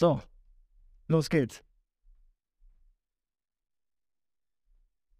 So, 0.00 0.20
los 1.08 1.28
geht's. 1.28 1.64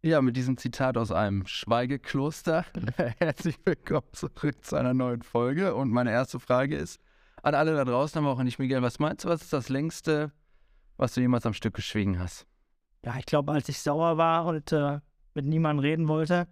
Ja, 0.02 0.22
mit 0.22 0.36
diesem 0.36 0.56
Zitat 0.56 0.96
aus 0.96 1.10
einem 1.10 1.48
Schweigekloster. 1.48 2.64
Herzlich 3.18 3.58
willkommen 3.64 4.06
zurück 4.12 4.64
zu 4.64 4.76
einer 4.76 4.94
neuen 4.94 5.22
Folge. 5.22 5.74
Und 5.74 5.90
meine 5.90 6.12
erste 6.12 6.38
Frage 6.38 6.76
ist 6.76 7.00
an 7.42 7.56
alle 7.56 7.74
da 7.74 7.84
draußen, 7.84 8.20
aber 8.20 8.30
auch 8.30 8.38
an 8.38 8.46
dich, 8.46 8.60
Miguel. 8.60 8.80
Was 8.80 9.00
meinst 9.00 9.24
du, 9.24 9.30
was 9.30 9.42
ist 9.42 9.52
das 9.52 9.68
längste, 9.68 10.30
was 10.96 11.12
du 11.12 11.22
jemals 11.22 11.44
am 11.44 11.54
Stück 11.54 11.74
geschwiegen 11.74 12.20
hast? 12.20 12.46
Ja, 13.04 13.16
ich 13.18 13.26
glaube, 13.26 13.50
als 13.50 13.68
ich 13.68 13.80
sauer 13.80 14.16
war 14.16 14.46
und 14.46 14.70
äh, 14.70 15.00
mit 15.34 15.44
niemandem 15.44 15.80
reden 15.80 16.06
wollte, 16.06 16.46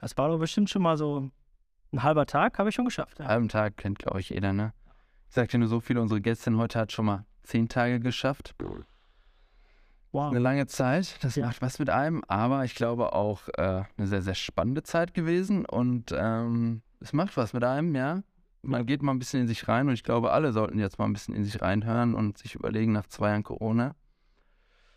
das 0.00 0.16
war 0.16 0.26
doch 0.26 0.40
bestimmt 0.40 0.68
schon 0.68 0.82
mal 0.82 0.96
so 0.96 1.30
ein 1.92 2.02
halber 2.02 2.26
Tag, 2.26 2.58
habe 2.58 2.70
ich 2.70 2.74
schon 2.74 2.86
geschafft. 2.86 3.20
Ja. 3.20 3.26
Halben 3.26 3.48
Tag 3.48 3.76
kennt, 3.76 4.00
glaube 4.00 4.18
ich, 4.18 4.30
jeder, 4.30 4.52
ne? 4.52 4.74
Ich 5.28 5.36
sagte 5.36 5.58
nur 5.58 5.68
so 5.68 5.78
viel, 5.78 5.96
unsere 5.98 6.20
Gästin 6.20 6.56
heute 6.56 6.80
hat 6.80 6.90
schon 6.90 7.04
mal 7.04 7.24
zehn 7.48 7.68
Tage 7.68 7.98
geschafft. 8.00 8.54
Wow. 10.12 10.30
Eine 10.30 10.38
lange 10.38 10.66
Zeit, 10.66 11.22
das 11.22 11.36
Ja. 11.36 11.46
macht 11.46 11.60
was 11.60 11.78
mit 11.78 11.90
einem, 11.90 12.22
aber 12.28 12.64
ich 12.64 12.74
glaube 12.74 13.12
auch 13.12 13.48
äh, 13.56 13.82
eine 13.96 14.06
sehr, 14.06 14.22
sehr 14.22 14.34
spannende 14.34 14.82
Zeit 14.82 15.12
gewesen 15.12 15.66
und 15.66 16.14
ähm, 16.16 16.82
es 17.00 17.12
macht 17.12 17.36
was 17.36 17.52
mit 17.52 17.64
einem, 17.64 17.94
ja. 17.94 18.22
Man 18.62 18.86
geht 18.86 19.02
mal 19.02 19.12
ein 19.12 19.18
bisschen 19.18 19.42
in 19.42 19.46
sich 19.48 19.68
rein 19.68 19.86
und 19.86 19.94
ich 19.94 20.02
glaube, 20.02 20.32
alle 20.32 20.52
sollten 20.52 20.78
jetzt 20.78 20.98
mal 20.98 21.04
ein 21.04 21.12
bisschen 21.12 21.34
in 21.34 21.44
sich 21.44 21.60
reinhören 21.62 22.14
und 22.14 22.38
sich 22.38 22.54
überlegen 22.54 22.92
nach 22.92 23.06
zwei 23.06 23.28
Jahren 23.28 23.44
Corona, 23.44 23.94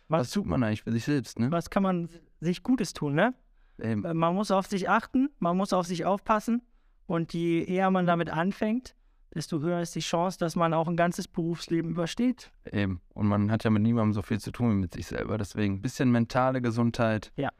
was, 0.08 0.20
Was, 0.22 0.30
tut 0.30 0.46
man 0.46 0.62
eigentlich 0.62 0.82
für 0.82 0.92
sich 0.92 1.04
selbst, 1.04 1.38
ne? 1.38 1.50
was 1.50 1.70
kann 1.70 1.82
man 1.82 2.08
sich 2.40 2.62
Gutes 2.62 2.92
tun, 2.92 3.14
ne? 3.14 3.34
Eben, 3.78 4.04
Äh, 4.04 4.14
Man 4.14 4.34
muss 4.34 4.50
auf 4.50 4.66
sich 4.66 4.88
achten, 4.88 5.30
man 5.38 5.56
muss 5.56 5.72
auf 5.72 5.86
sich 5.86 6.04
aufpassen 6.04 6.62
und 7.06 7.32
je 7.34 7.62
eher 7.64 7.90
man 7.90 8.04
damit 8.06 8.30
anfängt, 8.30 8.94
desto 9.34 9.60
höher 9.60 9.80
ist 9.80 9.94
die 9.94 10.00
Chance, 10.00 10.38
dass 10.38 10.56
man 10.56 10.74
auch 10.74 10.88
ein 10.88 10.96
ganzes 10.96 11.26
Berufsleben 11.28 11.90
übersteht. 11.90 12.50
eben. 12.70 13.00
Und 13.14 13.26
man 13.26 13.50
hat 13.50 13.64
ja 13.64 13.70
mit 13.70 13.82
niemandem 13.82 14.12
so 14.12 14.22
viel 14.22 14.38
zu 14.40 14.50
tun 14.52 14.70
wie 14.70 14.74
mit 14.80 14.94
sich 14.94 15.06
selber, 15.06 15.38
deswegen 15.38 15.74
ein 15.76 15.82
bisschen 15.82 16.10
mentale 16.10 16.60
Gesundheit, 16.62 17.32
Ja. 17.36 17.50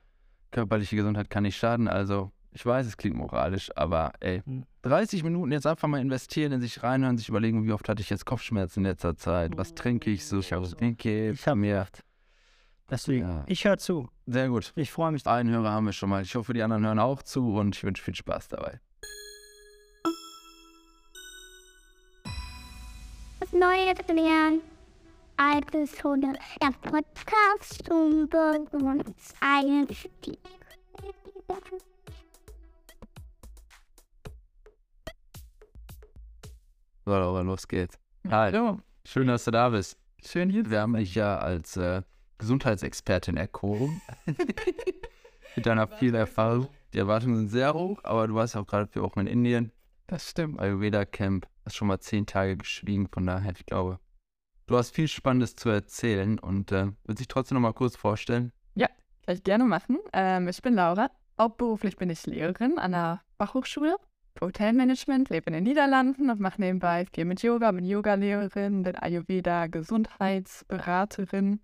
körperliche 0.50 0.96
Gesundheit 0.96 1.30
kann 1.30 1.44
nicht 1.44 1.56
schaden, 1.56 1.88
also 1.88 2.30
ich 2.54 2.66
weiß, 2.66 2.86
es 2.86 2.98
klingt 2.98 3.16
moralisch, 3.16 3.70
aber 3.76 4.12
ey, 4.20 4.42
Hm. 4.44 4.64
30 4.82 5.22
Minuten 5.24 5.52
jetzt 5.52 5.66
einfach 5.66 5.88
mal 5.88 6.00
investieren, 6.00 6.52
in 6.52 6.60
sich 6.60 6.82
reinhören, 6.82 7.16
sich 7.16 7.28
überlegen, 7.30 7.64
wie 7.64 7.72
oft 7.72 7.88
hatte 7.88 8.02
ich 8.02 8.10
jetzt 8.10 8.26
Kopfschmerzen 8.26 8.80
in 8.80 8.86
letzter 8.90 9.16
Zeit, 9.16 9.56
was 9.56 9.74
trinke 9.74 10.10
ich 10.10 10.26
so, 10.26 10.40
ich 10.40 10.52
habe 10.52 10.68
denke, 10.78 11.30
Ich 11.30 11.46
habe 11.46 11.58
mir. 11.58 11.86
Deswegen, 12.90 13.26
Ja. 13.26 13.44
ich 13.46 13.64
höre 13.64 13.78
zu. 13.78 14.10
Sehr 14.26 14.48
gut. 14.50 14.72
Ich 14.76 14.90
freue 14.90 15.12
mich. 15.12 15.26
Einen 15.26 15.48
Hörer 15.48 15.70
haben 15.70 15.86
wir 15.86 15.92
schon 15.94 16.10
mal. 16.10 16.20
Ich 16.22 16.34
hoffe, 16.34 16.52
die 16.52 16.62
anderen 16.62 16.84
hören 16.84 16.98
auch 16.98 17.22
zu 17.22 17.54
und 17.54 17.74
ich 17.74 17.84
wünsche 17.84 18.02
viel 18.02 18.14
Spaß 18.14 18.48
dabei. 18.48 18.80
Was 23.62 23.68
Neues 23.68 24.08
lernen. 24.08 24.60
Altes 25.36 25.92
von 26.00 26.20
der 26.20 26.34
Podcast 26.82 27.86
über 27.86 28.56
uns 28.72 29.34
Einstieg. 29.40 30.38
So, 37.04 37.10
Laura, 37.12 37.42
los 37.42 37.68
geht's. 37.68 37.96
Hi. 38.26 38.50
Hallo, 38.50 38.80
Schön, 39.04 39.28
dass 39.28 39.44
du 39.44 39.52
da 39.52 39.68
bist. 39.68 39.96
schön 40.24 40.50
hier. 40.50 40.68
Wir 40.68 40.80
haben 40.80 40.94
dich 40.94 41.14
ja 41.14 41.38
als 41.38 41.76
äh, 41.76 42.02
Gesundheitsexpertin 42.38 43.36
erkoren. 43.36 44.00
Mit 45.56 45.66
deiner 45.66 45.86
viel 45.86 46.16
Erfahrung. 46.16 46.66
Die 46.92 46.98
Erwartungen 46.98 47.36
sind 47.36 47.50
sehr 47.50 47.74
hoch, 47.74 48.00
aber 48.02 48.26
du 48.26 48.34
warst 48.34 48.56
ja 48.56 48.60
auch 48.60 48.66
gerade 48.66 48.88
vier 48.88 49.02
Wochen 49.02 49.20
in 49.20 49.26
Indien. 49.28 49.72
Das 50.08 50.28
stimmt. 50.28 50.58
Ayurveda 50.58 51.04
Camp. 51.04 51.46
Hast 51.64 51.76
schon 51.76 51.88
mal 51.88 52.00
zehn 52.00 52.26
Tage 52.26 52.56
geschwiegen, 52.56 53.08
von 53.08 53.26
daher, 53.26 53.52
ich 53.52 53.66
glaube, 53.66 53.98
du 54.66 54.76
hast 54.76 54.90
viel 54.94 55.08
Spannendes 55.08 55.56
zu 55.56 55.68
erzählen 55.68 56.38
und 56.38 56.72
äh, 56.72 56.88
willst 57.04 57.20
dich 57.20 57.28
trotzdem 57.28 57.56
noch 57.56 57.62
mal 57.62 57.72
kurz 57.72 57.96
vorstellen? 57.96 58.52
Kann 59.24 59.36
ich 59.36 59.44
gerne 59.44 59.64
machen. 59.64 59.98
Ähm, 60.12 60.48
ich 60.48 60.60
bin 60.62 60.74
Laura. 60.74 61.10
Hauptberuflich 61.38 61.96
bin 61.96 62.10
ich 62.10 62.26
Lehrerin 62.26 62.78
an 62.78 62.92
der 62.92 63.22
Fachhochschule 63.38 63.96
für 64.36 64.46
Hotelmanagement, 64.46 65.30
lebe 65.30 65.46
in 65.46 65.52
den 65.54 65.64
Niederlanden 65.64 66.30
und 66.30 66.40
mache 66.40 66.60
nebenbei 66.60 67.06
viel 67.06 67.24
mit 67.24 67.42
Yoga, 67.42 67.70
bin 67.70 67.84
Yogalehrerin, 67.84 68.82
bin 68.82 68.96
Ayurveda 68.96 69.66
Gesundheitsberaterin 69.68 71.60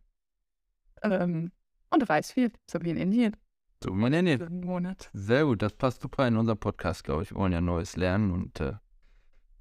ähm, 1.02 1.52
und 1.90 2.08
reise 2.08 2.32
viel, 2.32 2.52
so 2.70 2.80
wie 2.82 2.90
in 2.90 2.96
Indien. 2.96 3.36
So, 3.82 3.92
man 3.92 4.12
nennt 4.12 4.50
Monat. 4.64 5.10
Sehr 5.12 5.44
gut, 5.44 5.62
das 5.62 5.72
passt 5.72 6.02
super 6.02 6.26
in 6.26 6.36
unserem 6.36 6.58
Podcast, 6.58 7.04
glaube 7.04 7.24
ich. 7.24 7.30
Wir 7.30 7.38
wollen 7.38 7.52
ja 7.52 7.60
Neues 7.60 7.96
lernen 7.96 8.30
und 8.30 8.60
äh, 8.60 8.74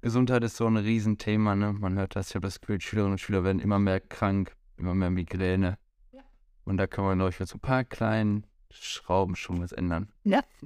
Gesundheit 0.00 0.44
ist 0.44 0.56
so 0.56 0.66
ein 0.66 0.76
Riesenthema, 0.76 1.56
ne? 1.56 1.72
Man 1.72 1.96
hört 1.98 2.14
das, 2.14 2.28
ich 2.28 2.34
habe 2.36 2.46
das 2.46 2.60
Gefühl, 2.60 2.80
Schülerinnen 2.80 3.12
und 3.12 3.18
Schüler 3.18 3.42
werden 3.42 3.58
immer 3.58 3.80
mehr 3.80 4.00
krank, 4.00 4.54
immer 4.76 4.94
mehr 4.94 5.10
Migräne. 5.10 5.76
Ja. 6.12 6.20
Und 6.64 6.76
da 6.76 6.86
kann 6.86 7.04
man, 7.04 7.18
glaube 7.18 7.30
ich, 7.30 7.40
mit 7.40 7.48
so 7.48 7.56
ein 7.56 7.60
paar 7.60 7.84
kleinen 7.84 8.46
Schrauben 8.70 9.34
schon 9.34 9.60
was 9.60 9.72
ändern. 9.72 10.12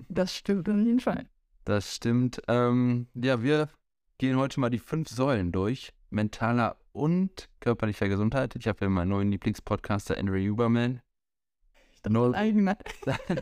Das 0.09 0.37
stimmt 0.37 0.69
auf 0.69 0.77
jeden 0.77 1.01
Fall. 1.01 1.27
Das 1.65 1.95
stimmt. 1.95 2.43
Ähm, 2.49 3.07
ja, 3.15 3.43
wir 3.43 3.71
gehen 4.19 4.37
heute 4.37 4.61
mal 4.61 4.71
die 4.71 4.79
fünf 4.79 5.09
Säulen 5.09 5.51
durch. 5.51 5.95
Mentaler 6.11 6.77
und 6.93 7.49
körperlicher 7.61 8.09
Gesundheit. 8.09 8.55
Ich 8.57 8.69
habe 8.69 8.85
ja 8.85 8.91
meinen 8.91 9.09
neuen 9.09 9.31
Lieblingspodcaster 9.31 10.19
Andrew 10.19 10.39
Huberman. 10.39 11.01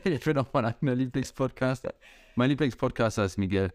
Ich 0.05 0.22
bin 0.25 0.39
auch 0.39 0.53
mein 0.53 0.67
eigener 0.67 0.95
Lieblingspodcaster. 0.95 1.95
Mein 2.37 2.51
Lieblingspodcaster 2.51 3.25
ist 3.25 3.39
Miguel. 3.39 3.72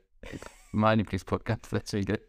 Mein 0.72 1.00
Lieblingspodcaster 1.00 1.84
ist 1.84 1.94
Miguel. 1.94 2.22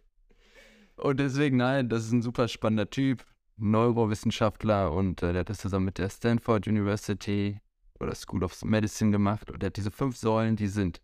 Und 0.96 1.20
deswegen, 1.20 1.58
nein, 1.58 1.88
das 1.88 2.04
ist 2.04 2.12
ein 2.12 2.22
super 2.22 2.48
spannender 2.48 2.88
Typ. 2.88 3.24
Neurowissenschaftler 3.58 4.92
und 4.92 5.22
äh, 5.22 5.32
der 5.32 5.40
hat 5.40 5.50
das 5.50 5.58
zusammen 5.58 5.86
mit 5.86 5.98
der 5.98 6.10
Stanford 6.10 6.66
University 6.66 7.60
oder 7.98 8.14
School 8.14 8.44
of 8.44 8.62
Medicine 8.64 9.10
gemacht. 9.10 9.50
Und 9.50 9.62
der 9.62 9.68
hat 9.68 9.76
diese 9.76 9.90
fünf 9.90 10.16
Säulen, 10.16 10.56
die 10.56 10.68
sind 10.68 11.00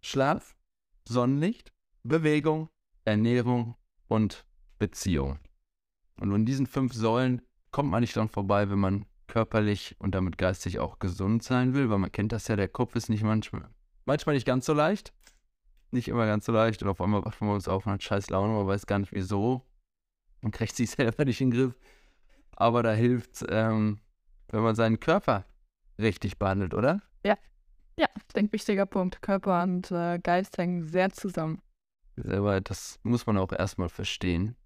Schlaf, 0.00 0.56
Sonnenlicht, 1.06 1.72
Bewegung, 2.02 2.68
Ernährung 3.04 3.76
und 4.08 4.44
Beziehung. 4.78 5.38
Und 6.20 6.34
in 6.34 6.44
diesen 6.44 6.66
fünf 6.66 6.92
Säulen 6.92 7.42
kommt 7.70 7.90
man 7.90 8.00
nicht 8.00 8.16
dran 8.16 8.28
vorbei, 8.28 8.68
wenn 8.68 8.80
man 8.80 9.06
körperlich 9.28 9.96
und 9.98 10.14
damit 10.14 10.38
geistig 10.38 10.78
auch 10.78 10.98
gesund 10.98 11.42
sein 11.42 11.72
will, 11.74 11.88
weil 11.88 11.98
man 11.98 12.12
kennt 12.12 12.32
das 12.32 12.48
ja, 12.48 12.56
der 12.56 12.68
Kopf 12.68 12.96
ist 12.96 13.08
nicht 13.08 13.22
manchmal, 13.22 13.68
manchmal 14.04 14.34
nicht 14.34 14.46
ganz 14.46 14.66
so 14.66 14.74
leicht. 14.74 15.12
Nicht 15.92 16.08
immer 16.08 16.26
ganz 16.26 16.46
so 16.46 16.52
leicht. 16.52 16.82
Und 16.82 16.88
auf 16.88 17.00
einmal 17.00 17.24
wacht 17.24 17.40
man 17.40 17.50
uns 17.50 17.68
auf 17.68 17.86
und 17.86 17.92
hat 17.92 18.02
scheiß 18.02 18.30
Laune, 18.30 18.52
man 18.52 18.66
weiß 18.66 18.86
gar 18.86 18.98
nicht 18.98 19.12
wieso. 19.12 19.62
Man 20.40 20.50
kriegt 20.50 20.74
sich 20.74 20.90
selber 20.90 21.24
nicht 21.24 21.40
in 21.40 21.50
den 21.50 21.58
Griff. 21.58 21.78
Aber 22.56 22.82
da 22.82 22.92
hilft, 22.92 23.44
ähm, 23.48 24.00
wenn 24.48 24.62
man 24.62 24.74
seinen 24.74 24.98
Körper 24.98 25.44
richtig 25.98 26.38
behandelt, 26.38 26.74
oder? 26.74 27.00
Ja, 27.96 28.08
ich 28.16 28.32
denke, 28.34 28.52
wichtiger 28.52 28.86
Punkt. 28.86 29.20
Körper 29.22 29.62
und 29.62 29.90
äh, 29.90 30.18
Geist 30.18 30.56
hängen 30.58 30.82
sehr 30.82 31.10
zusammen. 31.10 31.60
Selber, 32.16 32.60
das 32.60 32.98
muss 33.02 33.26
man 33.26 33.38
auch 33.38 33.52
erstmal 33.52 33.88
verstehen. 33.88 34.56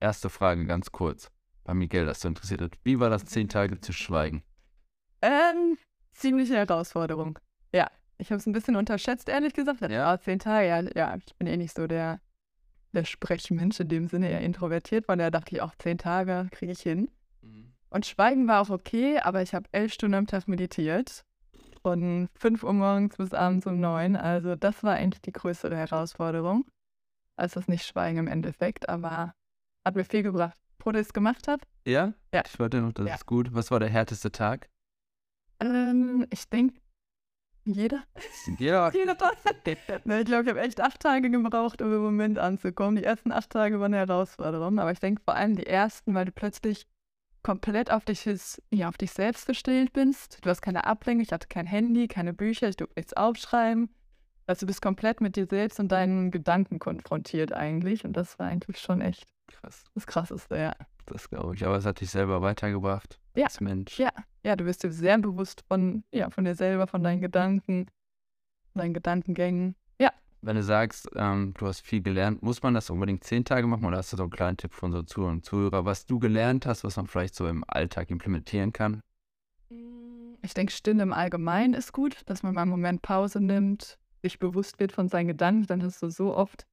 Erste 0.00 0.28
Frage 0.28 0.66
ganz 0.66 0.90
kurz. 0.90 1.30
Bei 1.64 1.74
Miguel, 1.74 2.06
das 2.06 2.20
so 2.20 2.28
interessiert 2.28 2.60
hat. 2.60 2.78
Wie 2.82 2.98
war 2.98 3.10
das, 3.10 3.24
zehn 3.24 3.48
Tage 3.48 3.80
zu 3.80 3.92
schweigen? 3.92 4.42
Ähm, 5.20 5.78
ziemliche 6.12 6.56
Herausforderung. 6.56 7.38
Ja, 7.72 7.88
ich 8.22 8.30
habe 8.30 8.38
es 8.38 8.46
ein 8.46 8.52
bisschen 8.52 8.76
unterschätzt, 8.76 9.28
ehrlich 9.28 9.52
gesagt. 9.52 9.80
Ja? 9.82 9.88
Ja, 9.90 10.18
zehn 10.20 10.38
Tage, 10.38 10.66
ja, 10.68 10.80
ja, 10.94 11.16
ich 11.16 11.34
bin 11.36 11.46
eh 11.46 11.56
nicht 11.56 11.74
so 11.76 11.86
der, 11.86 12.20
der 12.92 13.04
Sprechmensch 13.04 13.78
in 13.80 13.88
dem 13.88 14.06
Sinne, 14.08 14.30
eher 14.30 14.40
introvertiert. 14.40 15.06
Von 15.06 15.18
daher 15.18 15.30
dachte 15.30 15.54
ich 15.54 15.60
auch, 15.62 15.74
zehn 15.76 15.98
Tage 15.98 16.48
kriege 16.50 16.72
ich 16.72 16.80
hin. 16.80 17.10
Und 17.90 18.06
Schweigen 18.06 18.48
war 18.48 18.62
auch 18.62 18.70
okay, 18.70 19.18
aber 19.18 19.42
ich 19.42 19.54
habe 19.54 19.68
elf 19.72 19.92
Stunden 19.92 20.14
am 20.14 20.26
Tag 20.26 20.48
meditiert. 20.48 21.24
Von 21.82 22.28
5 22.38 22.62
Uhr 22.62 22.72
morgens 22.72 23.16
bis 23.18 23.34
abends 23.34 23.66
um 23.66 23.80
9. 23.80 24.16
Also 24.16 24.56
das 24.56 24.82
war 24.82 24.94
eigentlich 24.94 25.20
die 25.20 25.32
größere 25.32 25.76
Herausforderung, 25.76 26.64
als 27.36 27.52
das 27.52 27.68
nicht 27.68 27.84
Schweigen 27.84 28.18
im 28.18 28.28
Endeffekt. 28.28 28.88
Aber 28.88 29.34
hat 29.84 29.94
mir 29.96 30.04
viel 30.04 30.22
gebracht. 30.22 30.56
Pro 30.78 30.90
das 30.92 31.12
gemacht 31.12 31.46
hat, 31.48 31.60
Ja? 31.86 32.14
Ja. 32.32 32.42
Ich 32.46 32.58
wollte 32.58 32.80
noch, 32.80 32.92
das 32.92 33.06
Ja. 33.08 33.14
ist 33.16 33.26
gut. 33.26 33.52
Was 33.52 33.70
war 33.70 33.78
der 33.80 33.90
härteste 33.90 34.32
Tag? 34.32 34.68
ähm, 35.60 36.26
ich 36.30 36.48
denke, 36.48 36.80
jeder. 37.64 38.02
Ja. 38.58 38.90
Jeder. 38.90 39.16
Ne, 40.04 40.20
ich 40.20 40.26
glaube, 40.26 40.42
ich 40.44 40.48
habe 40.48 40.60
echt 40.60 40.80
acht 40.80 41.00
Tage 41.00 41.30
gebraucht, 41.30 41.80
um 41.82 41.92
im 41.92 42.02
Moment 42.02 42.38
anzukommen. 42.38 42.96
Die 42.96 43.04
ersten 43.04 43.32
acht 43.32 43.50
Tage 43.50 43.78
waren 43.80 43.94
eine 43.94 44.06
Herausforderung, 44.06 44.78
aber 44.78 44.92
ich 44.92 45.00
denke 45.00 45.22
vor 45.24 45.34
allem 45.34 45.56
die 45.56 45.66
ersten, 45.66 46.14
weil 46.14 46.24
du 46.24 46.32
plötzlich 46.32 46.86
komplett 47.42 47.90
auf 47.90 48.04
dich, 48.04 48.28
ja, 48.70 48.88
auf 48.88 48.96
dich 48.96 49.12
selbst 49.12 49.46
gestellt 49.46 49.92
bist. 49.92 50.38
Du 50.42 50.50
hast 50.50 50.62
keine 50.62 50.84
Ablenkung, 50.84 51.22
ich 51.22 51.32
hatte 51.32 51.48
kein 51.48 51.66
Handy, 51.66 52.08
keine 52.08 52.32
Bücher, 52.32 52.68
ich 52.68 52.76
durfte 52.76 52.94
nichts 52.98 53.14
aufschreiben. 53.14 53.90
Also 54.46 54.60
du 54.60 54.66
bist 54.66 54.82
komplett 54.82 55.20
mit 55.20 55.36
dir 55.36 55.46
selbst 55.46 55.78
und 55.78 55.92
deinen 55.92 56.30
Gedanken 56.30 56.78
konfrontiert 56.78 57.52
eigentlich. 57.52 58.04
Und 58.04 58.14
das 58.14 58.38
war 58.38 58.48
eigentlich 58.48 58.78
schon 58.78 59.00
echt 59.00 59.26
Krass. 59.46 59.84
das 59.94 60.06
Krasseste, 60.06 60.56
ja. 60.56 60.72
Das 61.06 61.28
glaube 61.30 61.54
ich. 61.54 61.64
Aber 61.64 61.76
es 61.76 61.86
hat 61.86 62.00
dich 62.00 62.10
selber 62.10 62.42
weitergebracht. 62.42 63.18
Ja. 63.34 63.44
Als 63.44 63.60
Mensch. 63.60 63.98
Ja. 63.98 64.12
Ja, 64.44 64.56
du 64.56 64.64
bist 64.64 64.82
dir 64.82 64.90
sehr 64.90 65.18
bewusst 65.18 65.64
von, 65.68 66.04
ja, 66.12 66.28
von 66.30 66.44
dir 66.44 66.54
selber, 66.54 66.86
von 66.86 67.02
deinen 67.02 67.20
Gedanken, 67.20 67.86
deinen 68.74 68.92
Gedankengängen. 68.92 69.76
Ja, 70.00 70.10
wenn 70.42 70.56
du 70.56 70.62
sagst, 70.64 71.08
ähm, 71.14 71.54
du 71.56 71.66
hast 71.66 71.86
viel 71.86 72.02
gelernt, 72.02 72.42
muss 72.42 72.62
man 72.62 72.74
das 72.74 72.90
unbedingt 72.90 73.22
zehn 73.22 73.44
Tage 73.44 73.68
machen 73.68 73.84
oder 73.84 73.98
hast 73.98 74.12
du 74.12 74.16
so 74.16 74.24
einen 74.24 74.32
kleinen 74.32 74.56
Tipp 74.56 74.74
von 74.74 74.90
so 74.90 75.02
Zuhörern 75.02 75.36
und 75.36 75.44
Zuhörer, 75.44 75.84
was 75.84 76.04
du 76.06 76.18
gelernt 76.18 76.66
hast, 76.66 76.82
was 76.82 76.96
man 76.96 77.06
vielleicht 77.06 77.36
so 77.36 77.46
im 77.46 77.62
Alltag 77.68 78.10
implementieren 78.10 78.72
kann? 78.72 79.00
Ich 80.42 80.54
denke, 80.54 80.72
Stille 80.72 81.04
im 81.04 81.12
Allgemeinen 81.12 81.74
ist 81.74 81.92
gut, 81.92 82.22
dass 82.26 82.42
man 82.42 82.54
mal 82.54 82.62
einen 82.62 82.72
Moment 82.72 83.02
Pause 83.02 83.40
nimmt, 83.40 84.00
sich 84.22 84.40
bewusst 84.40 84.80
wird 84.80 84.90
von 84.90 85.08
seinen 85.08 85.28
Gedanken, 85.28 85.68
dann 85.68 85.82
hast 85.84 86.02
du 86.02 86.10
so 86.10 86.36
oft 86.36 86.66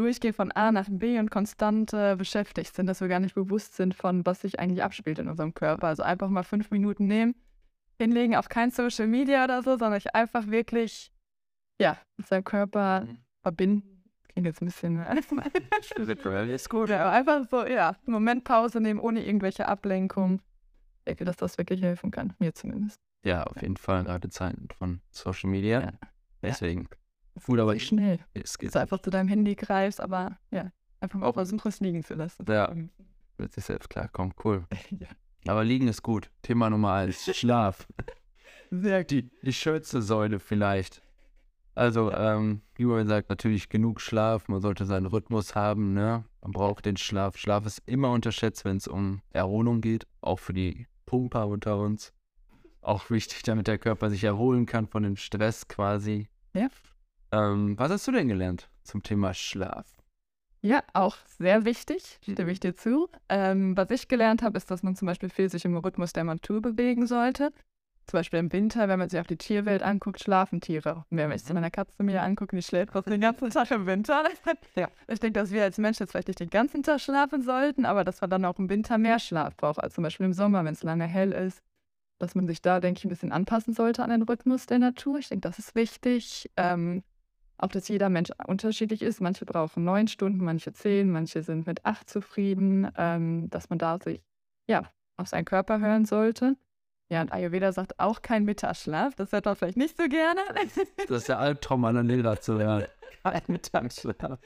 durchgehen 0.00 0.32
von 0.32 0.50
A 0.52 0.72
nach 0.72 0.88
B 0.90 1.18
und 1.18 1.30
konstant 1.30 1.92
äh, 1.92 2.16
beschäftigt 2.16 2.74
sind, 2.74 2.86
dass 2.86 3.00
wir 3.00 3.08
gar 3.08 3.20
nicht 3.20 3.34
bewusst 3.34 3.74
sind 3.76 3.94
von, 3.94 4.24
was 4.26 4.40
sich 4.40 4.58
eigentlich 4.58 4.82
abspielt 4.82 5.18
in 5.18 5.28
unserem 5.28 5.54
Körper. 5.54 5.88
Also 5.88 6.02
einfach 6.02 6.28
mal 6.28 6.42
fünf 6.42 6.70
Minuten 6.70 7.06
nehmen, 7.06 7.34
hinlegen 7.98 8.34
auf 8.36 8.48
kein 8.48 8.70
Social 8.70 9.06
Media 9.06 9.44
oder 9.44 9.62
so, 9.62 9.70
sondern 9.72 10.00
sich 10.00 10.14
einfach 10.14 10.46
wirklich, 10.48 11.12
ja, 11.80 11.98
mit 12.16 12.26
seinem 12.26 12.44
Körper 12.44 13.02
Mhm. 13.02 13.18
verbinden. 13.42 14.02
Klingt 14.28 14.46
jetzt 14.46 14.62
ein 14.62 14.66
bisschen. 14.66 15.00
äh, 15.00 15.20
ist 16.54 16.68
gut. 16.70 16.88
ja, 16.88 17.00
aber 17.02 17.12
einfach 17.12 17.48
so, 17.50 17.66
ja, 17.66 17.88
einen 17.90 18.12
Moment 18.12 18.44
Pause 18.44 18.80
nehmen, 18.80 19.00
ohne 19.00 19.24
irgendwelche 19.26 19.66
Ablenkung. 19.68 20.40
Ich 21.00 21.04
denke, 21.06 21.24
dass 21.24 21.36
das 21.36 21.58
wirklich 21.58 21.82
helfen 21.82 22.10
kann, 22.10 22.34
mir 22.38 22.54
zumindest. 22.54 22.96
Ja, 23.24 23.42
auf 23.44 23.60
jeden 23.60 23.76
Fall, 23.76 24.04
gerade 24.04 24.28
Zeiten 24.30 24.68
von 24.78 25.00
Social 25.10 25.50
Media. 25.50 25.80
Ja. 25.80 25.92
Deswegen. 26.42 26.88
Gut, 27.46 27.58
aber 27.60 27.78
schnell. 27.78 28.18
es 28.34 28.42
Dass 28.52 28.58
geht 28.58 28.74
du 28.74 28.80
einfach 28.80 29.00
zu 29.00 29.10
deinem 29.10 29.28
Handy 29.28 29.54
greifst, 29.54 30.00
aber 30.00 30.38
ja, 30.50 30.70
einfach 31.00 31.18
mal 31.18 31.26
Auch- 31.28 31.34
versuchen, 31.34 31.68
es 31.68 31.80
liegen 31.80 32.02
zu 32.02 32.14
lassen. 32.14 32.44
Ja. 32.48 32.74
mit 33.38 33.52
sich 33.52 33.64
selbst 33.64 33.88
klarkommen. 33.90 34.34
Cool. 34.44 34.64
ja. 34.90 35.08
Aber 35.46 35.64
liegen 35.64 35.88
ist 35.88 36.02
gut. 36.02 36.30
Thema 36.42 36.68
Nummer 36.70 36.92
eins, 36.92 37.24
Schlaf. 37.36 37.86
Sehr 38.70 39.04
Die, 39.04 39.30
die 39.42 39.52
schönste 39.52 40.02
Säule 40.02 40.38
vielleicht. 40.38 41.02
Also, 41.74 42.12
ähm, 42.12 42.60
wie 42.74 42.84
man 42.84 43.06
sagt, 43.08 43.30
natürlich 43.30 43.68
genug 43.68 44.00
Schlaf. 44.00 44.48
Man 44.48 44.60
sollte 44.60 44.84
seinen 44.84 45.06
Rhythmus 45.06 45.54
haben, 45.54 45.94
ne? 45.94 46.24
Man 46.42 46.52
braucht 46.52 46.84
den 46.84 46.96
Schlaf. 46.96 47.36
Schlaf 47.38 47.64
ist 47.64 47.80
immer 47.86 48.10
unterschätzt, 48.12 48.64
wenn 48.64 48.76
es 48.76 48.86
um 48.88 49.22
Erholung 49.30 49.80
geht. 49.80 50.06
Auch 50.20 50.38
für 50.40 50.52
die 50.52 50.86
Pumper 51.06 51.46
unter 51.48 51.78
uns. 51.78 52.12
Auch 52.82 53.08
wichtig, 53.10 53.42
damit 53.44 53.66
der 53.66 53.78
Körper 53.78 54.10
sich 54.10 54.24
erholen 54.24 54.66
kann 54.66 54.86
von 54.88 55.02
dem 55.04 55.16
Stress 55.16 55.68
quasi. 55.68 56.28
Ja. 56.54 56.68
Ähm, 57.32 57.78
was 57.78 57.90
hast 57.90 58.06
du 58.08 58.12
denn 58.12 58.28
gelernt 58.28 58.68
zum 58.82 59.02
Thema 59.02 59.34
Schlaf? 59.34 60.00
Ja, 60.62 60.82
auch 60.92 61.16
sehr 61.38 61.64
wichtig, 61.64 62.18
stimme 62.22 62.50
ich 62.50 62.60
dir 62.60 62.76
zu. 62.76 63.08
Ähm, 63.30 63.76
was 63.76 63.90
ich 63.90 64.08
gelernt 64.08 64.42
habe, 64.42 64.58
ist, 64.58 64.70
dass 64.70 64.82
man 64.82 64.94
zum 64.94 65.06
Beispiel 65.06 65.30
viel 65.30 65.48
sich 65.48 65.64
im 65.64 65.76
Rhythmus 65.76 66.12
der 66.12 66.24
Natur 66.24 66.60
bewegen 66.60 67.06
sollte. 67.06 67.50
Zum 68.06 68.18
Beispiel 68.18 68.40
im 68.40 68.52
Winter, 68.52 68.88
wenn 68.88 68.98
man 68.98 69.08
sich 69.08 69.20
auf 69.20 69.26
die 69.26 69.36
Tierwelt 69.36 69.82
anguckt, 69.82 70.20
schlafen 70.20 70.60
Tiere. 70.60 71.04
Und 71.10 71.16
wenn 71.16 71.30
ich 71.30 71.44
zu 71.44 71.54
meiner 71.54 71.70
Katze 71.70 72.02
mir 72.02 72.22
angucke, 72.22 72.56
die 72.56 72.62
schläft 72.62 72.92
fast 72.92 73.08
den 73.08 73.20
ganzen 73.20 73.48
Tag 73.50 73.70
im 73.70 73.86
Winter. 73.86 74.24
ja. 74.74 74.88
Ich 75.06 75.20
denke, 75.20 75.40
dass 75.40 75.50
wir 75.50 75.62
als 75.62 75.78
Menschen 75.78 76.02
jetzt 76.02 76.10
vielleicht 76.10 76.28
nicht 76.28 76.40
den 76.40 76.50
ganzen 76.50 76.82
Tag 76.82 77.00
schlafen 77.00 77.42
sollten, 77.42 77.86
aber 77.86 78.04
dass 78.04 78.20
man 78.20 78.28
dann 78.28 78.44
auch 78.44 78.58
im 78.58 78.68
Winter 78.68 78.98
mehr 78.98 79.18
Schlaf 79.18 79.56
braucht, 79.56 79.78
als 79.78 79.94
zum 79.94 80.02
Beispiel 80.02 80.26
im 80.26 80.32
Sommer, 80.32 80.64
wenn 80.64 80.74
es 80.74 80.82
lange 80.82 81.06
hell 81.06 81.32
ist. 81.32 81.62
Dass 82.18 82.34
man 82.34 82.46
sich 82.46 82.60
da, 82.60 82.80
denke 82.80 82.98
ich, 82.98 83.04
ein 83.04 83.10
bisschen 83.10 83.32
anpassen 83.32 83.72
sollte 83.72 84.02
an 84.02 84.10
den 84.10 84.22
Rhythmus 84.22 84.66
der 84.66 84.78
Natur. 84.78 85.18
Ich 85.18 85.28
denke, 85.28 85.48
das 85.48 85.58
ist 85.58 85.74
wichtig. 85.74 86.50
Ähm, 86.56 87.02
auch, 87.62 87.68
dass 87.68 87.88
jeder 87.88 88.08
Mensch 88.08 88.30
unterschiedlich 88.46 89.02
ist. 89.02 89.20
Manche 89.20 89.44
brauchen 89.44 89.84
neun 89.84 90.08
Stunden, 90.08 90.44
manche 90.44 90.72
zehn, 90.72 91.10
manche 91.10 91.42
sind 91.42 91.66
mit 91.66 91.84
acht 91.84 92.08
zufrieden. 92.08 92.90
Ähm, 92.96 93.48
dass 93.50 93.70
man 93.70 93.78
da 93.78 93.98
sich 93.98 94.22
ja, 94.66 94.84
auf 95.16 95.28
seinen 95.28 95.44
Körper 95.44 95.80
hören 95.80 96.04
sollte. 96.04 96.56
Ja, 97.08 97.22
und 97.22 97.32
Ayurveda 97.32 97.72
sagt 97.72 97.98
auch 97.98 98.22
kein 98.22 98.44
Mittagsschlaf. 98.44 99.16
Das 99.16 99.32
hört 99.32 99.44
man 99.44 99.56
vielleicht 99.56 99.76
nicht 99.76 99.96
so 99.96 100.08
gerne. 100.08 100.40
Das 101.08 101.18
ist 101.18 101.28
der 101.28 101.40
Albtraum 101.40 101.84
einer 101.84 102.04
Lehrer 102.04 102.40
zu 102.40 102.54
lernen. 102.54 102.86
Kein 103.24 103.42
Mittagsschlaf. 103.48 104.38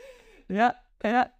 ja, 0.49 0.75
ja. 1.03 1.31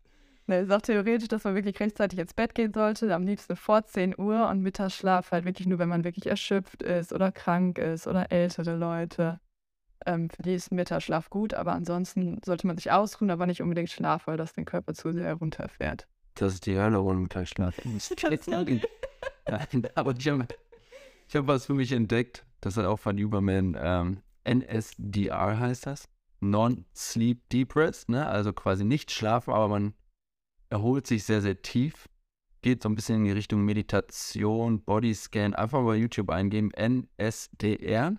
Ne, 0.47 0.57
er 0.57 0.67
sagt 0.67 0.87
theoretisch, 0.87 1.29
dass 1.29 1.45
man 1.45 1.55
wirklich 1.55 1.81
rechtzeitig 1.81 2.19
ins 2.19 2.35
Bett 2.35 2.55
gehen 2.55 2.75
sollte, 2.75 3.15
am 3.15 3.23
liebsten 3.23 3.57
vor 3.57 3.85
10 3.85 4.19
Uhr 4.19 4.47
und 4.49 4.61
Mittagsschlaf 4.61 5.33
halt 5.33 5.47
wirklich 5.47 5.67
nur, 5.67 5.79
wenn 5.79 5.89
man 5.89 6.05
wirklich 6.05 6.27
erschöpft 6.27 6.83
ist 6.83 7.15
oder 7.15 7.33
krank 7.33 7.79
ist 7.79 8.07
oder 8.07 8.31
ältere 8.31 8.77
Leute. 8.77 9.41
Ähm, 10.07 10.29
für 10.31 10.43
die 10.43 10.55
ist 10.55 10.71
Mittagsschlaf 10.73 11.31
gut, 11.31 11.55
aber 11.55 11.73
ansonsten 11.73 12.41
sollte 12.45 12.67
man 12.67 12.77
sich 12.77 12.91
ausruhen, 12.91 13.31
aber 13.31 13.47
nicht 13.47 13.63
unbedingt 13.63 13.91
schlafen, 13.91 14.27
weil 14.27 14.37
das 14.37 14.53
den 14.53 14.65
Körper 14.65 14.95
zu 14.95 15.13
sehr 15.13 15.35
runterfährt. 15.35 16.07
Das 16.35 16.55
ist 16.55 16.67
die 16.67 16.77
Hölle 16.79 17.01
ohne 17.01 17.21
Mittagsschlaf. 17.21 17.77
Nein, 19.49 19.89
aber 19.95 20.15
ich 20.17 20.29
habe 20.29 20.47
ich 21.29 21.37
hab 21.37 21.47
was 21.47 21.67
für 21.67 21.75
mich 21.75 21.93
entdeckt. 21.93 22.45
Das 22.61 22.77
hat 22.77 22.87
auch 22.87 22.99
von 22.99 23.19
Huberman 23.19 23.77
ähm, 23.79 24.23
NSDR 24.45 25.59
heißt 25.59 25.87
das. 25.87 26.09
Non-Sleep 26.41 27.49
Deep 27.49 27.75
Rest, 27.77 28.09
ne? 28.09 28.27
Also 28.27 28.53
quasi 28.53 28.85
nicht 28.85 29.11
schlafen, 29.11 29.53
aber 29.53 29.69
man 29.69 29.95
erholt 30.69 31.07
sich 31.07 31.25
sehr, 31.25 31.41
sehr 31.41 31.63
tief. 31.63 32.09
Geht 32.63 32.83
so 32.83 32.89
ein 32.89 32.95
bisschen 32.95 33.17
in 33.17 33.25
die 33.25 33.33
Richtung 33.33 33.65
Meditation, 33.65 34.83
Bodyscan. 34.83 35.55
Einfach 35.55 35.81
mal 35.81 35.87
bei 35.87 35.97
YouTube 35.97 36.31
eingeben. 36.31 36.71
NSDR. 36.73 38.17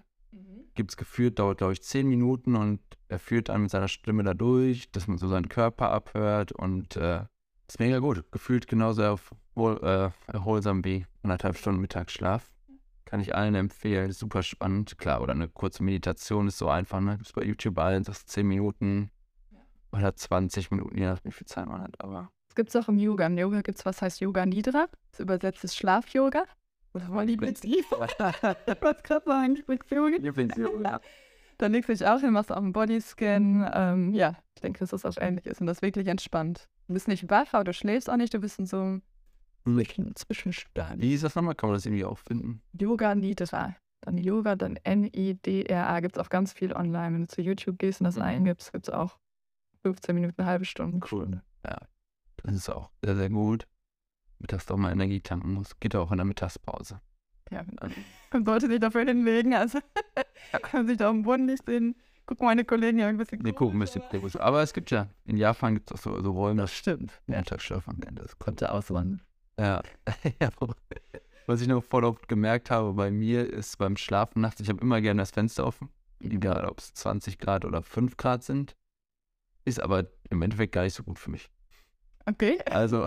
Gibt 0.75 0.91
es 0.91 0.97
geführt, 0.97 1.39
dauert 1.39 1.59
glaube 1.59 1.73
ich 1.73 1.81
10 1.81 2.07
Minuten 2.07 2.55
und 2.55 2.81
er 3.07 3.19
führt 3.19 3.49
dann 3.49 3.61
mit 3.61 3.71
seiner 3.71 3.87
Stimme 3.87 4.23
da 4.23 4.33
durch, 4.33 4.91
dass 4.91 5.07
man 5.07 5.17
so 5.17 5.27
seinen 5.27 5.47
Körper 5.47 5.89
abhört 5.91 6.51
und 6.51 6.97
äh, 6.97 7.23
ist 7.67 7.79
mega 7.79 7.99
gut. 7.99 8.29
Gefühlt 8.31 8.67
genauso 8.67 9.01
erhol, 9.01 9.79
äh, 9.83 10.31
erholsam 10.31 10.83
wie 10.83 11.05
anderthalb 11.23 11.57
Stunden 11.57 11.81
Mittagsschlaf. 11.81 12.51
Kann 13.05 13.19
ich 13.19 13.35
allen 13.35 13.55
empfehlen. 13.55 14.09
Ist 14.09 14.19
super 14.19 14.43
spannend. 14.43 14.97
Klar, 14.97 15.21
oder 15.21 15.33
eine 15.33 15.47
kurze 15.47 15.83
Meditation 15.83 16.47
ist 16.47 16.57
so 16.57 16.67
einfach. 16.67 16.99
Ne? 16.99 17.13
Gibt 17.17 17.27
es 17.27 17.33
bei 17.33 17.43
YouTube 17.43 17.77
allen, 17.77 18.03
das 18.03 18.25
10 18.25 18.47
Minuten 18.47 19.11
oder 19.91 20.15
20 20.15 20.71
Minuten, 20.71 20.97
je 20.97 21.05
nachdem, 21.05 21.31
wie 21.31 21.35
viel 21.35 21.47
Zeit 21.47 21.67
man 21.67 21.81
hat. 21.81 21.99
Aber 21.99 22.29
Das 22.47 22.55
gibt 22.55 22.69
es 22.69 22.75
auch 22.75 22.89
im 22.89 22.97
Yoga. 22.97 23.27
Im 23.27 23.37
Yoga 23.37 23.61
gibt 23.61 23.77
es, 23.77 23.85
was 23.85 24.01
heißt 24.01 24.19
Yoga 24.19 24.45
Nidra. 24.45 24.87
Das 25.11 25.21
übersetzt 25.21 25.63
ist 25.63 25.75
Schlaf-Yoga. 25.77 26.43
Oder 26.95 27.09
mein 27.09 27.27
Lieblings-Yoga. 27.27 28.07
Ich 28.67 28.81
wollte 28.81 29.03
gerade 29.03 29.25
sagen, 29.25 29.55
Lieblings-Yoga. 29.55 31.01
Dann 31.57 31.71
legst 31.71 31.89
du 31.89 31.93
dich 31.93 32.05
auch 32.07 32.19
hin, 32.19 32.31
machst 32.33 32.51
auch 32.51 32.57
einen 32.57 32.73
Bodyscan. 32.73 33.69
Ähm, 33.73 34.13
ja, 34.13 34.35
ich 34.55 34.61
denke, 34.61 34.79
dass 34.79 34.89
das 34.91 35.05
auch 35.05 35.21
ähnlich 35.21 35.45
ist 35.45 35.61
und 35.61 35.67
das 35.67 35.81
wirklich 35.81 36.07
entspannt. 36.07 36.67
Du 36.87 36.93
bist 36.93 37.07
nicht 37.07 37.29
wach, 37.29 37.53
aber 37.53 37.63
du 37.65 37.73
schläfst 37.73 38.09
auch 38.09 38.17
nicht. 38.17 38.33
Du 38.33 38.39
bist 38.39 38.59
in 38.59 38.65
so 38.65 38.77
einem 38.77 39.01
Zwischenstand. 40.15 41.01
Wie 41.01 41.13
ist 41.13 41.23
das 41.23 41.35
nochmal? 41.35 41.55
Kann 41.55 41.69
man 41.69 41.75
das 41.77 41.85
irgendwie 41.85 42.05
auch 42.05 42.17
finden? 42.17 42.61
Yoga 42.79 43.15
Nidra. 43.15 43.75
Dann 44.01 44.17
Yoga, 44.17 44.55
dann 44.55 44.77
N-I-D-R-A. 44.83 45.99
Gibt 46.01 46.17
es 46.17 46.23
auch 46.23 46.29
ganz 46.29 46.53
viel 46.53 46.73
online. 46.73 47.13
Wenn 47.15 47.21
du 47.21 47.27
zu 47.27 47.41
YouTube 47.41 47.79
gehst 47.79 48.01
und 48.01 48.05
das 48.05 48.17
Mhm. 48.17 48.21
eingibst, 48.21 48.71
gibt 48.71 48.87
es 48.87 48.93
auch 48.93 49.17
15 49.81 50.13
Minuten, 50.15 50.39
eine 50.41 50.49
halbe 50.49 50.65
Stunde. 50.65 50.99
Cool. 51.11 51.41
Ja, 51.65 51.77
das 52.43 52.55
ist 52.55 52.69
auch 52.69 52.91
sehr, 53.03 53.15
sehr 53.15 53.29
gut. 53.29 53.65
Mittags 54.45 54.65
doch 54.67 54.77
mal 54.77 54.91
Energie 54.91 55.21
tanken 55.21 55.53
muss. 55.53 55.79
Geht 55.79 55.95
auch 55.95 56.11
in 56.11 56.17
der 56.17 56.25
Mittagspause. 56.25 57.01
Ja, 57.51 57.63
man 58.31 58.45
sollte 58.45 58.67
sich 58.67 58.79
dafür 58.79 59.05
hinlegen. 59.05 59.53
Also, 59.55 59.79
kann 60.51 60.81
man 60.81 60.87
sich 60.87 60.97
da 60.97 61.09
dem 61.11 61.23
Boden 61.23 61.45
nicht 61.47 61.65
sehen. 61.65 61.95
Gucken 62.27 62.45
meine 62.47 62.63
Kollegen 62.65 62.97
ja 62.99 63.07
ein 63.07 63.17
bisschen. 63.17 63.43
Wir 63.45 63.53
gucken 63.53 63.75
ein 63.81 63.85
komisch, 63.87 63.93
bisschen. 63.93 64.35
aber- 64.35 64.43
Aber 64.43 64.61
es 64.63 64.73
gibt 64.73 64.89
ja, 64.91 65.07
in 65.25 65.37
Japan 65.37 65.75
gibt 65.75 65.91
es 65.91 65.97
auch 65.97 66.03
so, 66.03 66.21
so 66.21 66.31
Räume, 66.31 66.61
Das 66.61 66.73
stimmt. 66.73 67.11
ja. 67.27 67.37
Am 67.85 68.01
Ende. 68.05 68.21
Das. 68.23 68.37
Konnte 68.39 68.71
auswandern. 68.71 69.21
Ja. 69.59 69.81
ja. 70.41 70.49
Was 71.47 71.61
ich 71.61 71.67
noch 71.67 71.83
voll 71.83 72.03
oft 72.03 72.27
gemerkt 72.27 72.71
habe 72.71 72.93
bei 72.93 73.11
mir 73.11 73.47
ist 73.47 73.77
beim 73.77 73.95
Schlafen 73.97 74.41
nachts, 74.41 74.59
ich 74.61 74.69
habe 74.69 74.81
immer 74.81 75.01
gerne 75.01 75.21
das 75.21 75.31
Fenster 75.31 75.65
offen. 75.67 75.89
Egal, 76.19 76.65
ob 76.65 76.79
es 76.79 76.93
20 76.95 77.37
Grad 77.37 77.65
oder 77.65 77.83
5 77.83 78.17
Grad 78.17 78.43
sind. 78.43 78.75
Ist 79.63 79.79
aber 79.79 80.05
im 80.29 80.41
Endeffekt 80.41 80.73
gar 80.73 80.83
nicht 80.83 80.93
so 80.95 81.03
gut 81.03 81.19
für 81.19 81.29
mich. 81.31 81.49
Okay. 82.25 82.57
Also, 82.71 83.05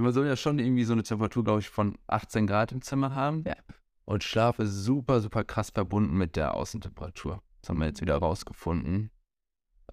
man 0.00 0.12
soll 0.12 0.26
ja 0.26 0.36
schon 0.36 0.58
irgendwie 0.58 0.84
so 0.84 0.92
eine 0.92 1.02
Temperatur, 1.02 1.44
glaube 1.44 1.60
ich, 1.60 1.68
von 1.68 1.96
18 2.06 2.46
Grad 2.46 2.72
im 2.72 2.82
Zimmer 2.82 3.14
haben. 3.14 3.44
Ja. 3.46 3.56
Und 4.04 4.24
Schlaf 4.24 4.58
ist 4.58 4.72
super, 4.84 5.20
super 5.20 5.44
krass 5.44 5.70
verbunden 5.70 6.16
mit 6.16 6.36
der 6.36 6.54
Außentemperatur. 6.54 7.42
Das 7.60 7.70
haben 7.70 7.78
wir 7.78 7.86
jetzt 7.86 8.00
wieder 8.00 8.16
rausgefunden. 8.16 9.10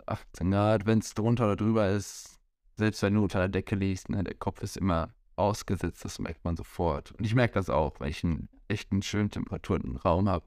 18 0.06 0.52
Grad, 0.52 0.86
wenn 0.86 1.00
es 1.00 1.14
drunter 1.14 1.46
oder 1.46 1.56
drüber 1.56 1.90
ist, 1.90 2.40
selbst 2.76 3.02
wenn 3.02 3.14
du 3.14 3.24
unter 3.24 3.40
der 3.40 3.50
Decke 3.50 3.76
liegst, 3.76 4.10
ne, 4.10 4.24
der 4.24 4.36
Kopf 4.36 4.62
ist 4.62 4.78
immer 4.78 5.14
ausgesetzt, 5.36 6.06
das 6.06 6.20
merkt 6.20 6.44
man 6.46 6.56
sofort. 6.56 7.12
Und 7.14 7.26
ich 7.26 7.36
merke 7.36 7.56
das 7.56 7.70
auch, 7.70 8.00
wenn 8.00 8.10
ich 8.10 8.24
einen 8.24 8.50
echten 8.68 9.02
schönen 9.02 9.32
temperaturen 9.32 9.98
Raum 9.98 10.30
habe, 10.30 10.46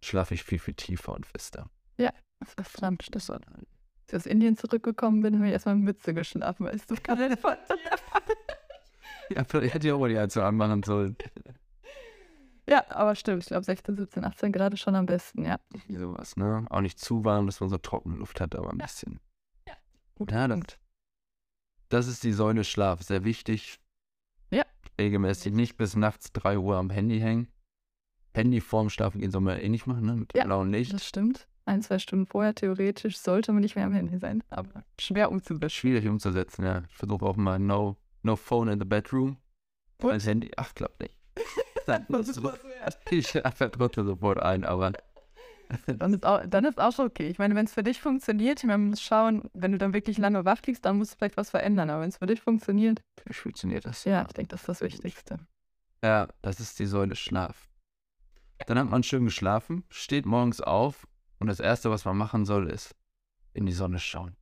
schlafe 0.00 0.34
ich 0.34 0.42
viel, 0.42 0.58
viel 0.58 0.74
tiefer 0.74 1.12
und 1.12 1.26
fester. 1.26 1.70
Das 2.42 2.66
ist 2.66 2.72
verdammt, 2.72 3.14
das 3.14 3.28
war. 3.28 3.36
Als 3.36 3.66
ich 4.08 4.16
aus 4.16 4.26
Indien 4.26 4.56
zurückgekommen 4.56 5.22
bin, 5.22 5.36
habe 5.36 5.46
ich 5.46 5.52
erstmal 5.52 5.76
mit 5.76 5.84
Mütze 5.84 6.12
geschlafen, 6.14 6.66
weil 6.66 6.76
ich 6.76 6.82
so 6.82 6.96
kalt 7.00 7.38
fand. 7.38 7.60
Ja, 9.36 9.44
vielleicht 9.44 9.74
hätte 9.74 9.86
ich 9.86 9.92
auch 9.92 10.00
mal 10.00 10.08
die 10.08 10.18
Heizung 10.18 10.42
anmachen 10.42 10.82
sollen. 10.82 11.16
Ja, 12.68 12.84
aber 12.90 13.14
stimmt. 13.16 13.42
Ich 13.42 13.48
glaube 13.48 13.64
16, 13.64 13.96
17, 13.96 14.24
18 14.24 14.52
Grad 14.52 14.72
ist 14.74 14.80
schon 14.80 14.94
am 14.94 15.06
besten, 15.06 15.44
ja. 15.44 15.58
Irgendwie 15.72 15.96
sowas, 15.96 16.36
ne? 16.36 16.64
Auch 16.70 16.80
nicht 16.80 16.98
zu 17.00 17.24
warm, 17.24 17.46
dass 17.46 17.60
man 17.60 17.68
so 17.68 17.78
trockene 17.78 18.16
Luft 18.16 18.40
hat, 18.40 18.54
aber 18.54 18.70
ein 18.70 18.78
Ja. 18.78 18.86
bisschen. 18.86 19.20
Gut. 20.14 20.30
Ja, 20.30 20.46
das, 20.46 20.60
das 21.88 22.06
ist 22.06 22.22
die 22.22 22.32
Säule 22.32 22.62
Schlaf, 22.64 23.02
sehr 23.02 23.24
wichtig. 23.24 23.80
Ja. 24.50 24.64
Regelmäßig 25.00 25.52
nicht 25.52 25.76
bis 25.76 25.96
nachts 25.96 26.32
3 26.32 26.58
Uhr 26.58 26.76
am 26.76 26.90
Handy 26.90 27.18
hängen. 27.18 27.48
Handy 28.34 28.60
vorm 28.60 28.90
Schlafen 28.90 29.20
gehen 29.20 29.30
soll 29.30 29.40
man 29.40 29.58
eh 29.58 29.68
nicht 29.68 29.86
machen, 29.86 30.06
ne? 30.06 30.14
Mit 30.14 30.32
Ja, 30.36 30.44
blauen 30.44 30.70
Licht. 30.70 30.92
Das 30.92 31.06
stimmt. 31.06 31.48
ein, 31.64 31.82
zwei 31.82 31.98
Stunden 31.98 32.26
vorher 32.26 32.54
theoretisch 32.54 33.18
sollte 33.18 33.52
man 33.52 33.62
nicht 33.62 33.74
mehr 33.74 33.86
am 33.86 33.92
Handy 33.92 34.18
sein. 34.18 34.42
Aber 34.50 34.84
schwer 35.00 35.30
umzusetzen. 35.32 35.70
Schwierig 35.70 36.06
umzusetzen, 36.06 36.64
ja. 36.64 36.82
Ich 36.88 36.94
versuche 36.96 37.24
auch 37.26 37.36
mal 37.36 37.58
no, 37.58 37.96
no 38.22 38.36
phone 38.36 38.68
in 38.68 38.78
the 38.78 38.84
bedroom. 38.84 39.38
Und? 39.98 40.10
Mein 40.10 40.20
Handy, 40.20 40.50
ach, 40.56 40.74
klappt 40.74 41.00
nicht. 41.00 41.16
Dann 41.86 42.06
Das 42.08 42.28
ist 42.28 42.42
was 42.42 42.62
wert. 42.64 42.98
ich 43.10 43.28
verdrücke 43.28 44.04
sofort 44.04 44.40
ein, 44.40 44.64
aber 44.64 44.92
Dann 45.86 46.14
ist 46.14 46.26
auch, 46.26 46.42
dann 46.46 46.64
ist 46.64 46.78
auch 46.78 46.92
schon 46.92 47.06
okay. 47.06 47.28
Ich 47.28 47.38
meine, 47.38 47.54
wenn 47.54 47.64
es 47.64 47.72
für 47.72 47.82
dich 47.82 48.00
funktioniert, 48.00 48.58
ich 48.62 48.64
man 48.66 48.88
muss 48.88 49.00
schauen, 49.00 49.48
wenn 49.54 49.72
du 49.72 49.78
dann 49.78 49.94
wirklich 49.94 50.18
lange 50.18 50.44
wach 50.44 50.60
liegst, 50.66 50.84
dann 50.84 50.98
musst 50.98 51.12
du 51.14 51.16
vielleicht 51.18 51.36
was 51.36 51.50
verändern. 51.50 51.88
Aber 51.90 52.02
wenn 52.02 52.10
es 52.10 52.18
für 52.18 52.26
dich 52.26 52.40
funktioniert, 52.40 53.00
funktioniert 53.30 53.86
das? 53.86 54.04
ja, 54.04 54.22
ich 54.26 54.32
denke, 54.34 54.48
das 54.50 54.60
ist 54.60 54.68
das 54.68 54.80
Wichtigste. 54.82 55.38
Ja, 56.04 56.28
das 56.42 56.60
ist 56.60 56.78
die 56.78 56.86
Säule 56.86 57.16
Schlaf. 57.16 57.68
Dann 58.66 58.78
hat 58.78 58.90
man 58.90 59.02
schön 59.02 59.24
geschlafen, 59.24 59.84
steht 59.88 60.26
morgens 60.26 60.60
auf 60.60 61.06
und 61.38 61.46
das 61.46 61.58
Erste, 61.58 61.90
was 61.90 62.04
man 62.04 62.16
machen 62.16 62.44
soll, 62.44 62.68
ist 62.68 62.94
in 63.54 63.66
die 63.66 63.72
Sonne 63.72 63.98
schauen. 63.98 64.36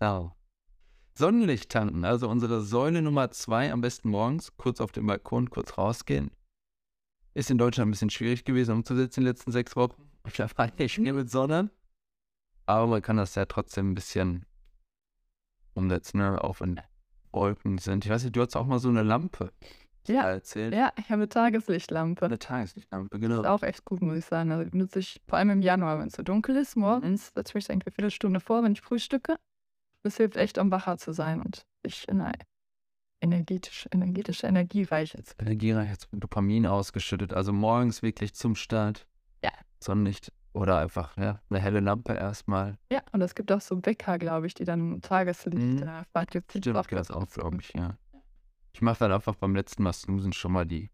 So. 0.00 0.32
Sonnenlicht 1.14 1.70
tanken, 1.70 2.04
also 2.04 2.28
unsere 2.28 2.62
Säule 2.62 3.02
Nummer 3.02 3.30
zwei, 3.30 3.70
am 3.72 3.80
besten 3.82 4.08
morgens, 4.08 4.56
kurz 4.56 4.80
auf 4.80 4.92
dem 4.92 5.06
Balkon, 5.06 5.50
kurz 5.50 5.76
rausgehen. 5.76 6.30
Ist 7.34 7.50
in 7.50 7.58
Deutschland 7.58 7.88
ein 7.88 7.92
bisschen 7.92 8.10
schwierig 8.10 8.44
gewesen 8.44 8.72
umzusetzen 8.74 9.20
in 9.20 9.24
den 9.24 9.30
letzten 9.32 9.52
sechs 9.52 9.76
Wochen. 9.76 10.08
Ich 10.26 10.38
war 10.38 10.70
nicht 10.78 10.98
mehr 10.98 11.14
mit 11.14 11.30
Sonne. 11.30 11.70
Aber 12.66 12.86
man 12.86 13.02
kann 13.02 13.16
das 13.16 13.34
ja 13.34 13.44
trotzdem 13.44 13.90
ein 13.90 13.94
bisschen 13.94 14.46
umsetzen, 15.74 16.18
ne? 16.18 16.42
auch 16.42 16.60
wenn 16.60 16.80
Wolken 17.32 17.78
sind. 17.78 18.04
Ich 18.04 18.10
weiß 18.10 18.22
nicht, 18.22 18.36
du 18.36 18.40
hast 18.42 18.54
auch 18.56 18.66
mal 18.66 18.78
so 18.78 18.88
eine 18.88 19.02
Lampe 19.02 19.50
Ja. 20.06 20.22
erzählt. 20.30 20.74
Ja, 20.74 20.92
ich 20.96 21.04
habe 21.06 21.14
eine 21.14 21.28
Tageslichtlampe. 21.28 22.24
Eine 22.24 22.38
Tageslichtlampe, 22.38 23.08
Das 23.10 23.20
genau. 23.20 23.40
ist 23.40 23.46
auch 23.48 23.62
echt 23.62 23.84
gut, 23.84 24.00
muss 24.02 24.16
ich 24.16 24.24
sagen. 24.24 24.52
Also 24.52 24.70
die 24.70 24.76
nutze 24.78 25.00
ich 25.00 25.20
vor 25.26 25.38
allem 25.38 25.50
im 25.50 25.62
Januar, 25.62 25.98
wenn 25.98 26.06
es 26.06 26.14
so 26.14 26.22
dunkel 26.22 26.56
ist, 26.56 26.76
morgens, 26.76 27.32
setze 27.34 27.50
ich 27.50 27.54
mich 27.54 27.68
irgendwie 27.68 27.86
eine 27.88 27.94
Viertelstunde 27.94 28.38
vor, 28.40 28.62
wenn 28.62 28.72
ich 28.72 28.80
frühstücke. 28.82 29.36
Das 30.02 30.16
hilft 30.16 30.36
echt, 30.36 30.58
um 30.58 30.70
wacher 30.70 30.98
zu 30.98 31.12
sein 31.12 31.40
und 31.40 31.66
ich 31.82 32.08
in 32.08 32.20
eine 32.20 32.32
energetische, 33.20 33.88
energetische 33.92 34.46
Energie 34.46 34.82
reich 34.82 35.14
jetzt. 35.14 35.36
Energiereich 35.40 35.88
jetzt 35.90 36.12
mit 36.12 36.22
Dopamin 36.22 36.66
ausgeschüttet. 36.66 37.32
Also 37.32 37.52
morgens 37.52 38.02
wirklich 38.02 38.34
zum 38.34 38.56
Start. 38.56 39.06
Ja. 39.44 39.52
Sonnenlicht. 39.82 40.32
Oder 40.54 40.80
einfach, 40.80 41.16
ja, 41.16 41.40
eine 41.48 41.60
helle 41.60 41.80
Lampe 41.80 42.12
erstmal. 42.12 42.76
Ja, 42.92 43.00
und 43.12 43.22
es 43.22 43.34
gibt 43.34 43.50
auch 43.52 43.62
so 43.62 43.80
Wecker, 43.86 44.18
glaube 44.18 44.46
ich, 44.46 44.52
die 44.52 44.64
dann 44.64 45.00
Tageslicht 45.00 45.56
Mhm. 45.56 45.78
äh. 45.78 46.04
Stimmt, 46.50 46.92
das 46.92 47.10
auch, 47.10 47.26
glaube 47.26 47.56
ich, 47.60 47.72
ja. 47.72 47.96
Ich 48.74 48.82
mache 48.82 48.98
dann 48.98 49.12
einfach 49.12 49.34
beim 49.36 49.54
letzten 49.54 49.82
Mal 49.82 49.94
snoosen 49.94 50.34
schon 50.34 50.52
mal 50.52 50.66
die, 50.66 50.90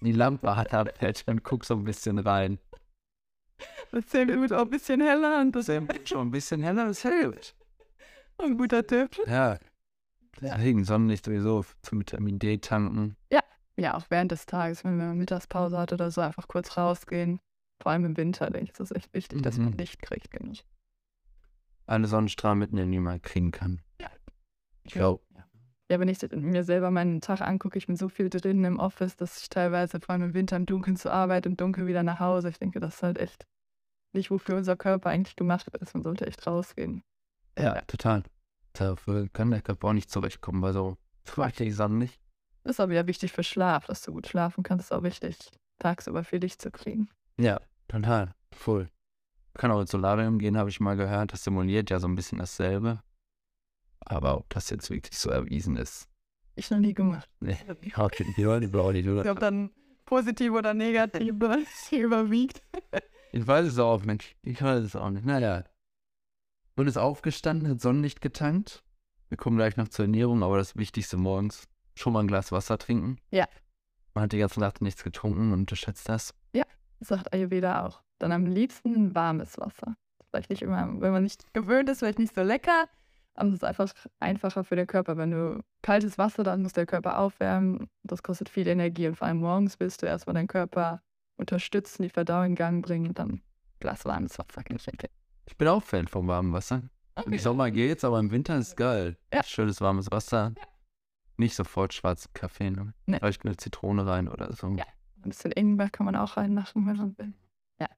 die 0.00 0.12
Lampe 0.12 0.56
hat 0.56 0.72
abhält 0.72 1.24
und 1.26 1.42
guck 1.44 1.64
so 1.66 1.74
ein 1.74 1.84
bisschen 1.84 2.18
rein. 2.18 2.58
Das 3.92 4.06
10 4.06 4.28
Minuten 4.28 4.54
auch 4.54 4.62
ein 4.62 4.70
bisschen 4.70 5.00
heller 5.02 5.40
und 5.42 5.54
das 5.54 5.66
Das 5.66 5.76
ist 5.76 6.08
schon 6.08 6.28
ein 6.28 6.30
bisschen 6.30 6.62
heller, 6.62 6.86
das 6.86 7.02
hilft. 7.02 7.54
Ein 8.38 8.56
guter 8.56 8.86
Tipp. 8.86 9.16
Ja. 9.26 9.58
Deswegen 10.40 10.84
Sonnenlicht 10.84 11.24
sowieso 11.26 11.64
zum 11.82 12.00
Vitamin 12.00 12.38
D 12.38 12.58
tanken. 12.58 13.16
Ja, 13.76 13.94
auch 13.96 14.04
während 14.08 14.30
des 14.30 14.46
Tages, 14.46 14.84
wenn 14.84 14.96
man 14.96 15.18
Mittagspause 15.18 15.76
hat 15.76 15.92
oder 15.92 16.10
so, 16.12 16.20
einfach 16.20 16.46
kurz 16.46 16.76
rausgehen. 16.76 17.40
Vor 17.82 17.90
allem 17.90 18.04
im 18.04 18.16
Winter, 18.16 18.46
denke 18.50 18.64
ich, 18.64 18.70
ist 18.70 18.78
das 18.80 18.92
echt 18.92 19.12
wichtig, 19.14 19.42
dass 19.42 19.58
man 19.58 19.70
Mhm. 19.72 19.78
Licht 19.78 20.00
kriegt, 20.00 20.30
genug. 20.30 20.58
Eine 21.86 22.06
Sonnenstrahl 22.06 22.54
mitnehmen, 22.54 22.92
die 22.92 23.00
man 23.00 23.20
kriegen 23.20 23.50
kann. 23.50 23.82
Ja. 24.00 24.08
Ich 24.84 24.92
glaube, 24.92 25.24
Ja, 25.90 25.98
wenn 26.00 26.08
ich 26.08 26.18
mir 26.32 26.62
selber 26.64 26.90
meinen 26.92 27.20
Tag 27.20 27.40
angucke, 27.42 27.76
ich 27.76 27.86
bin 27.88 27.96
so 27.96 28.08
viel 28.08 28.30
drin 28.30 28.64
im 28.64 28.78
Office, 28.78 29.16
dass 29.16 29.42
ich 29.42 29.48
teilweise 29.48 30.00
vor 30.00 30.10
allem 30.14 30.22
im 30.22 30.34
Winter 30.34 30.56
im 30.56 30.66
Dunkeln 30.66 30.96
zur 30.96 31.12
Arbeit, 31.12 31.44
im 31.44 31.56
Dunkeln 31.56 31.86
wieder 31.86 32.02
nach 32.04 32.20
Hause. 32.20 32.48
Ich 32.48 32.58
denke, 32.58 32.78
das 32.80 32.94
ist 32.96 33.02
halt 33.02 33.18
echt 33.18 33.44
nicht, 34.12 34.30
wofür 34.30 34.56
unser 34.56 34.76
Körper 34.76 35.10
eigentlich 35.10 35.36
gemacht 35.36 35.66
ist. 35.80 35.94
Man 35.94 36.02
sollte 36.04 36.26
echt 36.26 36.46
rausgehen. 36.46 37.02
Ja, 37.58 37.80
total. 37.82 38.22
Dafür 38.72 39.28
kann 39.32 39.50
der 39.50 39.62
Körper 39.62 39.88
auch 39.88 39.92
nicht 39.92 40.10
zurechtkommen, 40.10 40.62
weil 40.62 40.72
so 40.72 40.96
sonnenlicht. 41.74 42.20
Das 42.64 42.76
ist 42.76 42.80
aber 42.80 42.94
ja 42.94 43.06
wichtig 43.06 43.32
für 43.32 43.44
Schlaf, 43.44 43.86
dass 43.86 44.02
du 44.02 44.12
gut 44.12 44.26
schlafen 44.26 44.62
kannst. 44.62 44.86
Ist 44.86 44.92
auch 44.92 45.02
wichtig, 45.02 45.36
tagsüber 45.78 46.24
viel 46.24 46.40
Licht 46.40 46.60
zu 46.60 46.70
kriegen. 46.70 47.08
Ja, 47.38 47.60
total. 47.88 48.34
Voll. 48.52 48.88
Kann 49.54 49.70
auch 49.70 49.80
ins 49.80 49.90
Solarium 49.90 50.38
gehen, 50.38 50.56
habe 50.56 50.70
ich 50.70 50.80
mal 50.80 50.96
gehört. 50.96 51.32
Das 51.32 51.44
simuliert 51.44 51.90
ja 51.90 52.00
so 52.00 52.08
ein 52.08 52.16
bisschen 52.16 52.38
dasselbe. 52.38 53.02
Aber 54.00 54.38
ob 54.38 54.50
das 54.50 54.70
jetzt 54.70 54.90
wirklich 54.90 55.16
so 55.18 55.30
erwiesen 55.30 55.76
ist. 55.76 56.08
Ich 56.56 56.70
noch 56.70 56.78
nie 56.78 56.94
gemacht. 56.94 57.28
Nee, 57.40 57.56
ich 57.80 57.96
nicht, 58.24 58.38
Ob 59.30 59.40
dann 59.40 59.70
positiv 60.04 60.52
oder 60.52 60.74
negativ 60.74 61.30
überwiegt. 62.02 62.62
Ich 63.32 63.46
weiß 63.46 63.66
es 63.66 63.78
auch 63.78 64.04
nicht. 64.04 64.36
Ich 64.42 64.62
weiß 64.62 64.84
es 64.84 64.96
auch 64.96 65.10
nicht. 65.10 65.24
Naja. 65.24 65.64
Und 66.76 66.86
ist 66.86 66.96
aufgestanden, 66.96 67.68
hat 67.68 67.80
Sonnenlicht 67.80 68.20
getankt. 68.20 68.82
Wir 69.28 69.36
kommen 69.36 69.56
gleich 69.56 69.76
noch 69.76 69.88
zur 69.88 70.06
Ernährung, 70.06 70.42
aber 70.42 70.58
das 70.58 70.76
Wichtigste 70.76 71.16
morgens. 71.16 71.68
Schon 71.94 72.12
mal 72.12 72.20
ein 72.20 72.26
Glas 72.26 72.50
Wasser 72.50 72.78
trinken. 72.78 73.18
Ja. 73.30 73.46
Man 74.14 74.24
hat 74.24 74.32
die 74.32 74.38
ganze 74.38 74.60
Nacht 74.60 74.82
nichts 74.82 75.04
getrunken 75.04 75.52
und 75.52 75.60
unterschätzt 75.60 76.08
das. 76.08 76.34
sagt 77.00 77.32
Ayurveda 77.32 77.84
auch. 77.84 78.02
Dann 78.18 78.32
am 78.32 78.46
liebsten 78.46 78.94
ein 78.94 79.14
warmes 79.14 79.58
Wasser. 79.58 79.96
Vielleicht 80.30 80.50
nicht 80.50 80.62
immer, 80.62 81.00
wenn 81.00 81.12
man 81.12 81.22
nicht 81.22 81.52
gewöhnt 81.54 81.88
ist, 81.88 82.00
vielleicht 82.00 82.18
nicht 82.18 82.34
so 82.34 82.42
lecker, 82.42 82.88
aber 83.34 83.48
es 83.48 83.54
ist 83.54 83.64
einfach 83.64 83.92
einfacher 84.20 84.64
für 84.64 84.76
den 84.76 84.86
Körper. 84.86 85.16
Wenn 85.16 85.30
du 85.30 85.62
kaltes 85.82 86.18
Wasser, 86.18 86.42
dann 86.42 86.62
muss 86.62 86.72
der 86.72 86.86
Körper 86.86 87.18
aufwärmen. 87.18 87.88
Das 88.02 88.22
kostet 88.22 88.48
viel 88.48 88.66
Energie 88.66 89.06
und 89.08 89.16
vor 89.16 89.28
allem 89.28 89.38
morgens 89.38 89.78
willst 89.80 90.02
du 90.02 90.06
erstmal 90.06 90.34
deinen 90.34 90.48
Körper 90.48 91.02
unterstützen, 91.36 92.02
die 92.02 92.08
Verdauung 92.08 92.46
in 92.46 92.54
Gang 92.54 92.84
bringen 92.84 93.08
und 93.08 93.18
dann 93.18 93.42
Glas 93.80 94.04
warmes 94.04 94.38
Wasser. 94.38 94.62
Ich 95.46 95.56
bin 95.56 95.68
auch 95.68 95.82
Fan 95.82 96.08
vom 96.08 96.26
warmen 96.26 96.52
Wasser. 96.52 96.82
Im 97.26 97.38
Sommer 97.38 97.70
geht's, 97.70 98.04
aber 98.04 98.18
im 98.18 98.30
Winter 98.30 98.58
ist 98.58 98.76
geil. 98.76 99.16
Ja. 99.32 99.42
Schönes 99.44 99.80
warmes 99.80 100.10
Wasser. 100.10 100.52
Nicht 101.36 101.54
sofort 101.54 101.92
schwarzen 101.92 102.32
Kaffee, 102.32 102.70
ne? 102.70 102.94
Nee. 103.06 103.18
Vielleicht 103.18 103.44
eine 103.44 103.56
Zitrone 103.56 104.06
rein 104.06 104.28
oder 104.28 104.52
so. 104.52 104.68
Ja. 104.70 104.84
Ein 105.24 105.30
bisschen 105.30 105.52
Ingwer 105.52 105.90
kann 105.90 106.06
man 106.06 106.16
auch 106.16 106.36
reinmachen, 106.36 106.86
wenn 106.86 106.96
man 106.96 107.18
will. 107.18 107.32
Ja. 107.80 107.88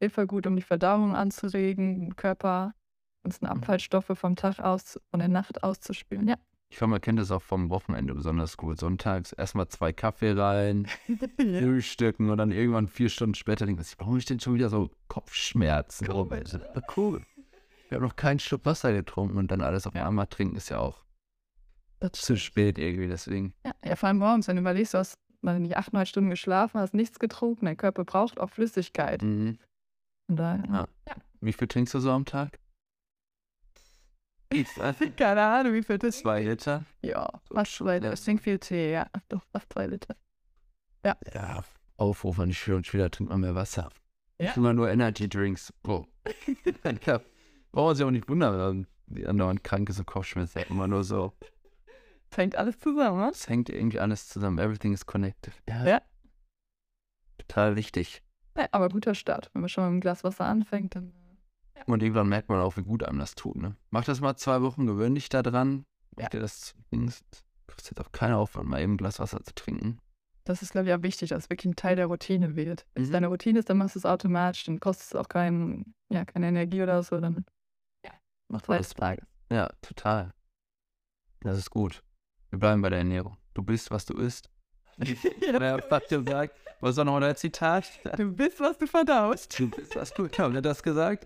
Hilfe 0.00 0.26
gut, 0.26 0.46
um 0.46 0.56
die 0.56 0.62
Verdauung 0.62 1.14
anzuregen, 1.14 2.00
den 2.00 2.16
Körper, 2.16 2.74
ganzen 3.22 3.46
Abfallstoffe 3.46 4.12
vom 4.14 4.36
Tag 4.36 4.60
aus, 4.60 5.00
von 5.10 5.20
der 5.20 5.28
Nacht 5.28 5.62
auszuspülen. 5.62 6.28
Ja. 6.28 6.36
Ich 6.68 6.78
glaube, 6.78 6.90
man 6.92 7.00
kennt 7.00 7.18
das 7.18 7.30
auch 7.30 7.42
vom 7.42 7.70
Wochenende 7.70 8.14
besonders 8.14 8.56
gut. 8.56 8.78
Sonntags 8.78 9.32
erstmal 9.32 9.68
zwei 9.68 9.92
Kaffee 9.92 10.32
rein, 10.32 10.88
frühstücken 11.36 12.28
und 12.28 12.38
dann 12.38 12.50
irgendwann 12.50 12.88
vier 12.88 13.08
Stunden 13.08 13.34
später 13.34 13.66
denkt 13.66 13.78
man 13.78 13.84
sich, 13.84 13.98
warum 13.98 14.12
habe 14.14 14.18
ich 14.18 14.24
denn 14.26 14.40
schon 14.40 14.54
wieder 14.54 14.68
so 14.68 14.90
Kopfschmerzen? 15.08 16.06
Komisch. 16.06 16.56
Cool. 16.96 17.22
Wir 17.88 17.96
haben 17.96 18.04
noch 18.04 18.16
keinen 18.16 18.40
Schluck 18.40 18.64
Wasser 18.64 18.92
getrunken 18.92 19.38
und 19.38 19.50
dann 19.50 19.60
alles 19.60 19.86
auf 19.86 19.94
einmal 19.94 20.26
trinken 20.26 20.56
ist 20.56 20.70
ja 20.70 20.78
auch 20.78 21.04
Das 22.00 22.12
zu 22.12 22.36
spät 22.36 22.78
irgendwie, 22.78 23.06
deswegen. 23.06 23.54
Ja, 23.64 23.72
ja, 23.84 23.96
vor 23.96 24.08
allem 24.08 24.18
morgens, 24.18 24.48
wenn 24.48 24.56
du 24.56 24.62
überlegst, 24.62 24.94
du 24.94 24.98
hast 24.98 25.14
mal 25.42 25.60
nicht 25.60 25.76
acht, 25.76 25.92
neun 25.92 26.04
Stunden 26.06 26.30
geschlafen, 26.30 26.80
hast 26.80 26.94
nichts 26.94 27.20
getrunken, 27.20 27.66
dein 27.66 27.76
Körper 27.76 28.04
braucht 28.04 28.40
auch 28.40 28.50
Flüssigkeit. 28.50 29.22
Mhm. 29.22 29.58
Von 30.26 30.36
daher, 30.36 30.88
Ja. 31.06 31.14
Wie 31.40 31.52
viel 31.52 31.68
trinkst 31.68 31.94
du 31.94 32.00
so 32.00 32.10
am 32.10 32.24
Tag? 32.24 32.58
Ich 34.52 34.76
nicht. 34.76 35.16
Keine 35.16 35.42
Ahnung, 35.42 35.72
wie 35.72 35.82
viel 35.82 35.98
das 35.98 36.18
Zwei 36.18 36.42
Liter? 36.42 36.84
Ja, 37.02 37.28
fast 37.52 37.76
zwei 37.76 37.98
Liter. 37.98 38.12
Ich 38.12 38.24
trinke 38.24 38.42
viel 38.42 38.58
Tee, 38.58 38.92
ja. 38.92 39.06
Doch, 39.28 39.42
fast 39.52 39.72
zwei 39.72 39.86
Liter. 39.86 40.16
Ja, 41.04 41.62
Aufruf 41.96 42.38
an 42.40 42.48
die 42.48 42.54
Schüler 42.54 42.78
und 42.78 42.86
Schüler, 42.86 43.10
trinkt 43.10 43.30
mal 43.30 43.38
mehr 43.38 43.54
Wasser. 43.54 43.90
Ja. 44.38 44.52
Immer 44.52 44.72
nur 44.72 44.90
Energy 44.90 45.28
Drinks. 45.28 45.72
Bro. 45.82 46.06
ja, 47.06 47.20
brauchen 47.72 47.94
sich 47.94 48.04
auch 48.04 48.10
nicht 48.10 48.28
wundern, 48.28 48.86
wenn 49.06 49.16
die 49.16 49.26
andauernd 49.26 49.64
krank 49.64 49.88
ist 49.88 49.98
und 49.98 50.06
Kopfschmerzen. 50.06 50.62
Immer 50.68 50.88
nur 50.88 51.04
so. 51.04 51.32
Das 52.30 52.38
hängt 52.38 52.56
alles 52.56 52.78
zusammen, 52.78 53.20
ne? 53.20 53.30
Es 53.30 53.48
hängt 53.48 53.70
irgendwie 53.70 54.00
alles 54.00 54.28
zusammen. 54.28 54.58
Everything 54.58 54.92
is 54.92 55.06
connected. 55.06 55.54
Ja. 55.68 56.02
Total 57.38 57.76
wichtig. 57.76 58.22
Ja, 58.56 58.66
aber 58.72 58.88
guter 58.88 59.14
Start. 59.14 59.50
Wenn 59.52 59.62
man 59.62 59.68
schon 59.68 59.84
mit 59.84 59.90
einem 59.90 60.00
Glas 60.00 60.24
Wasser 60.24 60.44
anfängt, 60.44 60.96
dann. 60.96 61.12
Und 61.86 62.02
irgendwann 62.02 62.28
merkt 62.28 62.48
man 62.48 62.60
auch, 62.60 62.76
wie 62.76 62.82
gut 62.82 63.02
einem 63.04 63.18
das 63.18 63.34
tut. 63.34 63.56
Ne? 63.56 63.76
Mach 63.90 64.04
das 64.04 64.20
mal 64.20 64.36
zwei 64.36 64.62
Wochen, 64.62 64.86
gewöhn 64.86 65.14
dich 65.14 65.28
da 65.28 65.42
dran. 65.42 65.84
Ja. 66.16 66.24
Mach 66.24 66.28
dir 66.30 66.40
das 66.40 66.74
zumindest. 66.90 67.44
Kostet 67.66 68.00
auch 68.00 68.10
keinen 68.12 68.34
Aufwand, 68.34 68.68
mal 68.68 68.80
eben 68.80 68.94
ein 68.94 68.96
Glas 68.96 69.18
Wasser 69.20 69.42
zu 69.42 69.54
trinken. 69.54 69.98
Das 70.44 70.62
ist, 70.62 70.72
glaube 70.72 70.88
ich, 70.88 70.94
auch 70.94 71.02
wichtig, 71.02 71.30
dass 71.30 71.44
es 71.44 71.50
wirklich 71.50 71.66
ein 71.72 71.76
Teil 71.76 71.96
der 71.96 72.06
Routine 72.06 72.56
wird. 72.56 72.86
Wenn 72.94 73.02
es 73.02 73.08
Mhm. 73.10 73.12
deine 73.14 73.26
Routine 73.26 73.58
ist, 73.58 73.68
dann 73.68 73.78
machst 73.78 73.96
du 73.96 73.98
es 73.98 74.06
automatisch, 74.06 74.64
dann 74.64 74.80
kostet 74.80 75.08
es 75.08 75.14
auch 75.14 75.28
kein, 75.28 75.94
ja, 76.08 76.24
keine 76.24 76.48
Energie 76.48 76.82
oder 76.82 77.02
so. 77.02 77.20
Dann 77.20 77.44
Macht 78.48 78.66
zwei 78.66 78.76
alles. 78.76 78.94
Tage. 78.94 79.22
Ja, 79.50 79.68
total. 79.82 80.32
Das 81.40 81.58
ist 81.58 81.70
gut. 81.70 82.02
Wir 82.50 82.58
bleiben 82.60 82.80
bei 82.80 82.90
der 82.90 83.00
Ernährung. 83.00 83.36
Du 83.54 83.62
bist, 83.62 83.90
was 83.90 84.06
du 84.06 84.14
isst. 84.16 84.50
Wer 84.96 85.82
hat 85.90 86.08
gesagt? 86.08 86.56
Was 86.80 86.96
war 86.98 87.04
noch 87.04 87.18
der 87.20 87.36
Zitat? 87.36 87.84
Du 88.16 88.30
bist, 88.32 88.60
was 88.60 88.76
du 88.76 88.86
verdaust. 88.86 89.58
Du 89.58 89.70
bist, 89.70 89.96
was 89.96 90.12
du. 90.12 90.28
Wer 90.30 90.52
hat 90.52 90.64
das 90.64 90.82
gesagt? 90.82 91.24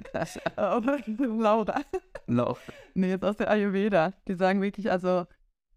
Aber 0.56 0.98
Laura. 1.18 1.80
Lauf. 2.26 2.60
Nee, 2.94 3.10
jetzt 3.10 3.24
aus 3.24 3.36
der 3.36 3.50
Ayurveda. 3.50 4.12
Die 4.28 4.34
sagen 4.34 4.62
wirklich, 4.62 4.90
also, 4.90 5.26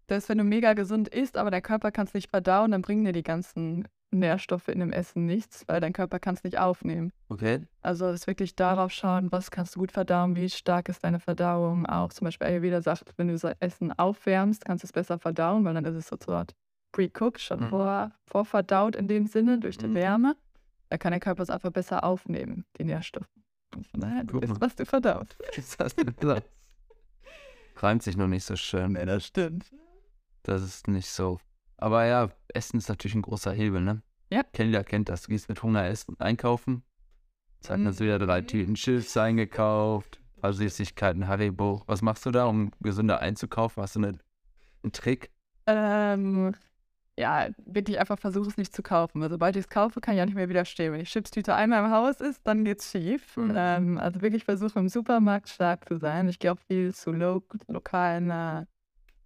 dass 0.06 0.28
wenn 0.28 0.38
du 0.38 0.44
mega 0.44 0.74
gesund 0.74 1.08
isst, 1.08 1.36
aber 1.36 1.50
der 1.50 1.60
Körper 1.60 1.90
kann 1.90 2.06
es 2.06 2.14
nicht 2.14 2.30
verdauen, 2.30 2.70
dann 2.70 2.82
bringen 2.82 3.04
dir 3.04 3.12
die 3.12 3.24
ganzen 3.24 3.88
Nährstoffe 4.12 4.68
in 4.68 4.78
dem 4.78 4.92
Essen 4.92 5.26
nichts, 5.26 5.64
weil 5.66 5.80
dein 5.80 5.92
Körper 5.92 6.20
kann 6.20 6.34
es 6.34 6.44
nicht 6.44 6.58
aufnehmen. 6.58 7.12
Okay. 7.28 7.66
Also 7.82 8.06
es 8.06 8.20
ist 8.20 8.26
wirklich 8.28 8.54
darauf 8.54 8.92
schauen, 8.92 9.32
was 9.32 9.50
kannst 9.50 9.74
du 9.74 9.80
gut 9.80 9.90
verdauen, 9.90 10.36
wie 10.36 10.48
stark 10.48 10.88
ist 10.88 11.02
deine 11.02 11.18
Verdauung. 11.18 11.86
Auch 11.86 12.12
zum 12.12 12.26
Beispiel 12.26 12.46
Ayurveda 12.46 12.80
sagt, 12.80 13.12
wenn 13.16 13.28
du 13.28 13.36
das 13.36 13.56
Essen 13.58 13.92
aufwärmst, 13.92 14.64
kannst 14.64 14.84
du 14.84 14.86
es 14.86 14.92
besser 14.92 15.18
verdauen, 15.18 15.64
weil 15.64 15.74
dann 15.74 15.84
ist 15.84 15.96
es 15.96 16.06
sozusagen 16.06 16.48
pre-cooked, 16.94 17.40
schon 17.40 17.60
Mhm. 17.64 17.68
vor, 17.70 18.12
vorverdaut 18.26 18.94
in 18.96 19.08
dem 19.08 19.26
Sinne 19.26 19.58
durch 19.58 19.76
die 19.78 19.88
Mhm. 19.88 19.94
Wärme. 19.94 20.36
Da 20.90 20.98
kann 20.98 21.10
der 21.10 21.20
Körper 21.20 21.42
es 21.42 21.50
einfach 21.50 21.70
besser 21.72 22.04
aufnehmen, 22.04 22.64
die 22.78 22.84
Nährstoffe. 22.84 23.28
Und 23.74 23.86
Von 23.88 24.00
daher, 24.00 24.22
du 24.24 24.36
mal. 24.38 24.60
was 24.60 24.76
du 24.76 24.86
verdaust. 24.86 25.36
Das 25.56 25.76
hast 25.78 25.98
du 25.98 26.04
gesagt. 26.04 26.48
Reimt 27.76 28.02
sich 28.02 28.16
noch 28.16 28.28
nicht 28.28 28.44
so 28.44 28.54
schön. 28.56 28.94
das 28.94 29.26
stimmt. 29.26 29.72
Das 30.44 30.62
ist 30.62 30.86
nicht 30.88 31.08
so. 31.08 31.40
Aber 31.76 32.04
ja, 32.04 32.30
Essen 32.48 32.78
ist 32.78 32.88
natürlich 32.88 33.14
ein 33.16 33.22
großer 33.22 33.52
Hebel, 33.52 33.80
ne? 33.80 34.02
Ja. 34.30 34.42
Jeder 34.56 34.84
kennt 34.84 35.08
das. 35.08 35.22
Du 35.22 35.28
gehst 35.28 35.48
mit 35.48 35.62
Hunger 35.62 35.84
essen, 35.86 36.14
einkaufen. 36.20 36.82
Zack, 37.60 37.80
Mhm. 37.80 37.86
hast 37.88 38.00
du 38.00 38.04
wieder 38.04 38.18
drei 38.18 38.42
Tüten 38.42 38.74
Chips 38.74 39.16
eingekauft, 39.16 40.20
ein 40.36 40.40
paar 40.42 40.52
Süßigkeiten, 40.52 41.26
Haribo. 41.26 41.82
Was 41.86 42.02
machst 42.02 42.24
du 42.26 42.30
da, 42.30 42.44
um 42.46 42.70
gesünder 42.80 43.20
einzukaufen? 43.20 43.82
Hast 43.82 43.96
du 43.96 44.00
eine, 44.00 44.18
einen 44.82 44.92
Trick? 44.92 45.30
Ähm, 45.66 46.54
ja, 47.18 47.48
wirklich 47.64 47.98
einfach 48.00 48.18
versuche 48.18 48.48
es 48.48 48.56
nicht 48.56 48.74
zu 48.74 48.82
kaufen. 48.82 49.20
Weil 49.20 49.30
sobald 49.30 49.56
ich 49.56 49.64
es 49.64 49.68
kaufe, 49.68 50.00
kann 50.00 50.14
ich 50.14 50.18
ja 50.18 50.26
nicht 50.26 50.34
mehr 50.34 50.48
widerstehen. 50.48 50.92
Wenn 50.92 51.00
die 51.00 51.06
Chipstüte 51.06 51.54
einmal 51.54 51.84
im 51.84 51.90
Haus 51.90 52.20
ist, 52.20 52.40
dann 52.44 52.64
geht's 52.64 52.90
schief. 52.90 53.36
Mhm. 53.36 53.54
Ähm, 53.56 53.98
also 53.98 54.20
wirklich 54.22 54.44
versuche 54.44 54.78
im 54.78 54.88
Supermarkt 54.88 55.48
stark 55.48 55.86
zu 55.88 55.98
sein. 55.98 56.28
Ich 56.28 56.38
gehe 56.38 56.52
auch 56.52 56.58
viel 56.66 56.92
zu 56.94 57.12
lo 57.12 57.42
lokalen 57.68 58.30
äh, 58.30 58.66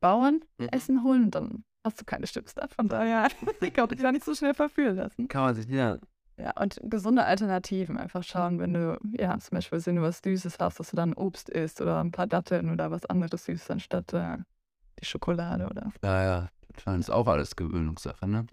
Bauern 0.00 0.40
Mhm. 0.58 0.68
Essen 0.70 1.02
holen 1.04 1.24
und 1.24 1.34
dann 1.34 1.64
hast 1.84 2.00
du 2.00 2.04
keine 2.04 2.26
Chips 2.26 2.54
da. 2.54 2.68
Von 2.68 2.88
daher 2.88 3.28
ich 3.60 3.72
glaube, 3.72 3.94
dich 3.94 4.02
da 4.02 4.12
nicht 4.12 4.24
so 4.24 4.34
schnell 4.34 4.54
verführen 4.54 4.96
lassen. 4.96 5.28
Kann 5.28 5.42
man 5.42 5.54
sich, 5.54 5.66
ja. 5.68 5.98
Ja, 6.36 6.52
und 6.60 6.78
gesunde 6.84 7.24
Alternativen. 7.24 7.96
Einfach 7.96 8.22
schauen, 8.22 8.60
wenn 8.60 8.72
du, 8.74 8.96
ja, 9.18 9.36
zum 9.40 9.56
Beispiel, 9.56 9.84
wenn 9.84 9.96
du 9.96 10.02
was 10.02 10.20
Süßes 10.22 10.58
hast, 10.60 10.78
dass 10.78 10.90
du 10.90 10.96
dann 10.96 11.14
Obst 11.14 11.48
isst 11.48 11.80
oder 11.80 11.98
ein 11.98 12.12
paar 12.12 12.28
Datteln 12.28 12.70
oder 12.70 12.92
was 12.92 13.06
anderes 13.06 13.44
Süßes 13.46 13.70
anstatt 13.72 14.12
äh, 14.12 14.36
die 15.00 15.04
Schokolade 15.04 15.66
oder 15.66 15.90
Ja, 16.04 16.22
ja. 16.22 16.48
Das 16.84 16.98
ist 16.98 17.10
auch 17.10 17.26
alles 17.26 17.56
Gewöhnungssache, 17.56 18.26
ne? 18.26 18.46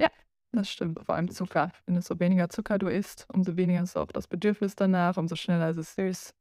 Das 0.52 0.70
stimmt, 0.70 1.00
vor 1.06 1.16
allem 1.16 1.30
Zucker. 1.30 1.72
Wenn 1.86 1.96
desto 1.96 2.18
weniger 2.20 2.50
Zucker 2.50 2.78
du 2.78 2.88
isst, 2.88 3.28
umso 3.34 3.58
weniger 3.58 3.84
ist 3.84 3.98
auch 3.98 4.08
das 4.08 4.28
Bedürfnis 4.28 4.76
danach, 4.76 5.18
umso 5.18 5.36
schneller 5.36 5.70
ist 5.70 5.78
es 5.78 5.96
süß. 5.96 6.34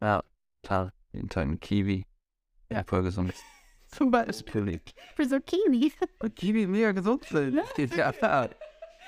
Ja, 0.00 0.22
klar. 0.62 0.92
Jeden 1.12 1.28
Tag 1.28 1.46
ein 1.46 1.60
Kiwi. 1.60 2.06
Ja. 2.70 2.84
voll 2.84 3.02
gesund. 3.02 3.34
Zum 3.88 4.10
Beispiel. 4.10 4.80
Für 5.16 5.24
so 5.24 5.38
Kiwis. 5.40 5.92
Und 6.18 6.36
Kiwi 6.36 6.66
mega 6.66 6.92
gesund 6.92 7.24
sind. 7.24 7.58
Ja, 7.96 8.12
klar. 8.12 8.50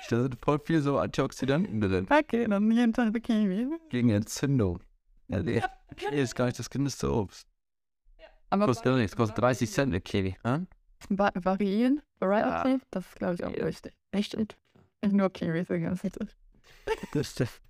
Da 0.09 0.21
sind 0.23 0.37
voll 0.43 0.59
viel 0.59 0.81
so 0.81 0.97
Antioxidanten 0.97 1.79
drin. 1.79 2.07
Okay, 2.09 2.47
dann 2.47 2.71
jeden 2.71 2.93
Tag 2.93 3.07
eine 3.07 3.21
Kiwi. 3.21 3.67
Gegen 3.89 4.09
Entzündung. 4.09 4.79
Ja, 5.27 5.43
nee. 5.43 5.61
Kiwi 5.95 6.19
ist 6.21 6.35
gar 6.35 6.45
nicht 6.45 6.57
das 6.57 6.69
kindeste 6.69 7.11
Obst. 7.11 7.47
Aber 8.49 8.65
Kostet 8.65 8.95
nichts, 8.95 9.15
kostet 9.15 9.37
30 9.37 9.71
Cent 9.71 9.91
eine 9.91 10.01
Kiwi. 10.01 10.35
Hm? 10.43 10.67
Va 11.09 11.31
variieren, 11.35 12.01
Variety, 12.19 12.81
das 12.91 13.05
ist, 13.07 13.15
glaube 13.15 13.35
ich, 13.35 13.43
auch 13.43 13.53
wichtig. 13.53 13.93
Echt? 14.11 14.37
Nicht 14.37 14.57
nur 15.03 15.29
Kiwis 15.31 15.67
die 15.67 15.79
ganze 15.79 16.11
Zeit. 16.11 16.35
Das 17.13 17.31
stimmt. 17.31 17.61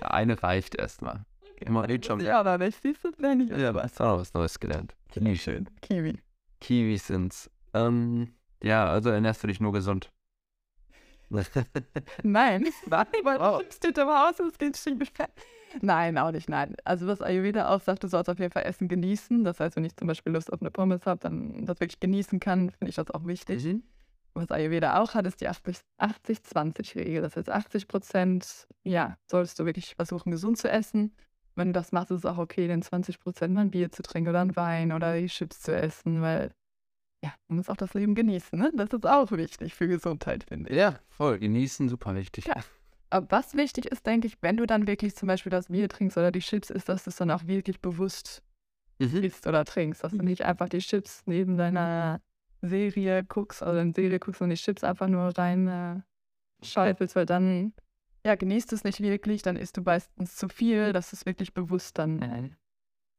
Ja, 0.00 0.08
eine 0.08 0.42
reicht 0.42 0.74
erstmal. 0.76 1.24
Immer 1.56 1.86
nicht 1.86 2.06
schon. 2.06 2.20
Ja, 2.20 2.40
aber 2.40 2.56
nicht, 2.58 2.80
siehst 2.80 3.04
du, 3.04 3.10
nein, 3.18 3.38
nicht. 3.38 3.50
Ja, 3.56 3.68
aber 3.70 3.82
hast 3.82 4.00
auch 4.00 4.12
noch 4.12 4.18
was 4.20 4.32
Neues 4.32 4.58
gelernt. 4.58 4.94
Kiwi 5.10 5.36
schön. 5.36 5.68
Kiwi. 5.82 6.18
Kiwis 6.60 7.06
sind's. 7.06 7.50
Ähm, 7.74 8.34
ja, 8.62 8.86
also 8.88 9.10
ernährst 9.10 9.42
du 9.42 9.46
dich 9.48 9.60
nur 9.60 9.72
gesund. 9.72 10.10
Nein, 11.28 11.44
nein, 12.22 12.66
weil 12.86 13.38
Wow. 13.38 13.62
du 13.80 13.88
im 13.88 14.08
Haus 14.08 14.40
und 14.40 14.48
es 14.48 14.58
geht 14.58 14.76
schief. 14.76 14.98
Nein, 15.80 16.18
auch 16.18 16.32
nicht, 16.32 16.48
nein. 16.48 16.74
Also 16.84 17.06
was 17.06 17.22
Ayurveda 17.22 17.68
auch 17.68 17.80
sagt, 17.80 18.02
du 18.02 18.08
sollst 18.08 18.28
auf 18.28 18.38
jeden 18.38 18.52
Fall 18.52 18.64
Essen 18.64 18.88
genießen. 18.88 19.44
Das 19.44 19.60
heißt, 19.60 19.76
wenn 19.76 19.84
ich 19.84 19.96
zum 19.96 20.08
Beispiel 20.08 20.32
Lust 20.32 20.52
auf 20.52 20.60
eine 20.60 20.70
Pommes 20.70 21.06
habe, 21.06 21.20
dann 21.20 21.64
das 21.64 21.80
wirklich 21.80 22.00
genießen 22.00 22.40
kann, 22.40 22.70
finde 22.70 22.90
ich 22.90 22.96
das 22.96 23.10
auch 23.10 23.26
wichtig. 23.26 23.62
Was 24.34 24.50
Ayurveda 24.50 25.00
auch 25.00 25.14
hat, 25.14 25.26
ist 25.26 25.40
die 25.40 25.48
80 25.48 25.78
80-20-Regel. 25.98 27.22
Das 27.22 27.36
heißt, 27.36 27.50
80 27.50 27.88
Prozent, 27.88 28.68
ja, 28.84 29.16
solltest 29.30 29.58
du 29.58 29.64
wirklich 29.64 29.94
versuchen, 29.96 30.30
gesund 30.30 30.58
zu 30.58 30.70
essen. 30.70 31.14
Wenn 31.56 31.68
du 31.68 31.72
das 31.72 31.92
machst, 31.92 32.10
ist 32.10 32.18
es 32.18 32.26
auch 32.26 32.38
okay, 32.38 32.68
dann 32.68 32.80
20 32.80 33.18
Prozent 33.18 33.54
mal 33.54 33.62
ein 33.62 33.70
Bier 33.70 33.90
zu 33.90 34.02
trinken 34.02 34.30
oder 34.30 34.40
ein 34.40 34.54
Wein 34.56 34.92
oder 34.92 35.18
die 35.18 35.26
Chips 35.26 35.60
zu 35.60 35.74
essen, 35.74 36.22
weil, 36.22 36.52
ja, 37.24 37.34
man 37.48 37.58
muss 37.58 37.68
auch 37.68 37.76
das 37.76 37.92
Leben 37.94 38.14
genießen, 38.14 38.58
ne? 38.58 38.70
Das 38.74 38.90
ist 38.90 39.06
auch 39.06 39.32
wichtig 39.32 39.74
für 39.74 39.88
Gesundheit, 39.88 40.44
finde 40.44 40.70
ich. 40.70 40.76
Ja, 40.76 41.00
voll. 41.08 41.38
Genießen, 41.38 41.88
super 41.88 42.14
wichtig. 42.14 42.46
Ja. 42.46 42.54
Aber 43.10 43.26
was 43.30 43.54
wichtig 43.54 43.86
ist, 43.86 44.06
denke 44.06 44.28
ich, 44.28 44.38
wenn 44.40 44.56
du 44.56 44.66
dann 44.66 44.86
wirklich 44.86 45.16
zum 45.16 45.26
Beispiel 45.26 45.50
das 45.50 45.66
Bier 45.68 45.88
trinkst 45.88 46.16
oder 46.16 46.30
die 46.30 46.38
Chips 46.40 46.70
isst, 46.70 46.88
dass 46.88 47.04
du 47.04 47.10
es 47.10 47.16
dann 47.16 47.30
auch 47.30 47.46
wirklich 47.46 47.80
bewusst 47.80 48.42
Mhm. 49.00 49.22
isst 49.24 49.46
oder 49.46 49.64
trinkst. 49.64 50.04
Dass 50.04 50.12
du 50.12 50.18
nicht 50.22 50.44
einfach 50.44 50.68
die 50.68 50.78
Chips 50.78 51.22
neben 51.26 51.56
deiner 51.56 52.20
Serie 52.60 53.24
guckst, 53.24 53.62
also 53.62 53.78
eine 53.80 53.92
Serie 53.94 54.18
guckst 54.18 54.42
und 54.42 54.50
die 54.50 54.56
Chips 54.56 54.84
einfach 54.84 55.08
nur 55.08 55.36
rein 55.36 55.66
äh, 55.68 56.00
schaufelst, 56.62 57.16
weil 57.16 57.26
dann, 57.26 57.72
ja, 58.24 58.34
genießt 58.34 58.72
es 58.74 58.84
nicht 58.84 59.00
wirklich, 59.00 59.42
dann 59.42 59.56
isst 59.56 59.78
du 59.78 59.80
meistens 59.82 60.36
zu 60.36 60.48
viel, 60.48 60.92
dass 60.92 61.10
du 61.10 61.16
es 61.16 61.26
wirklich 61.26 61.54
bewusst 61.54 61.98
dann 61.98 62.54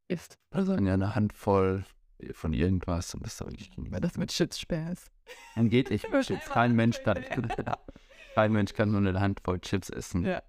isst. 0.08 0.38
Also, 0.52 0.76
Dann 0.76 0.86
ja 0.86 0.94
eine 0.94 1.16
Handvoll 1.16 1.84
von 2.34 2.54
irgendwas 2.54 3.16
und 3.16 3.24
das 3.24 3.34
ist 3.34 3.42
doch 3.42 3.48
wirklich 3.48 3.72
weil 3.76 4.00
das 4.02 4.18
mit 4.18 4.30
Chips 4.30 4.60
schwer 4.60 4.92
ist. 4.92 5.10
Dann 5.56 5.70
geht 5.70 5.90
nicht 5.90 6.08
mit 6.12 6.22
Chips. 6.24 6.46
Kein 6.46 6.76
Mensch 6.76 7.02
kann. 7.02 7.18
Kein 8.36 8.54
Mensch 8.54 8.74
kann 8.74 8.91
nur 8.91 9.00
eine 9.00 9.20
Handvoll 9.20 9.60
Chips 9.60 9.89
essen. 9.89 10.26
Ja. 10.26 10.41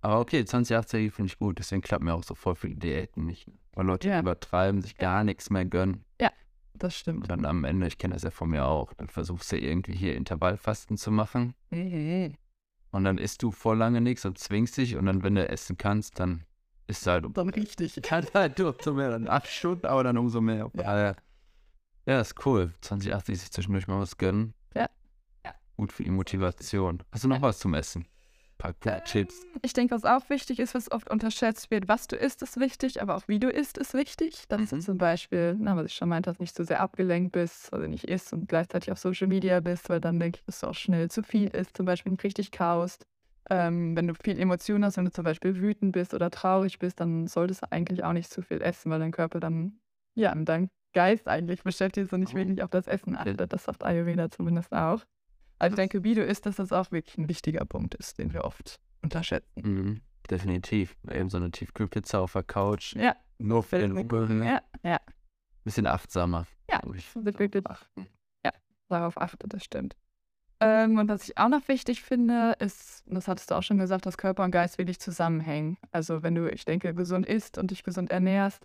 Aber 0.00 0.20
okay, 0.20 0.44
2080 0.44 1.12
finde 1.12 1.32
ich 1.32 1.38
gut, 1.38 1.58
deswegen 1.58 1.80
klappen 1.80 2.04
mir 2.04 2.14
auch 2.14 2.24
so 2.24 2.34
voll 2.34 2.54
viele 2.54 2.76
Diäten 2.76 3.24
nicht. 3.24 3.46
Weil 3.72 3.86
Leute 3.86 4.08
Ja. 4.08 4.20
übertreiben, 4.20 4.82
sich 4.82 4.96
gar 4.96 5.24
nichts 5.24 5.50
mehr 5.50 5.64
gönnen. 5.64 6.04
Das 6.76 6.96
stimmt. 6.96 7.22
Und 7.22 7.28
dann 7.28 7.44
am 7.44 7.62
Ende, 7.64 7.86
ich 7.86 7.98
kenne 7.98 8.14
das 8.14 8.24
ja 8.24 8.30
von 8.30 8.50
mir 8.50 8.64
auch, 8.64 8.92
dann 8.94 9.08
versuchst 9.08 9.52
du 9.52 9.56
irgendwie 9.56 9.94
hier 9.94 10.16
Intervallfasten 10.16 10.96
zu 10.96 11.12
machen. 11.12 11.54
Und 11.70 13.04
dann 13.04 13.16
isst 13.16 13.42
du 13.44 13.52
voll 13.52 13.78
lange 13.78 14.00
nichts 14.00 14.24
und 14.24 14.38
zwingst 14.38 14.76
dich 14.76 14.96
und 14.96 15.06
dann, 15.06 15.22
wenn 15.22 15.36
du 15.36 15.48
essen 15.48 15.76
kannst, 15.78 16.18
dann 16.18 16.44
isst 16.88 17.06
du 17.06 17.12
halt 17.12 17.26
um. 17.26 17.32
Dann 17.32 17.50
richtig. 17.50 17.94
Kann 18.02 18.26
halt 18.34 18.58
umso 18.60 18.92
mehr, 18.92 19.10
dann 19.10 19.28
acht 19.28 19.46
Stunden, 19.46 19.86
aber 19.86 20.02
dann 20.02 20.18
umso 20.18 20.40
mehr. 20.40 20.68
Ja. 20.74 21.06
Ja, 21.10 21.16
ja 22.06 22.20
ist 22.20 22.44
cool. 22.44 22.72
2080 22.80 23.38
sich 23.38 23.50
zwischendurch 23.52 23.86
mal 23.86 24.00
was 24.00 24.18
gönnen. 24.18 24.52
Gut 25.76 25.92
für 25.92 26.04
die 26.04 26.10
Motivation. 26.10 27.02
Hast 27.12 27.24
du 27.24 27.28
noch 27.28 27.42
was 27.42 27.58
zum 27.58 27.74
Essen? 27.74 28.06
Ein 28.62 28.74
paar 28.74 29.04
Chips. 29.04 29.34
Ich 29.62 29.72
denke, 29.72 29.94
was 29.94 30.04
auch 30.04 30.28
wichtig 30.30 30.58
ist, 30.60 30.74
was 30.74 30.90
oft 30.90 31.10
unterschätzt 31.10 31.70
wird, 31.70 31.88
was 31.88 32.06
du 32.06 32.16
isst, 32.16 32.42
ist 32.42 32.60
wichtig, 32.60 33.02
aber 33.02 33.16
auch 33.16 33.26
wie 33.28 33.38
du 33.38 33.48
isst, 33.48 33.78
ist 33.78 33.94
wichtig. 33.94 34.46
Dass 34.48 34.70
du 34.70 34.76
Mhm. 34.76 34.80
zum 34.80 34.98
Beispiel, 34.98 35.56
na, 35.58 35.76
was 35.76 35.86
ich 35.86 35.94
schon 35.94 36.08
meinte, 36.08 36.30
dass 36.30 36.38
nicht 36.38 36.54
so 36.54 36.62
sehr 36.64 36.80
abgelenkt 36.80 37.32
bist, 37.32 37.72
also 37.72 37.86
nicht 37.86 38.04
isst 38.04 38.32
und 38.32 38.48
gleichzeitig 38.48 38.92
auf 38.92 38.98
Social 38.98 39.26
Media 39.26 39.60
bist, 39.60 39.88
weil 39.88 40.00
dann 40.00 40.20
denke 40.20 40.38
ich, 40.38 40.44
dass 40.44 40.60
du 40.60 40.68
auch 40.68 40.74
schnell 40.74 41.10
zu 41.10 41.22
viel 41.22 41.48
isst, 41.48 41.76
zum 41.76 41.86
Beispiel 41.86 42.14
richtig 42.22 42.52
kaust. 42.52 43.04
Ähm, 43.50 43.96
wenn 43.96 44.06
du 44.06 44.14
viel 44.14 44.38
Emotionen 44.38 44.84
hast, 44.84 44.96
wenn 44.96 45.04
du 45.06 45.12
zum 45.12 45.24
Beispiel 45.24 45.56
wütend 45.60 45.92
bist 45.92 46.14
oder 46.14 46.30
traurig 46.30 46.78
bist, 46.78 47.00
dann 47.00 47.26
solltest 47.26 47.62
du 47.62 47.72
eigentlich 47.72 48.04
auch 48.04 48.12
nicht 48.12 48.30
zu 48.30 48.42
viel 48.42 48.62
essen, 48.62 48.90
weil 48.90 49.00
dein 49.00 49.12
Körper 49.12 49.40
dann, 49.40 49.80
ja, 50.14 50.32
und 50.32 50.44
dein 50.46 50.68
Geist 50.94 51.26
eigentlich 51.28 51.62
beschäftigt 51.62 52.12
und 52.12 52.20
nicht 52.20 52.32
Oh. 52.34 52.36
wirklich 52.36 52.62
auf 52.62 52.70
das 52.70 52.86
Essen 52.86 53.16
achtet. 53.16 53.52
Das 53.52 53.64
sagt 53.64 53.82
Ayurveda 53.82 54.30
zumindest 54.30 54.72
auch. 54.72 55.04
Also 55.64 55.74
ich 55.74 55.76
denke, 55.76 56.04
wie 56.04 56.14
du 56.14 56.24
isst, 56.24 56.46
dass 56.46 56.56
das 56.56 56.72
auch 56.72 56.90
wirklich 56.92 57.18
ein 57.18 57.28
wichtiger 57.28 57.64
Punkt 57.64 57.94
ist, 57.94 58.18
den 58.18 58.32
wir 58.32 58.44
oft 58.44 58.80
unterschätzen. 59.02 59.62
Mhm. 59.62 60.00
Definitiv. 60.30 60.96
Eben 61.10 61.28
so 61.28 61.36
eine 61.36 61.50
Tiefkühlpizza 61.50 62.18
auf 62.20 62.32
der 62.32 62.42
Couch. 62.44 62.94
Ja, 62.96 63.14
Nur 63.38 63.62
für 63.62 63.78
den 63.78 63.92
mir- 63.92 64.00
Ober. 64.00 64.26
ja, 64.32 64.60
ja. 64.82 64.98
Bisschen 65.64 65.86
achtsamer. 65.86 66.46
Ja, 66.70 66.80
ich. 66.94 67.14
wirklich- 67.14 67.66
Achten. 67.66 68.06
darauf 68.88 69.18
achtet, 69.20 69.52
das 69.52 69.64
stimmt. 69.64 69.96
Ähm, 70.60 70.98
und 70.98 71.08
was 71.08 71.24
ich 71.28 71.36
auch 71.36 71.48
noch 71.48 71.66
wichtig 71.68 72.02
finde, 72.02 72.54
ist, 72.60 73.02
das 73.06 73.26
hattest 73.28 73.50
du 73.50 73.56
auch 73.56 73.62
schon 73.62 73.78
gesagt, 73.78 74.06
dass 74.06 74.16
Körper 74.16 74.44
und 74.44 74.50
Geist 74.52 74.78
wirklich 74.78 75.00
zusammenhängen. 75.00 75.76
Also 75.90 76.22
wenn 76.22 76.34
du, 76.34 76.48
ich 76.50 76.64
denke, 76.64 76.94
gesund 76.94 77.26
isst 77.26 77.58
und 77.58 77.70
dich 77.70 77.82
gesund 77.82 78.10
ernährst, 78.10 78.64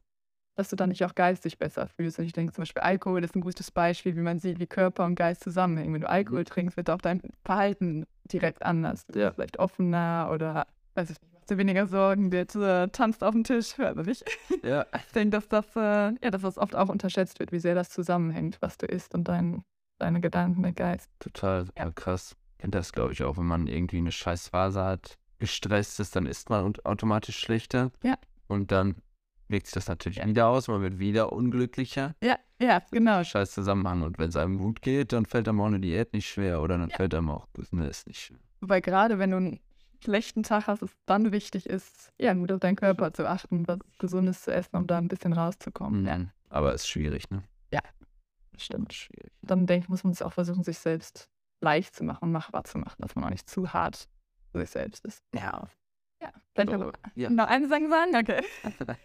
dass 0.60 0.68
du 0.68 0.76
dann 0.76 0.90
nicht 0.90 1.06
auch 1.06 1.16
geistig 1.16 1.58
besser 1.58 1.88
fühlst. 1.88 2.20
Und 2.20 2.26
ich 2.26 2.34
denke 2.34 2.52
zum 2.52 2.64
Beispiel, 2.64 2.82
Alkohol 2.82 3.24
ist 3.24 3.34
ein 3.34 3.40
gutes 3.40 3.72
Beispiel, 3.72 4.18
wie 4.18 4.22
man 4.22 4.40
sieht, 4.40 4.60
wie 4.60 4.68
Körper 4.68 5.06
und 5.06 5.16
Geist 5.16 5.42
zusammenhängen. 5.42 5.94
Wenn 5.94 6.02
du 6.02 6.10
Alkohol 6.10 6.44
trinkst, 6.44 6.76
wird 6.76 6.90
auch 6.90 7.00
dein 7.00 7.22
Verhalten 7.46 8.06
direkt 8.26 8.62
anders. 8.64 9.06
Bist 9.06 9.36
vielleicht 9.36 9.58
offener 9.58 10.30
oder, 10.34 10.68
weiß 10.96 11.12
ich 11.12 11.22
nicht, 11.22 11.34
machst 11.34 11.50
dir 11.50 11.58
weniger 11.58 11.88
Sorgen, 11.88 12.34
wird, 12.34 12.54
äh, 12.56 12.90
tanzt 12.90 13.24
auf 13.24 13.32
dem 13.32 13.46
Tisch, 13.46 13.78
hört 13.78 13.96
man 13.96 14.06
nicht. 14.06 14.26
Ja. 14.62 14.86
Ich 15.08 15.14
denke, 15.14 15.30
dass 15.30 15.48
das, 15.48 15.66
äh, 15.78 16.14
ja, 16.22 16.30
dass 16.30 16.42
das 16.42 16.58
oft 16.58 16.76
auch 16.76 16.90
unterschätzt 16.90 17.40
wird, 17.40 17.54
wie 17.54 17.60
sehr 17.60 17.74
das 17.74 17.90
zusammenhängt, 17.90 18.58
was 18.60 18.78
du 18.78 18.86
isst 18.86 19.16
und 19.16 19.30
dein, 19.30 19.64
deine 19.98 20.20
Gedanken, 20.20 20.62
dein 20.62 20.76
Geist. 20.76 21.10
Total 21.20 21.68
ja. 21.78 21.90
krass. 21.92 22.36
Kennt 22.58 22.76
das, 22.76 22.92
glaube 22.92 23.14
ich, 23.14 23.24
auch, 23.24 23.38
wenn 23.38 23.46
man 23.46 23.68
irgendwie 23.68 24.00
eine 24.00 24.12
scheiß 24.12 24.50
Phase 24.50 24.84
hat, 24.84 25.18
gestresst 25.38 26.02
ist, 26.02 26.18
dann 26.18 26.26
isst 26.26 26.50
man 26.50 26.66
und- 26.66 26.86
automatisch 26.86 27.40
schlechter. 27.40 27.92
Ja. 28.04 28.18
Und 28.48 28.74
dann 28.74 28.96
wirkt 29.50 29.68
sich 29.68 29.74
das 29.74 29.88
natürlich 29.88 30.20
Ja. 30.20 30.28
wieder 30.28 30.48
aus, 30.48 30.68
man 30.68 30.82
wird 30.82 31.00
wieder 31.00 31.34
unglücklicher. 31.34 32.16
Ja, 32.24 32.38
ja, 32.62 32.82
genau. 32.92 33.24
Scheiß 33.24 33.52
Zusammenhang. 33.52 34.04
Und 34.04 34.18
wenn 34.20 34.30
es 34.30 34.36
einem 34.36 34.58
gut 34.58 34.82
geht, 34.82 35.12
dann 35.14 35.26
fällt 35.26 35.48
einem 35.48 35.60
auch 35.62 35.66
eine 35.66 35.80
Diät 35.80 36.14
nicht 36.14 36.28
schwer 36.30 36.62
oder 36.62 36.78
dann 36.78 36.90
Ja. 36.90 36.96
fällt 36.98 37.14
einem 37.14 37.30
auch 37.30 37.48
Business 37.48 38.06
nicht 38.06 38.20
schwer. 38.22 38.40
Wobei 38.62 38.82
gerade 38.82 39.20
wenn 39.20 39.32
du 39.32 39.38
einen 39.38 39.60
schlechten 40.04 40.44
Tag 40.44 40.68
hast, 40.68 40.82
es 40.82 40.92
dann 41.06 41.32
wichtig 41.32 41.66
ist, 41.66 42.12
ja, 42.20 42.34
gut 42.34 42.52
auf 42.52 42.60
deinen 42.60 42.76
Körper 42.76 43.14
zu 43.14 43.28
achten, 43.28 43.68
was 43.68 43.80
Gesundes 44.00 44.44
zu 44.44 44.54
essen, 44.54 44.76
um 44.78 44.88
da 44.88 44.98
ein 44.98 45.08
bisschen 45.08 45.34
rauszukommen. 45.34 46.06
Ja. 46.06 46.20
Aber 46.50 46.74
ist 46.74 46.88
schwierig, 46.88 47.30
ne? 47.30 47.44
stimmt. 48.58 48.94
Schwierig. 48.94 49.32
Dann 49.42 49.66
denke 49.68 49.86
ich, 49.86 49.90
muss 49.90 50.04
man 50.04 50.12
es 50.12 50.22
auch 50.22 50.34
versuchen, 50.34 50.64
sich 50.66 50.80
selbst 50.80 51.30
leicht 51.62 51.96
zu 51.96 52.04
machen 52.04 52.26
und 52.26 52.32
machbar 52.34 52.66
zu 52.66 52.78
machen, 52.78 52.96
dass 53.00 53.16
man 53.16 53.24
auch 53.24 53.30
nicht 53.30 53.50
zu 53.50 53.72
hart 53.72 54.10
für 54.52 54.60
sich 54.60 54.70
selbst 54.72 55.06
ist. 55.06 55.24
Ja. 55.34 55.70
Ja, 56.22 56.30
vielleicht 56.54 56.72
noch, 56.72 56.92
Ja. 57.16 57.30
noch 57.30 57.48
eine 57.48 57.68
Sache 57.68 57.88
sagen? 57.90 58.16
Okay. 58.16 58.44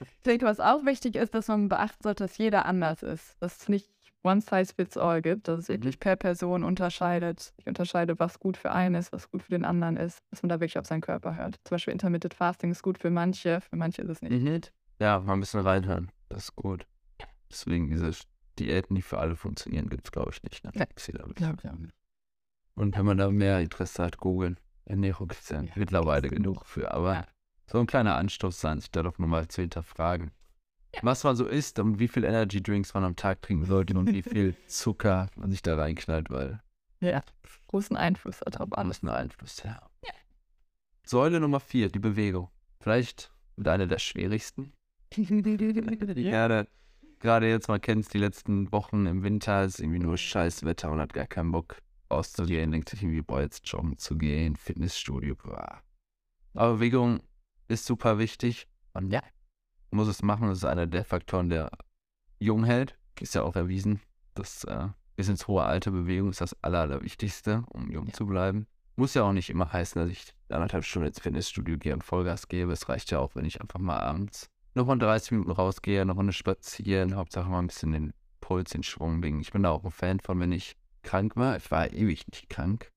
Ich 0.01 0.23
denke, 0.27 0.47
was 0.47 0.61
auch 0.61 0.85
wichtig 0.85 1.17
ist, 1.17 1.35
dass 1.35 1.49
man 1.49 1.69
beachten 1.69 2.03
sollte, 2.03 2.25
dass 2.25 2.39
jeder 2.39 2.67
anders 2.67 3.03
ist. 3.03 3.37
Dass 3.41 3.59
es 3.63 3.69
nicht 3.69 3.89
one 4.23 4.41
size 4.41 4.73
fits 4.75 4.97
all 4.97 5.21
gibt, 5.23 5.49
dass 5.49 5.61
es 5.61 5.69
wirklich 5.69 6.01
per 6.01 6.17
Person 6.17 6.65
unterscheidet. 6.65 7.53
Ich 7.59 7.67
unterscheide, 7.67 8.19
was 8.19 8.41
gut 8.41 8.57
für 8.57 8.73
einen 8.73 8.95
ist, 8.95 9.13
was 9.13 9.31
gut 9.31 9.43
für 9.43 9.51
den 9.51 9.65
anderen 9.65 9.97
ist, 9.97 10.19
dass 10.31 10.43
man 10.43 10.49
da 10.49 10.57
wirklich 10.57 10.79
auf 10.79 10.87
seinen 10.87 11.03
Körper 11.03 11.37
hört. 11.37 11.57
Zum 11.65 11.75
Beispiel 11.75 11.93
Intermittent 11.93 12.35
Fasting 12.35 12.71
ist 12.71 12.83
gut 12.83 12.99
für 12.99 13.11
manche, 13.11 13.61
für 13.61 13.77
manche 13.77 14.03
ist 14.03 14.09
es 14.09 14.23
nicht. 14.23 14.33
Mhm. 14.43 14.61
Ja, 14.99 15.21
mal 15.21 15.35
ein 15.35 15.41
bisschen 15.41 15.61
reinhören. 15.61 16.11
Das 16.31 16.45
ist 16.45 16.57
gut. 16.57 16.87
Deswegen 17.51 17.89
diese 17.91 18.11
Diäten, 18.59 18.95
die 18.97 19.03
für 19.03 19.19
alle 19.19 19.37
funktionieren, 19.37 19.89
gibt 19.91 20.07
es, 20.07 20.13
glaube 20.13 20.31
ich, 20.33 20.43
nicht. 20.43 20.65
Ne? 20.65 20.71
Nee. 20.75 20.85
Ich 20.97 21.03
sehe 21.05 21.15
da 21.15 21.25
nicht. 21.27 21.37
Glaub 21.37 21.63
ich 21.63 21.69
auch 21.71 21.75
nicht. 21.77 21.95
Und 22.77 22.97
wenn 22.97 23.05
man 23.07 23.19
da 23.19 23.31
mehr 23.31 23.61
Interesse 23.61 24.03
hat, 24.03 24.17
googeln. 24.19 24.59
Ernährung 24.87 25.31
es 25.31 25.49
ja, 25.49 25.63
Ja, 25.63 25.73
mittlerweile 25.77 26.29
genug 26.29 26.67
für. 26.67 26.93
Aber 26.93 27.15
Ja. 27.15 27.27
so 27.67 27.79
ein 27.79 27.87
kleiner 27.87 28.17
Anstoß 28.17 28.61
sein, 28.61 28.81
sich 28.81 28.91
da 28.91 29.03
doch 29.03 29.19
nochmal 29.19 29.49
zu 29.49 29.63
hinterfragen. 29.63 30.31
Was 31.03 31.25
man 31.25 31.35
so 31.35 31.47
isst 31.47 31.79
und 31.81 31.99
wie 31.99 32.07
viel 32.09 32.23
Energy 32.25 32.63
Drinks 32.63 32.95
man 32.95 33.03
am 33.05 33.17
Tag 33.17 33.43
trinken 33.43 33.65
sollte 33.65 33.99
und 33.99 34.13
wie 34.13 34.23
viel 34.23 34.55
Zucker 34.69 35.29
man 35.37 35.51
sich 35.51 35.61
da 35.63 35.75
reinknallt, 35.77 36.31
weil 36.31 36.63
Ja, 37.01 37.23
großen 37.67 37.97
Einfluss 37.97 38.41
hat 38.43 38.55
darauf 38.55 38.77
alles 38.79 39.03
einen 39.03 39.11
Einfluss, 39.13 39.63
ja. 39.65 39.81
Säule 41.07 41.39
Nummer 41.41 41.61
vier, 41.61 41.91
die 41.91 41.99
Bewegung. 41.99 42.49
Vielleicht 42.81 43.31
mit 43.57 43.69
einer 43.69 43.87
der 43.87 43.99
schwierigsten. 43.99 44.73
Gerade, 45.15 46.69
gerade 47.21 47.49
jetzt, 47.49 47.69
man 47.69 47.81
kennt 47.81 48.05
es, 48.05 48.09
die 48.11 48.19
letzten 48.19 48.73
Wochen 48.73 49.07
im 49.07 49.23
Winter 49.23 49.65
ist 49.65 49.81
irgendwie 49.81 49.99
nur 49.99 50.17
scheiß 50.17 50.65
Wetter 50.65 50.91
und 50.91 51.01
hat 51.01 51.13
gar 51.13 51.27
keinen 51.27 51.53
Bock 51.53 51.77
auszugehen, 52.15 52.73
denkt 52.73 52.89
sich 52.89 53.03
irgendwie, 53.03 53.23
boah, 53.23 53.41
jetzt 53.41 53.69
joggen 53.69 53.99
zu 53.99 54.17
gehen, 54.17 54.57
Fitnessstudio, 54.57 55.35
boah. 55.37 55.83
Aber 56.55 56.75
Bewegung 56.75 57.21
ist 57.69 57.85
super 57.85 58.19
wichtig 58.19 58.69
und 58.93 59.11
ja, 59.11 59.23
muss 59.91 60.09
es 60.09 60.23
machen. 60.23 60.49
Das 60.49 60.59
ist 60.59 60.65
einer 60.65 60.87
der 60.87 61.05
Faktoren, 61.05 61.49
der 61.49 61.71
jung 62.39 62.65
hält. 62.65 62.97
Ist 63.21 63.35
ja 63.35 63.43
auch 63.43 63.57
erwiesen, 63.57 64.01
dass 64.35 64.65
äh, 64.65 64.89
bis 65.17 65.29
ins 65.29 65.47
hohe 65.47 65.63
Alter 65.63 65.91
Bewegung 65.91 66.31
ist 66.31 66.41
das 66.41 66.57
Aller, 66.63 66.81
Allerwichtigste, 66.81 67.65
um 67.69 67.91
jung 67.91 68.13
zu 68.13 68.27
bleiben. 68.27 68.67
Muss 68.97 69.15
ja 69.15 69.23
auch 69.23 69.33
nicht 69.33 69.51
immer 69.51 69.73
heißen, 69.73 70.01
dass 70.01 70.11
ich 70.11 70.35
anderthalb 70.49 70.85
Stunden 70.85 71.09
ins 71.09 71.21
Fitnessstudio 71.21 71.79
gehe 71.79 71.95
und 71.95 72.05
Vollgas 72.05 72.49
gebe. 72.49 72.73
Es 72.73 72.89
reicht 72.89 73.11
ja 73.11 73.19
auch, 73.19 73.35
wenn 73.35 73.45
ich 73.45 73.61
einfach 73.61 73.81
mal 73.81 73.99
abends 73.99 74.51
noch 74.75 74.87
mal 74.87 74.99
30 74.99 75.33
Minuten 75.33 75.53
rausgehe, 75.53 76.01
eine 76.01 76.13
Runde 76.13 76.33
spazieren, 76.33 77.15
Hauptsache 77.15 77.49
mal 77.49 77.61
ein 77.61 77.69
bisschen 77.69 77.93
den 77.93 78.13
Puls, 78.41 78.71
den 78.71 78.83
Schwung 78.83 79.21
bringen. 79.21 79.41
Ich 79.41 79.53
bin 79.53 79.63
da 79.63 79.71
auch 79.71 79.85
ein 79.85 79.91
Fan 79.91 80.21
von, 80.21 80.39
wenn 80.41 80.53
ich 80.53 80.77
krank 81.05 81.37
war. 81.37 81.57
Ich 81.57 81.71
war 81.71 81.93
ewig 81.93 82.27
nicht 82.27 82.49
krank, 82.51 82.93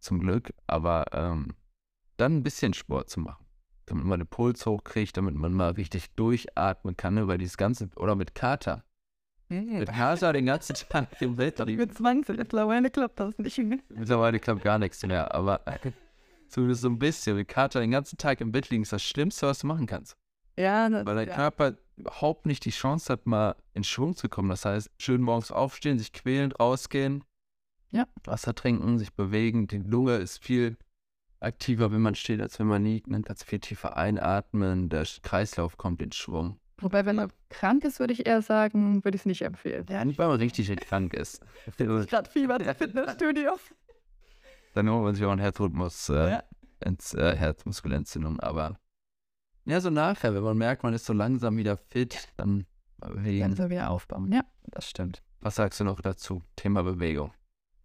zum 0.00 0.20
Glück, 0.20 0.52
aber 0.66 1.06
ähm, 1.12 1.54
dann 2.16 2.36
ein 2.36 2.42
bisschen 2.42 2.74
Sport 2.74 3.10
zu 3.10 3.20
machen. 3.20 3.44
Damit 3.86 4.04
man 4.04 4.20
den 4.20 4.26
Puls 4.26 4.64
hochkriegt, 4.66 5.16
damit 5.16 5.34
man 5.34 5.52
mal 5.52 5.72
richtig 5.72 6.14
durchatmen 6.14 6.96
kann 6.96 7.18
über 7.18 7.38
dieses 7.38 7.56
ganze, 7.56 7.88
oder 7.96 8.14
mit 8.14 8.34
Kater. 8.34 8.84
Mit 9.48 9.88
Kater 9.92 10.32
den 10.32 10.46
ganzen 10.46 10.74
Tag 10.74 11.20
im 11.20 11.36
Bett. 11.36 11.64
Mit 11.64 11.94
20 11.94 12.36
mittlerweile 12.36 12.90
klappt 12.90 13.20
das 13.20 13.38
nicht. 13.38 13.58
Mittlerweile 13.58 14.38
klappt 14.40 14.62
gar 14.62 14.78
nichts 14.78 15.04
mehr, 15.04 15.34
aber 15.34 15.60
zumindest 16.48 16.82
so 16.82 16.88
ein 16.88 16.98
bisschen. 16.98 17.36
Mit 17.36 17.48
Kater 17.48 17.80
den 17.80 17.90
ganzen 17.90 18.16
Tag 18.16 18.40
im 18.40 18.52
Bett 18.52 18.70
liegen 18.70 18.82
ist 18.82 18.92
das 18.92 19.02
Schlimmste, 19.02 19.46
was 19.46 19.60
du 19.60 19.66
machen 19.66 19.86
kannst. 19.86 20.16
Ja, 20.56 20.88
das, 20.88 21.04
Weil 21.04 21.16
dein 21.16 21.28
ja. 21.28 21.34
Körper 21.34 21.76
überhaupt 21.96 22.46
nicht 22.46 22.64
die 22.64 22.70
Chance 22.70 23.12
hat, 23.12 23.26
mal 23.26 23.56
in 23.72 23.84
Schwung 23.84 24.16
zu 24.16 24.28
kommen. 24.28 24.48
Das 24.48 24.64
heißt, 24.64 24.90
schön 24.98 25.20
morgens 25.20 25.50
aufstehen, 25.50 25.98
sich 25.98 26.12
quälen, 26.12 26.52
rausgehen, 26.52 27.24
Ja. 27.94 28.06
Wasser 28.24 28.54
trinken, 28.54 28.98
sich 28.98 29.12
bewegen. 29.12 29.68
Die 29.68 29.78
Lunge 29.78 30.16
ist 30.16 30.42
viel 30.42 30.76
aktiver, 31.40 31.92
wenn 31.92 32.00
man 32.02 32.14
steht, 32.16 32.40
als 32.40 32.58
wenn 32.58 32.66
man 32.66 32.82
liegt. 32.82 33.06
Man 33.08 33.22
kann 33.22 33.36
viel 33.36 33.60
tiefer 33.60 33.96
einatmen. 33.96 34.88
Der 34.88 35.06
Kreislauf 35.22 35.76
kommt 35.76 36.02
in 36.02 36.10
Schwung. 36.10 36.58
Wobei, 36.78 37.06
wenn 37.06 37.14
man 37.16 37.30
krank 37.50 37.84
ist, 37.84 38.00
würde 38.00 38.12
ich 38.12 38.26
eher 38.26 38.42
sagen, 38.42 39.04
würde 39.04 39.14
ich 39.14 39.22
es 39.22 39.26
nicht 39.26 39.42
empfehlen. 39.42 39.86
Ja, 39.88 40.04
nicht, 40.04 40.18
weil 40.18 40.26
man 40.26 40.38
richtig 40.38 40.74
krank 40.76 41.14
ist. 41.14 41.40
Gerade 41.76 42.28
Fieber 42.28 42.58
im 42.60 42.74
Fitnessstudio. 42.74 43.52
Dann 44.74 44.90
holt 44.90 45.04
man 45.04 45.14
sich 45.14 45.24
auch 45.24 45.30
einen 45.30 45.40
Herzrhythmus, 45.40 46.08
äh, 46.08 46.30
Ja. 46.30 46.42
ins, 46.84 47.14
äh, 47.14 47.36
Herzmuskelentzündung. 47.36 48.40
Aber 48.40 48.76
ja, 49.66 49.80
so 49.80 49.90
nachher, 49.90 50.34
wenn 50.34 50.42
man 50.42 50.58
merkt, 50.58 50.82
man 50.82 50.94
ist 50.94 51.06
so 51.06 51.12
langsam 51.12 51.56
wieder 51.56 51.76
fit, 51.76 52.28
dann 52.36 52.66
mal 52.98 53.10
bewegen. 53.12 53.40
Dann 53.42 53.56
so 53.56 53.70
wieder 53.70 53.88
aufbauen. 53.90 54.32
Ja, 54.32 54.42
das 54.64 54.90
stimmt. 54.90 55.22
Was 55.40 55.54
sagst 55.54 55.78
du 55.78 55.84
noch 55.84 56.00
dazu? 56.00 56.42
Thema 56.56 56.82
Bewegung. 56.82 57.30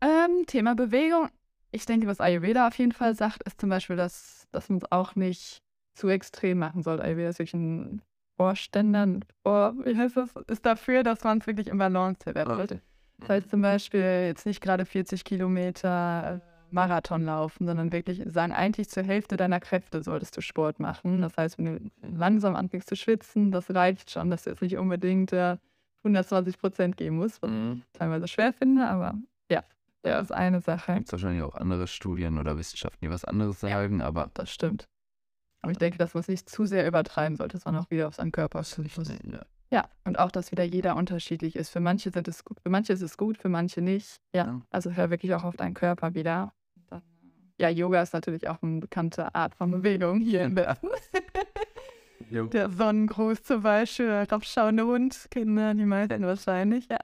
Ähm, 0.01 0.45
Thema 0.47 0.75
Bewegung. 0.75 1.29
Ich 1.71 1.85
denke, 1.85 2.07
was 2.07 2.19
Ayurveda 2.19 2.67
auf 2.67 2.77
jeden 2.77 2.91
Fall 2.93 3.13
sagt, 3.15 3.43
ist 3.43 3.59
zum 3.62 3.69
Beispiel, 3.69 3.95
dass, 3.95 4.47
dass 4.51 4.69
man 4.69 4.79
es 4.79 4.91
auch 4.91 5.15
nicht 5.15 5.62
zu 5.93 6.07
extrem 6.09 6.59
machen 6.59 6.81
sollte. 6.81 7.03
Ayurveda 7.03 7.29
ist 7.29 7.39
wirklich 7.39 7.53
ein 7.53 8.01
Vorständer, 8.38 9.19
Vor, 9.43 9.75
wie 9.85 9.97
heißt 9.97 10.15
das? 10.17 10.29
Ist 10.47 10.65
dafür, 10.65 11.03
dass 11.03 11.23
man 11.23 11.39
es 11.39 11.47
wirklich 11.47 11.67
im 11.67 11.77
Balance 11.77 12.21
hält. 12.25 12.81
Das 13.17 13.29
heißt 13.29 13.49
zum 13.49 13.62
Beispiel 13.62 13.99
jetzt 14.27 14.45
nicht 14.45 14.62
gerade 14.62 14.85
40 14.85 15.25
Kilometer 15.25 16.41
äh, 16.41 16.73
Marathon 16.73 17.25
laufen, 17.25 17.67
sondern 17.67 17.91
wirklich 17.91 18.21
sagen, 18.27 18.53
eigentlich 18.53 18.89
zur 18.89 19.03
Hälfte 19.03 19.35
deiner 19.35 19.59
Kräfte 19.59 20.01
solltest 20.01 20.38
du 20.38 20.41
Sport 20.41 20.79
machen. 20.79 21.21
Das 21.21 21.35
heißt, 21.35 21.57
wenn 21.57 21.65
du 21.65 21.91
langsam 22.17 22.55
anfängst 22.55 22.88
zu 22.88 22.95
schwitzen, 22.95 23.51
das 23.51 23.69
reicht 23.75 24.09
schon, 24.09 24.29
dass 24.29 24.43
du 24.45 24.51
jetzt 24.51 24.62
nicht 24.62 24.77
unbedingt 24.77 25.33
äh, 25.33 25.57
120 26.03 26.57
Prozent 26.59 26.95
geben 26.95 27.17
musst, 27.17 27.41
was 27.41 27.51
Mhm. 27.51 27.83
ich 27.91 27.99
teilweise 27.99 28.27
schwer 28.29 28.53
finde, 28.53 28.88
aber 28.88 29.15
ja, 29.51 29.63
das 30.01 30.23
ist 30.25 30.31
eine 30.31 30.62
Sache. 30.62 30.93
Gibt 30.95 31.07
es 31.07 31.12
wahrscheinlich 31.12 31.43
auch 31.43 31.55
andere 31.55 31.88
Studien 31.88 32.38
oder 32.38 32.57
Wissenschaften, 32.57 32.99
die 33.05 33.09
was 33.09 33.25
anderes 33.25 33.59
sagen, 33.59 34.01
aber 34.01 34.29
Das 34.33 34.49
stimmt. 34.51 34.88
Aber 35.62 35.71
ich 35.73 35.77
denke, 35.77 35.97
dass 35.97 36.13
man 36.13 36.21
es 36.21 36.27
nicht 36.29 36.47
zu 36.49 36.65
sehr 36.65 36.88
übertreiben 36.88 37.35
sollte, 37.35 37.57
sondern 37.57 37.83
auch 37.83 37.91
wieder 37.91 38.07
auf 38.07 38.15
seinen 38.15 38.31
Körper 38.31 38.63
schaut. 38.63 38.85
ja. 39.23 39.41
Ja, 39.71 39.88
und 40.03 40.17
auch, 40.17 40.31
dass 40.31 40.51
wieder 40.51 40.63
jeder 40.63 40.95
unterschiedlich 40.95 41.55
ist. 41.55 41.69
Für 41.69 41.79
manche 41.79 42.09
sind 42.09 42.27
es 42.27 42.43
gut, 42.43 42.59
für 42.59 42.69
manche 42.69 42.91
ist 42.93 43.01
es 43.03 43.17
gut, 43.17 43.38
für 43.38 43.49
manche 43.49 43.81
nicht. 43.81 44.19
Ja, 44.33 44.45
Ja. 44.45 44.62
also 44.71 44.91
hör 44.91 45.12
wirklich 45.12 45.33
auch 45.35 45.43
auf 45.43 45.57
deinen 45.57 45.75
Körper 45.75 46.15
wieder. 46.15 46.53
Dann, 46.88 47.03
ja, 47.59 47.69
Yoga 47.69 48.01
ist 48.01 48.13
natürlich 48.13 48.47
auch 48.47 48.63
eine 48.63 48.79
bekannte 48.79 49.35
Art 49.35 49.53
von 49.53 49.69
Bewegung 49.69 50.21
hier 50.21 50.41
im 50.41 50.55
Westen. 50.55 50.88
Jo. 52.31 52.47
Der 52.47 52.69
Sonnengruß 52.69 53.43
zum 53.43 53.62
Beispiel, 53.63 54.07
der 54.07 54.29
raufschauende 54.29 54.85
Hund, 54.85 55.27
kennen 55.31 55.57
ja 55.57 55.73
die 55.73 55.85
meisten 55.85 56.23
wahrscheinlich, 56.23 56.88
ja. 56.89 56.97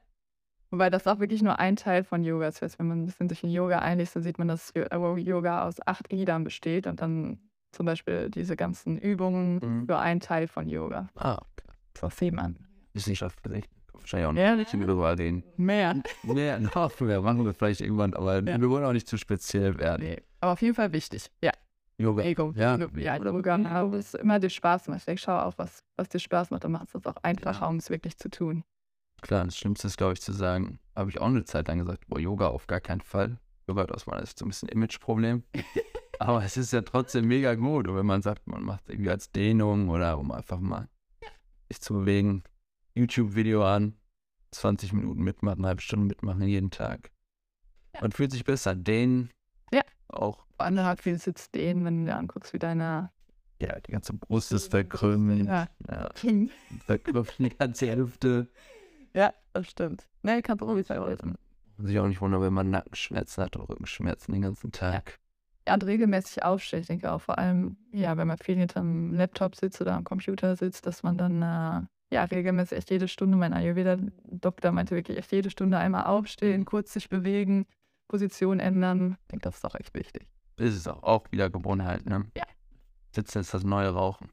Wobei 0.76 0.90
das 0.90 1.08
auch 1.08 1.20
wirklich 1.20 1.42
nur 1.42 1.58
ein 1.58 1.78
Teil 1.78 2.04
von 2.04 2.22
Yoga 2.22 2.50
ist. 2.50 2.56
Das 2.56 2.64
heißt, 2.72 2.80
wenn 2.80 2.88
man 2.90 3.04
ein 3.04 3.06
bisschen 3.06 3.30
sich 3.30 3.42
in 3.46 3.50
Yoga 3.50 3.80
einliest, 3.80 4.14
dann 4.18 4.24
sieht 4.24 4.38
man, 4.38 4.50
dass 4.50 4.74
Yo- 4.76 5.16
Yoga 5.16 5.66
aus 5.66 5.76
acht 5.88 6.10
Gliedern 6.10 6.44
besteht 6.44 6.86
und 6.86 7.00
dann 7.02 7.40
zum 7.72 7.86
Beispiel 7.86 8.30
diese 8.30 8.58
ganzen 8.58 8.98
Übungen 8.98 9.60
Mhm. 9.64 9.86
für 9.86 9.98
einen 9.98 10.20
Teil 10.20 10.50
von 10.50 10.68
Yoga. 10.68 11.08
Ah, 11.16 11.36
okay. 11.36 11.72
Das 12.02 12.18
sieht 12.18 12.34
man. 12.34 12.58
Wissenschaft 12.94 13.40
vielleicht. 13.42 13.70
Wahrscheinlich 13.94 14.28
auch 14.28 14.34
nicht. 14.34 14.42
Ehrlich? 14.42 14.68
Darüber 14.72 15.18
reden. 15.18 15.44
Mehr. 15.56 15.96
Mehr, 16.24 16.60
noch 16.60 17.00
mehr 17.00 17.22
machen 17.22 17.46
wir 17.46 17.54
vielleicht 17.54 17.80
irgendwann, 17.80 18.14
aber 18.14 18.44
Ja. 18.44 18.60
wir 18.60 18.70
wollen 18.70 18.84
auch 18.84 18.92
nicht 18.92 19.08
zu 19.08 19.18
speziell 19.18 19.80
werden. 19.80 20.06
Nee. 20.06 20.22
Aber 20.42 20.52
auf 20.52 20.62
jeden 20.62 20.76
Fall 20.76 20.92
wichtig. 20.92 21.32
Ja, 21.42 21.52
Yoga. 21.98 22.22
Bewegung. 22.24 22.54
Ja. 22.56 22.78
ja 22.98 23.16
Yoga, 23.16 23.90
wo 23.90 23.96
es 23.96 24.14
immer 24.14 24.40
dir 24.40 24.50
Spaß 24.50 24.90
macht. 24.90 25.08
Ich 25.08 25.22
schau 25.22 25.40
auf, 25.40 25.58
was, 25.58 25.84
was 25.96 26.10
dir 26.10 26.20
Spaß 26.20 26.52
macht, 26.52 26.66
dann 26.66 26.74
macht 26.74 26.88
es 26.88 26.92
das 26.92 27.06
auch 27.08 27.24
einfacher, 27.24 27.70
um 27.70 27.78
es 27.78 27.90
wirklich 27.90 28.18
zu 28.18 28.30
tun. 28.30 28.66
Klar, 29.22 29.46
das 29.46 29.58
Schlimmste 29.58 29.88
ist, 29.88 29.98
glaube 29.98 30.14
ich, 30.14 30.22
zu 30.22 30.32
sagen, 30.34 30.80
habe 30.96 31.10
ich 31.10 31.20
auch 31.20 31.28
eine 31.28 31.46
Zeit 31.46 31.68
lang 31.68 31.80
gesagt, 31.80 32.08
boah, 32.08 32.20
Yoga 32.20 32.48
auf 32.48 32.68
gar 32.68 32.82
keinen 32.82 33.02
Fall. 33.02 33.40
Yoga 33.68 33.84
hat 33.84 33.92
aus 33.92 34.06
meiner 34.06 34.26
Sicht 34.26 34.38
so 34.38 34.46
ein 34.46 34.50
bisschen 34.50 34.70
Imageproblem. 34.70 35.44
Aber 36.20 36.44
es 36.44 36.58
ist 36.58 36.72
ja 36.72 36.82
trotzdem 36.82 37.28
mega 37.28 37.56
gut. 37.56 37.88
Und 37.88 37.96
wenn 37.96 38.06
man 38.06 38.22
sagt, 38.22 38.48
man 38.48 38.64
macht 38.64 38.88
irgendwie 38.88 39.10
als 39.10 39.32
Dehnung 39.32 39.90
oder 39.90 40.18
um 40.18 40.32
einfach 40.32 40.60
mal 40.60 40.88
sich 41.68 41.82
zu 41.82 41.94
bewegen, 41.94 42.44
YouTube-Video 42.94 43.66
an, 43.66 43.98
20 44.52 44.94
Minuten 44.94 45.24
mitmachen, 45.24 45.60
eine 45.60 45.70
halbe 45.70 45.82
Stunde 45.82 46.06
mitmachen 46.06 46.44
jeden 46.44 46.72
Tag. 46.72 47.12
Man 48.00 48.12
fühlt 48.12 48.32
sich 48.32 48.46
besser. 48.46 48.76
Dehnen. 48.76 49.32
Ja. 49.74 49.82
Auch, 50.08 50.46
Andere 50.58 50.86
hat 50.86 51.02
viel 51.02 51.18
Sitz 51.18 51.52
dehnen, 51.52 51.84
wenn 51.84 52.06
du 52.06 52.12
dir 52.12 52.18
anguckst, 52.18 52.54
wie 52.54 52.60
deine 52.60 53.12
ja, 53.62 53.80
die 53.80 53.92
ganze 53.92 54.14
Brust 54.14 54.52
ist 54.52 54.72
verkrümmt. 54.72 55.48
Ja. 55.48 55.68
Ja, 55.90 56.10
verkrümmt 56.86 57.34
die 57.40 57.50
ganze 57.50 57.88
Hälfte. 57.88 58.50
Ja, 59.16 59.34
das 59.54 59.70
stimmt. 59.70 60.08
Nee, 60.24 60.42
kannst 60.42 60.62
du 60.62 60.68
auch 60.68 60.76
nicht 60.76 60.88
sagen. 60.88 61.36
Und 61.78 61.86
sich 61.88 61.98
auch 62.00 62.08
nicht 62.08 62.20
wundern, 62.20 62.42
wenn 62.42 62.54
man 62.54 62.70
Nackenschmerzen 62.70 63.44
hat 63.44 63.56
oder 63.56 63.70
Rückenschmerzen 63.70 64.34
den 64.34 64.42
ganzen 64.42 64.72
Tag. 64.72 65.18
Ja, 65.68 65.74
und 65.74 65.86
regelmäßig 65.86 66.44
aufstehen. 66.44 66.82
Ich 66.82 66.88
denke 66.88 67.12
auch 67.12 67.22
vor 67.22 67.40
allem, 67.40 67.78
ja, 67.92 68.18
wenn 68.18 68.28
man 68.28 68.38
viel 68.38 68.56
hinterm 68.58 69.14
Laptop 69.14 69.56
sitzt 69.56 69.82
oder 69.82 69.94
am 69.94 70.04
Computer 70.04 70.56
sitzt, 70.56 70.86
dass 70.86 71.02
man 71.02 71.18
dann, 71.18 71.42
äh, 71.42 71.88
ja, 72.14 72.24
regelmäßig 72.26 72.78
echt 72.78 72.92
jede 72.92 73.08
Stunde, 73.08 73.38
mein 73.38 73.54
Ayurveda-Doktor 73.54 74.72
meinte 74.72 74.96
wirklich 74.96 75.18
echt 75.18 75.32
jede 75.32 75.50
Stunde 75.50 75.78
einmal 75.78 76.06
aufstehen, 76.06 76.66
kurz 76.66 76.94
sich 76.94 77.10
bewegen, 77.10 77.66
Position 78.08 78.60
ändern. 78.60 79.18
Ich 79.22 79.28
denke, 79.30 79.44
das 79.44 79.56
ist 79.56 79.66
auch 79.66 79.76
echt 79.76 79.94
wichtig. 79.96 80.28
ist 80.58 80.76
es 80.76 80.88
auch, 80.88 81.02
auch 81.04 81.32
wieder 81.32 81.50
Gewohnheit, 81.50 82.06
ne? 82.06 82.26
Ja. 82.38 82.44
Sitzen 83.16 83.40
ist 83.40 83.54
das 83.54 83.64
neue 83.64 83.90
Rauchen. 83.90 84.30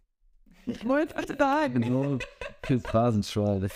Ich 0.66 0.87
wollte 0.87 1.14
es 1.16 1.37
sagen. 1.37 1.83
Genau. 1.83 2.18
Für 2.62 2.81
Phrasenschweine. 2.81 3.68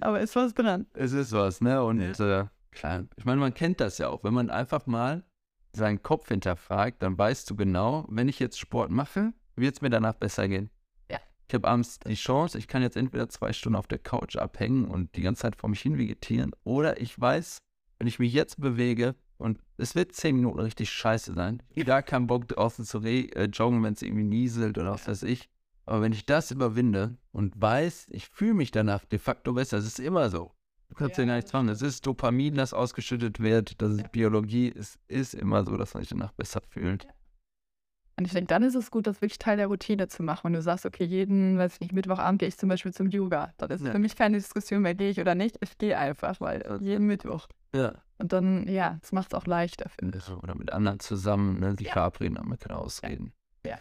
Aber 0.00 0.20
ist 0.20 0.36
was 0.36 0.52
dran. 0.54 0.86
Es 0.94 1.12
ist 1.12 1.32
was, 1.32 1.60
ne? 1.60 1.82
Und 1.82 2.00
äh, 2.20 2.44
klar, 2.70 3.04
ich 3.16 3.24
meine, 3.24 3.40
man 3.40 3.54
kennt 3.54 3.80
das 3.80 3.98
ja 3.98 4.08
auch. 4.08 4.24
Wenn 4.24 4.34
man 4.34 4.50
einfach 4.50 4.86
mal 4.86 5.24
seinen 5.72 6.02
Kopf 6.02 6.28
hinterfragt, 6.28 7.02
dann 7.02 7.16
weißt 7.16 7.48
du 7.50 7.56
genau, 7.56 8.06
wenn 8.08 8.28
ich 8.28 8.38
jetzt 8.38 8.58
Sport 8.58 8.90
mache, 8.90 9.32
wird 9.54 9.74
es 9.76 9.82
mir 9.82 9.90
danach 9.90 10.14
besser 10.14 10.48
gehen. 10.48 10.70
Ja. 11.10 11.18
Ich 11.48 11.54
habe 11.54 11.68
abends 11.68 11.98
die 12.00 12.14
Chance, 12.14 12.58
ich 12.58 12.68
kann 12.68 12.82
jetzt 12.82 12.96
entweder 12.96 13.28
zwei 13.28 13.52
Stunden 13.52 13.76
auf 13.76 13.86
der 13.86 13.98
Couch 13.98 14.36
abhängen 14.36 14.86
und 14.86 15.14
die 15.16 15.22
ganze 15.22 15.42
Zeit 15.42 15.56
vor 15.56 15.70
mich 15.70 15.80
hin 15.80 15.98
vegetieren, 15.98 16.52
oder 16.64 17.00
ich 17.00 17.18
weiß, 17.18 17.58
wenn 17.98 18.06
ich 18.06 18.18
mich 18.18 18.32
jetzt 18.32 18.60
bewege 18.60 19.14
und 19.38 19.58
es 19.76 19.94
wird 19.94 20.12
zehn 20.12 20.36
Minuten 20.36 20.58
richtig 20.60 20.90
scheiße 20.90 21.34
sein, 21.34 21.62
gar 21.84 22.02
keinen 22.02 22.26
Bock 22.26 22.48
draußen 22.48 22.84
zu 22.84 23.02
äh, 23.02 23.44
joggen, 23.46 23.82
wenn 23.82 23.92
es 23.94 24.02
irgendwie 24.02 24.24
nieselt 24.24 24.78
oder 24.78 24.92
was 24.92 25.06
weiß 25.08 25.22
ich. 25.24 25.48
Aber 25.84 26.02
wenn 26.02 26.12
ich 26.12 26.26
das 26.26 26.50
überwinde 26.50 27.16
und 27.32 27.60
weiß, 27.60 28.08
ich 28.10 28.26
fühle 28.28 28.54
mich 28.54 28.70
danach 28.72 29.04
de 29.04 29.18
facto 29.18 29.52
besser, 29.52 29.78
es 29.78 29.86
ist 29.86 30.00
immer 30.00 30.30
so. 30.30 30.52
Du 30.88 30.94
kannst 30.94 31.16
ja, 31.18 31.22
Ja, 31.24 31.28
gar 31.28 31.36
nichts 31.36 31.52
machen. 31.52 31.68
Es 31.68 31.82
ist 31.82 32.06
Dopamin, 32.06 32.54
das 32.54 32.72
ausgeschüttet 32.72 33.40
wird. 33.40 33.80
Das 33.82 33.92
ist 33.92 34.12
Biologie. 34.12 34.72
Es 34.74 34.98
ist 35.08 35.34
immer 35.34 35.64
so, 35.64 35.76
dass 35.76 35.94
man 35.94 36.02
sich 36.02 36.10
danach 36.10 36.32
besser 36.32 36.60
fühlt. 36.68 37.06
Und 38.18 38.24
ich 38.24 38.32
denke, 38.32 38.46
dann 38.48 38.62
ist 38.62 38.74
es 38.74 38.90
gut, 38.90 39.06
das 39.06 39.20
wirklich 39.20 39.38
Teil 39.38 39.58
der 39.58 39.66
Routine 39.66 40.08
zu 40.08 40.22
machen. 40.22 40.44
Wenn 40.44 40.52
du 40.54 40.62
sagst, 40.62 40.86
okay, 40.86 41.04
jeden, 41.04 41.58
weiß 41.58 41.74
ich 41.74 41.80
nicht, 41.80 41.92
Mittwochabend 41.92 42.38
gehe 42.38 42.48
ich 42.48 42.56
zum 42.56 42.68
Beispiel 42.70 42.94
zum 42.94 43.10
Yoga. 43.10 43.52
Dann 43.58 43.70
ist 43.70 43.84
Ja. 43.84 43.92
für 43.92 43.98
mich 43.98 44.16
keine 44.16 44.38
Diskussion 44.38 44.80
mehr, 44.82 44.94
gehe 44.94 45.10
ich 45.10 45.20
oder 45.20 45.34
nicht. 45.34 45.58
Ich 45.60 45.76
gehe 45.76 45.98
einfach, 45.98 46.40
weil 46.40 46.64
Ja. 46.66 46.76
jeden 46.78 47.06
Mittwoch. 47.06 47.46
Ja. 47.76 48.02
Und 48.18 48.32
dann, 48.32 48.66
ja, 48.66 48.98
das 49.02 49.12
macht 49.12 49.28
es 49.28 49.34
auch 49.34 49.46
leichter, 49.46 49.88
finde 49.90 50.18
ich. 50.18 50.28
Oder 50.30 50.54
mit 50.54 50.72
anderen 50.72 51.00
zusammen, 51.00 51.60
ne, 51.60 51.74
sich 51.76 51.88
Ja. 51.88 51.92
verabreden, 51.92 52.36
damit 52.36 52.60
kann 52.60 52.72
ausreden. 52.72 53.32
Ja. 53.64 53.78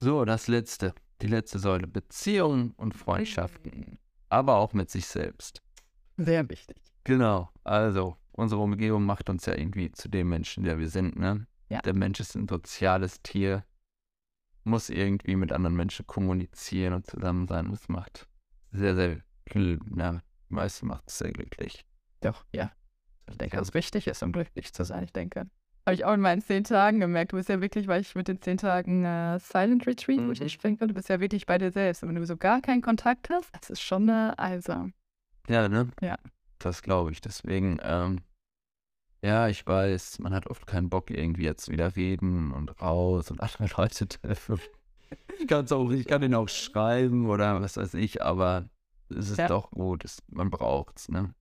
So, 0.00 0.24
das 0.24 0.48
letzte. 0.48 0.94
Die 1.22 1.26
letzte 1.28 1.58
Säule. 1.58 1.86
Beziehungen 1.86 2.72
und 2.76 2.94
Freundschaften. 2.96 3.98
Aber 4.28 4.56
auch 4.56 4.72
mit 4.72 4.90
sich 4.90 5.06
selbst. 5.06 5.62
Sehr 6.16 6.48
wichtig. 6.48 6.76
Genau. 7.04 7.50
Also, 7.64 8.16
unsere 8.32 8.60
Umgebung 8.60 9.04
macht 9.04 9.30
uns 9.30 9.46
ja 9.46 9.56
irgendwie 9.56 9.90
zu 9.92 10.08
dem 10.08 10.28
Menschen, 10.28 10.64
der 10.64 10.78
wir 10.78 10.88
sind, 10.88 11.16
ne? 11.18 11.46
Ja. 11.70 11.80
Der 11.82 11.94
Mensch 11.94 12.18
ist 12.20 12.34
ein 12.34 12.48
soziales 12.48 13.22
Tier. 13.22 13.64
Muss 14.64 14.90
irgendwie 14.90 15.36
mit 15.36 15.52
anderen 15.52 15.76
Menschen 15.76 16.06
kommunizieren 16.06 16.94
und 16.94 17.06
zusammen 17.06 17.46
sein. 17.46 17.70
Das 17.70 17.88
macht 17.88 18.28
sehr, 18.72 18.94
sehr 18.94 19.20
viel, 19.48 19.78
ja, 19.96 20.20
die 20.50 20.54
meisten 20.54 20.86
macht 20.88 21.04
es 21.08 21.18
sehr 21.18 21.32
glücklich. 21.32 21.86
Doch, 22.20 22.44
ja. 22.52 22.70
Ich 23.30 23.38
denke, 23.38 23.56
dass 23.56 23.68
es 23.68 23.74
wichtig 23.74 24.06
ist, 24.06 24.22
um 24.22 24.32
glücklich 24.32 24.72
zu 24.72 24.84
sein, 24.84 25.04
ich 25.04 25.12
denke. 25.12 25.46
Habe 25.86 25.94
ich 25.94 26.04
auch 26.04 26.12
in 26.14 26.20
meinen 26.20 26.42
zehn 26.42 26.64
Tagen 26.64 27.00
gemerkt. 27.00 27.32
Du 27.32 27.36
bist 27.36 27.48
ja 27.48 27.60
wirklich, 27.60 27.86
weil 27.88 28.00
ich 28.02 28.14
mit 28.14 28.28
den 28.28 28.40
zehn 28.42 28.58
Tagen 28.58 29.04
äh, 29.04 29.38
Silent 29.38 29.86
Retreat, 29.86 30.18
wo 30.26 30.32
ich 30.32 30.40
Mhm. 30.40 30.44
nicht 30.44 30.52
sprechen 30.52 30.78
konnte, 30.78 30.92
du 30.92 30.98
bist 30.98 31.08
ja 31.08 31.18
wirklich 31.20 31.46
bei 31.46 31.56
dir 31.58 31.70
selbst. 31.72 32.02
Und 32.02 32.10
wenn 32.10 32.16
du 32.16 32.26
so 32.26 32.36
gar 32.36 32.60
keinen 32.60 32.82
Kontakt 32.82 33.30
hast, 33.30 33.48
das 33.58 33.70
ist 33.70 33.80
schon 33.80 34.08
eine 34.10 34.38
einsam. 34.38 34.92
Ja, 35.48 35.68
ne? 35.68 35.88
Ja. 36.02 36.18
Das 36.58 36.82
glaube 36.82 37.12
ich. 37.12 37.20
Deswegen, 37.22 37.78
ähm, 37.82 38.20
ja, 39.22 39.48
ich 39.48 39.66
weiß, 39.66 40.18
man 40.20 40.34
hat 40.34 40.46
oft 40.46 40.66
keinen 40.66 40.90
Bock, 40.90 41.10
irgendwie 41.10 41.44
jetzt 41.44 41.70
wieder 41.70 41.96
reden 41.96 42.52
und 42.52 42.80
raus 42.82 43.30
und 43.30 43.40
andere 43.40 43.66
Leute 43.76 44.06
treffen. 44.08 44.60
Ich 45.38 45.46
kann 45.46 45.64
es 45.64 45.72
auch, 45.72 45.90
ich 45.90 46.06
kann 46.06 46.20
den 46.20 46.34
auch 46.34 46.48
schreiben 46.48 47.28
oder 47.30 47.60
was 47.62 47.76
weiß 47.78 47.94
ich, 47.94 48.22
aber 48.22 48.68
es 49.08 49.30
ist 49.30 49.38
Ja. 49.38 49.48
doch 49.48 49.70
gut, 49.70 50.04
es, 50.04 50.22
man 50.28 50.50
braucht 50.50 50.98
es, 50.98 51.08
ne? 51.08 51.34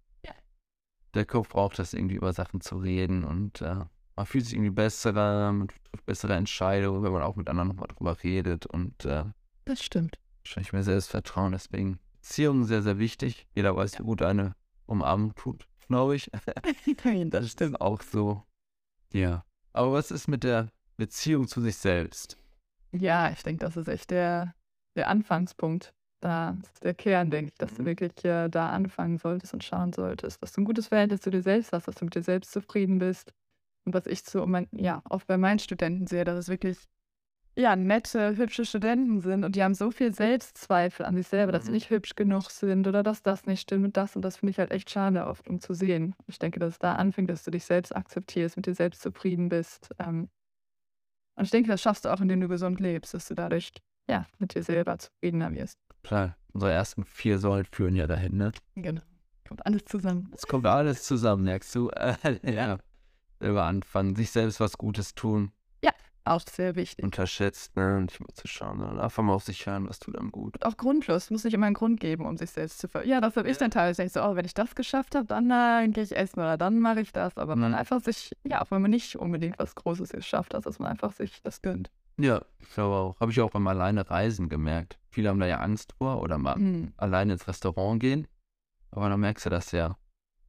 Der 1.17 1.25
Kopf 1.25 1.49
braucht 1.49 1.79
das 1.79 1.93
irgendwie 1.93 2.15
über 2.15 2.31
Sachen 2.31 2.61
zu 2.61 2.77
reden 2.77 3.23
und 3.23 3.61
äh, 3.61 3.85
man 4.15 4.25
fühlt 4.27 4.45
sich 4.45 4.53
irgendwie 4.53 4.69
besser, 4.69 5.13
man 5.13 5.67
trifft 5.67 6.05
bessere 6.05 6.35
Entscheidungen, 6.35 7.01
wenn 7.01 7.11
man 7.11 7.23
auch 7.23 7.35
mit 7.35 7.49
anderen 7.49 7.69
nochmal 7.69 7.87
drüber 7.87 8.23
redet 8.23 8.67
und 8.67 9.03
äh, 9.05 9.23
Das 9.65 9.81
stimmt. 9.81 10.19
wahrscheinlich 10.43 10.73
mehr 10.73 10.83
Selbstvertrauen. 10.83 11.53
Deswegen 11.53 11.99
Beziehungen 12.13 12.65
sehr, 12.65 12.83
sehr 12.83 12.99
wichtig. 12.99 13.47
Jeder 13.55 13.75
weiß, 13.75 13.97
wie 13.97 14.03
gut 14.03 14.21
eine 14.21 14.55
Umarmung 14.85 15.33
tut, 15.33 15.67
glaube 15.87 16.15
ich. 16.15 16.29
das 17.31 17.45
ist 17.45 17.81
auch 17.81 18.03
so. 18.03 18.43
Ja. 19.11 19.43
Aber 19.73 19.93
was 19.93 20.11
ist 20.11 20.27
mit 20.27 20.43
der 20.43 20.71
Beziehung 20.97 21.47
zu 21.47 21.61
sich 21.61 21.77
selbst? 21.77 22.37
Ja, 22.91 23.31
ich 23.31 23.41
denke, 23.41 23.65
das 23.65 23.75
ist 23.75 23.87
echt 23.87 24.11
der, 24.11 24.53
der 24.95 25.07
Anfangspunkt. 25.09 25.93
Da 26.21 26.57
ist 26.63 26.83
der 26.83 26.95
Kern, 26.95 27.29
denke 27.29 27.51
ich, 27.51 27.57
dass 27.57 27.75
du 27.75 27.83
Mhm. 27.83 27.87
wirklich 27.87 28.25
äh, 28.25 28.49
da 28.49 28.69
anfangen 28.71 29.17
solltest 29.19 29.53
und 29.53 29.63
schauen 29.63 29.93
solltest, 29.93 30.41
dass 30.41 30.51
du 30.51 30.61
ein 30.61 30.65
gutes 30.65 30.87
Verhältnis 30.87 31.21
zu 31.21 31.29
dir 31.29 31.41
selbst 31.43 31.73
hast, 31.73 31.87
dass 31.87 31.95
du 31.95 32.05
mit 32.05 32.15
dir 32.15 32.23
selbst 32.23 32.51
zufrieden 32.51 32.97
bist. 32.99 33.33
Und 33.85 33.93
was 33.93 34.07
ich 34.07 34.23
so 34.23 34.45
mein, 34.47 34.67
ja, 34.71 35.01
oft 35.09 35.27
bei 35.27 35.37
meinen 35.37 35.59
Studenten 35.59 36.07
sehe, 36.07 36.23
dass 36.25 36.37
es 36.39 36.49
wirklich 36.49 36.79
ja, 37.57 37.75
nette, 37.75 38.37
hübsche 38.37 38.65
Studenten 38.65 39.19
sind 39.21 39.43
und 39.43 39.55
die 39.55 39.63
haben 39.63 39.73
so 39.73 39.91
viel 39.91 40.13
Selbstzweifel 40.13 41.05
an 41.05 41.15
sich 41.15 41.27
selber, 41.27 41.51
dass 41.51 41.65
sie 41.65 41.71
Mhm. 41.71 41.75
nicht 41.75 41.89
hübsch 41.89 42.15
genug 42.15 42.51
sind 42.51 42.87
oder 42.87 43.03
dass 43.03 43.23
das 43.23 43.45
nicht 43.47 43.61
stimmt 43.61 43.85
und 43.85 43.97
das. 43.97 44.15
Und 44.15 44.23
das 44.23 44.37
finde 44.37 44.51
ich 44.51 44.59
halt 44.59 44.71
echt 44.71 44.89
schade 44.91 45.25
oft, 45.25 45.47
um 45.49 45.59
zu 45.59 45.73
sehen. 45.73 46.15
Ich 46.27 46.39
denke, 46.39 46.59
dass 46.59 46.73
es 46.75 46.79
da 46.79 46.95
anfängt, 46.95 47.29
dass 47.31 47.43
du 47.43 47.51
dich 47.51 47.65
selbst 47.65 47.95
akzeptierst, 47.95 48.57
mit 48.57 48.67
dir 48.67 48.75
selbst 48.75 49.01
zufrieden 49.01 49.49
bist. 49.49 49.89
Ähm, 49.99 50.29
und 51.35 51.43
ich 51.45 51.51
denke, 51.51 51.69
das 51.69 51.81
schaffst 51.81 52.05
du 52.05 52.09
auch, 52.09 52.21
indem 52.21 52.41
du 52.41 52.47
gesund 52.47 52.79
lebst, 52.79 53.13
dass 53.13 53.27
du 53.27 53.35
dadurch 53.35 53.71
ja, 54.09 54.25
mit 54.39 54.55
dir 54.55 54.63
selber 54.63 54.97
zufriedener 54.97 55.51
wirst. 55.53 55.77
Klar, 56.07 56.37
unsere 56.53 56.71
ersten 56.71 57.03
vier 57.03 57.37
Säulen 57.37 57.65
führen 57.69 57.95
ja 57.97 58.07
dahin, 58.07 58.37
ne? 58.37 58.53
Genau. 58.75 59.01
Kommt 59.45 59.65
alles 59.65 59.83
zusammen. 59.85 60.31
Es 60.33 60.47
kommt 60.47 60.65
alles 60.65 61.03
zusammen, 61.03 61.43
merkst 61.43 61.75
du? 61.75 61.91
Ja. 62.43 62.77
Selber 63.41 63.65
anfangen, 63.65 64.15
sich 64.15 64.31
selbst 64.31 64.59
was 64.61 64.77
Gutes 64.77 65.13
tun, 65.15 65.51
Auch 66.23 66.41
sehr 66.41 66.75
wichtig. 66.75 67.05
unterschätzt, 67.05 67.73
ne? 67.77 68.01
Nicht 68.01 68.19
mal 68.19 68.27
zu 68.33 68.47
schauen, 68.49 68.79
sondern 68.79 68.99
einfach 68.99 69.23
mal 69.23 69.31
auf 69.33 69.43
sich 69.43 69.65
hören, 69.65 69.87
was 69.87 69.99
tut 69.99 70.17
einem 70.17 70.29
gut. 70.31 70.61
Auch 70.65 70.75
grundlos. 70.75 71.23
Es 71.25 71.29
muss 71.31 71.45
nicht 71.45 71.53
immer 71.53 71.67
einen 71.67 71.73
Grund 71.75 72.01
geben, 72.01 72.25
um 72.25 72.35
sich 72.35 72.51
selbst 72.51 72.79
zu 72.79 72.89
ver... 72.89 73.05
Ja, 73.05 73.21
das 73.21 73.37
habe 73.37 73.47
ich 73.49 73.55
Ja. 73.55 73.59
dann 73.59 73.71
teilweise. 73.71 74.09
So, 74.09 74.21
oh, 74.23 74.35
wenn 74.35 74.43
ich 74.43 74.53
das 74.53 74.75
geschafft 74.75 75.15
habe, 75.15 75.25
dann 75.25 75.49
äh, 75.51 75.87
gehe 75.89 76.03
ich 76.03 76.13
essen 76.13 76.39
oder 76.41 76.57
dann 76.57 76.79
mache 76.81 76.99
ich 76.99 77.13
das. 77.13 77.37
Aber 77.37 77.55
man 77.55 77.71
Mhm. 77.71 77.77
einfach 77.77 78.01
sich, 78.01 78.33
ja, 78.43 78.61
auch 78.61 78.71
wenn 78.71 78.81
man 78.81 78.91
nicht 78.91 79.15
unbedingt 79.15 79.57
was 79.59 79.73
Großes 79.75 80.09
geschafft 80.09 80.53
hat, 80.53 80.65
dass 80.65 80.79
man 80.79 80.91
einfach 80.91 81.13
sich 81.13 81.41
das 81.43 81.61
gönnt. 81.61 81.91
Ja, 82.19 82.41
ich 82.59 82.69
glaube 82.73 82.95
auch. 82.95 83.19
Habe 83.19 83.31
ich 83.31 83.39
auch 83.41 83.51
beim 83.51 83.67
alleine 83.67 84.09
Reisen 84.09 84.49
gemerkt. 84.49 84.97
Viele 85.11 85.29
haben 85.29 85.39
da 85.39 85.45
ja 85.45 85.59
Angst 85.59 85.93
vor 85.97 86.21
oder 86.21 86.37
mal 86.37 86.57
Mhm. 86.57 86.93
alleine 86.97 87.33
ins 87.33 87.47
Restaurant 87.47 87.99
gehen. 87.99 88.27
Aber 88.91 89.09
dann 89.09 89.19
merkst 89.19 89.45
du 89.45 89.49
das 89.49 89.71
ja, 89.71 89.97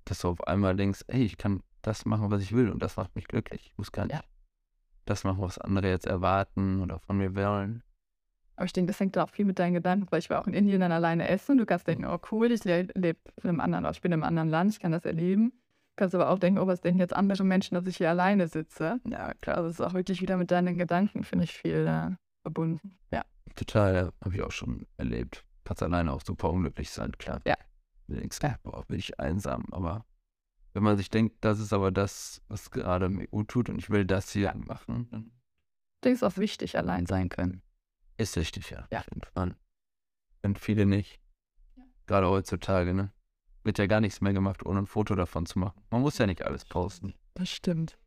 dass 0.04 0.20
du 0.20 0.28
auf 0.28 0.46
einmal 0.46 0.76
denkst, 0.76 1.04
ey, 1.09 1.22
ich 1.24 1.37
kann 1.37 1.62
das 1.83 2.04
machen, 2.07 2.31
was 2.31 2.42
ich 2.42 2.52
will 2.52 2.70
und 2.70 2.83
das 2.83 2.96
macht 2.96 3.14
mich 3.14 3.28
glücklich. 3.28 3.66
Ich 3.66 3.78
muss 3.78 3.92
gar 3.92 4.07
nicht 4.07 4.14
Ja. 4.14 4.22
das 5.04 5.24
machen, 5.24 5.40
was 5.42 5.59
andere 5.59 5.88
jetzt 5.88 6.07
erwarten 6.07 6.81
oder 6.83 6.98
von 7.00 7.18
mir 7.18 7.35
wollen. 7.35 7.83
Aber 8.57 8.64
ich 8.64 8.72
denke, 8.72 8.90
das 8.90 8.98
hängt 8.98 9.16
auch 9.18 9.31
viel 9.31 9.44
mit 9.44 9.59
deinen 9.59 9.74
Gedanken, 9.74 10.07
weil 10.11 10.18
ich 10.18 10.31
war 10.31 10.40
auch 10.40 10.46
in 10.48 10.54
Indien 10.54 10.81
dann 10.81 10.90
alleine 10.90 11.28
essen. 11.28 11.59
Du 11.59 11.66
kannst 11.66 11.87
denken, 11.87 12.07
oh 12.07 12.18
cool, 12.33 12.50
ich 12.50 12.64
le 12.64 12.88
lebe 12.94 13.18
in 13.42 13.50
einem 13.50 13.61
anderen, 13.61 13.87
ich 13.92 14.00
bin 14.00 14.11
in 14.11 14.14
einem 14.14 14.24
anderen 14.24 14.48
Land, 14.48 14.72
ich 14.72 14.81
kann 14.81 14.90
das 14.92 15.04
erleben. 15.04 15.52
Du 15.98 16.02
kannst 16.04 16.14
aber 16.14 16.30
auch 16.30 16.38
denken, 16.38 16.61
oh, 16.61 16.68
was 16.68 16.80
denken 16.80 17.00
jetzt 17.00 17.12
andere 17.12 17.42
Menschen, 17.42 17.74
dass 17.74 17.84
ich 17.88 17.96
hier 17.96 18.08
alleine 18.08 18.46
sitze? 18.46 19.00
Ja, 19.04 19.34
klar, 19.34 19.64
das 19.64 19.72
ist 19.72 19.80
auch 19.80 19.94
wirklich 19.94 20.20
wieder 20.20 20.37
mit 20.37 20.52
deinen 20.52 20.78
Gedanken, 20.78 21.24
finde 21.24 21.42
ich, 21.42 21.52
viel 21.52 21.88
äh, 21.88 22.14
verbunden. 22.42 22.96
Ja. 23.11 23.24
Total, 23.56 23.94
ja, 23.96 24.12
habe 24.24 24.37
ich 24.37 24.42
auch 24.44 24.52
schon 24.52 24.87
erlebt. 24.96 25.44
Kannst 25.64 25.82
alleine 25.82 26.12
auch 26.12 26.22
super 26.22 26.50
unglücklich 26.50 26.90
sein, 26.90 27.11
klar. 27.18 27.40
Ja. 27.44 27.56
Du 28.06 28.14
denkst, 28.14 28.38
boah, 28.62 28.84
bin 28.87 29.00
ich 29.00 29.18
einsam. 29.18 29.66
Aber 29.72 30.06
wenn 30.72 30.84
man 30.84 30.96
sich 30.96 31.11
denkt, 31.11 31.38
das 31.40 31.58
ist 31.58 31.72
aber 31.72 31.90
das, 31.90 32.42
was 32.46 32.70
gerade 32.70 33.08
mir 33.08 33.26
gut 33.26 33.48
tut 33.48 33.68
und 33.68 33.78
ich 33.78 33.90
will 33.90 34.04
das 34.04 34.30
hier 34.30 34.54
machen, 34.54 35.08
dann 35.11 35.32
Ich 35.96 36.00
denke, 36.04 36.14
es 36.14 36.22
ist 36.22 36.32
auch 36.32 36.38
wichtig, 36.38 36.78
allein 36.78 37.06
sein 37.06 37.28
können. 37.28 37.61
ist 38.18 38.37
richtig, 38.37 38.70
ja. 38.70 38.87
Ja. 38.92 39.02
Und 40.44 40.61
viele 40.61 40.87
nicht. 40.87 41.20
Ja. 41.76 41.82
Gerade 42.06 42.28
heutzutage, 42.28 42.94
ne? 42.94 43.11
Wird 43.68 43.76
ja 43.76 43.87
gar 43.87 44.00
nichts 44.00 44.22
mehr 44.22 44.33
gemacht, 44.33 44.64
ohne 44.64 44.78
ein 44.78 44.87
Foto 44.87 45.14
davon 45.14 45.44
zu 45.44 45.59
machen. 45.59 45.78
Man 45.90 46.00
muss 46.00 46.16
ja 46.16 46.24
nicht 46.24 46.42
alles 46.42 46.64
posten. 46.64 47.12
Das 47.35 47.50
stimmt. 47.50 47.98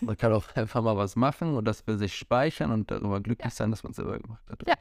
Man 0.00 0.16
kann 0.16 0.32
auch 0.32 0.54
einfach 0.54 0.80
mal 0.80 0.96
was 0.96 1.16
machen 1.16 1.56
und 1.56 1.64
das 1.64 1.80
für 1.80 1.98
sich 1.98 2.14
speichern 2.14 2.70
und 2.70 2.88
darüber 2.88 3.20
glücklich 3.20 3.52
sein, 3.52 3.72
dass 3.72 3.82
man 3.82 3.90
es 3.90 3.96
selber 3.96 4.16
gemacht 4.16 4.48
hat. 4.48 4.62
Ja. 4.64 4.76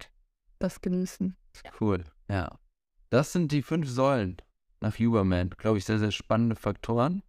Das 0.59 0.79
genießen. 0.79 1.35
Cool. 1.81 2.03
Ja. 2.29 2.59
Das 3.09 3.33
sind 3.33 3.51
die 3.51 3.63
fünf 3.63 3.89
Säulen 3.89 4.37
nach 4.79 4.99
Huberman. 4.99 5.49
Glaube 5.57 5.79
ich, 5.79 5.85
sehr, 5.85 5.97
sehr 5.97 6.11
spannende 6.11 6.55
Faktoren. 6.55 7.23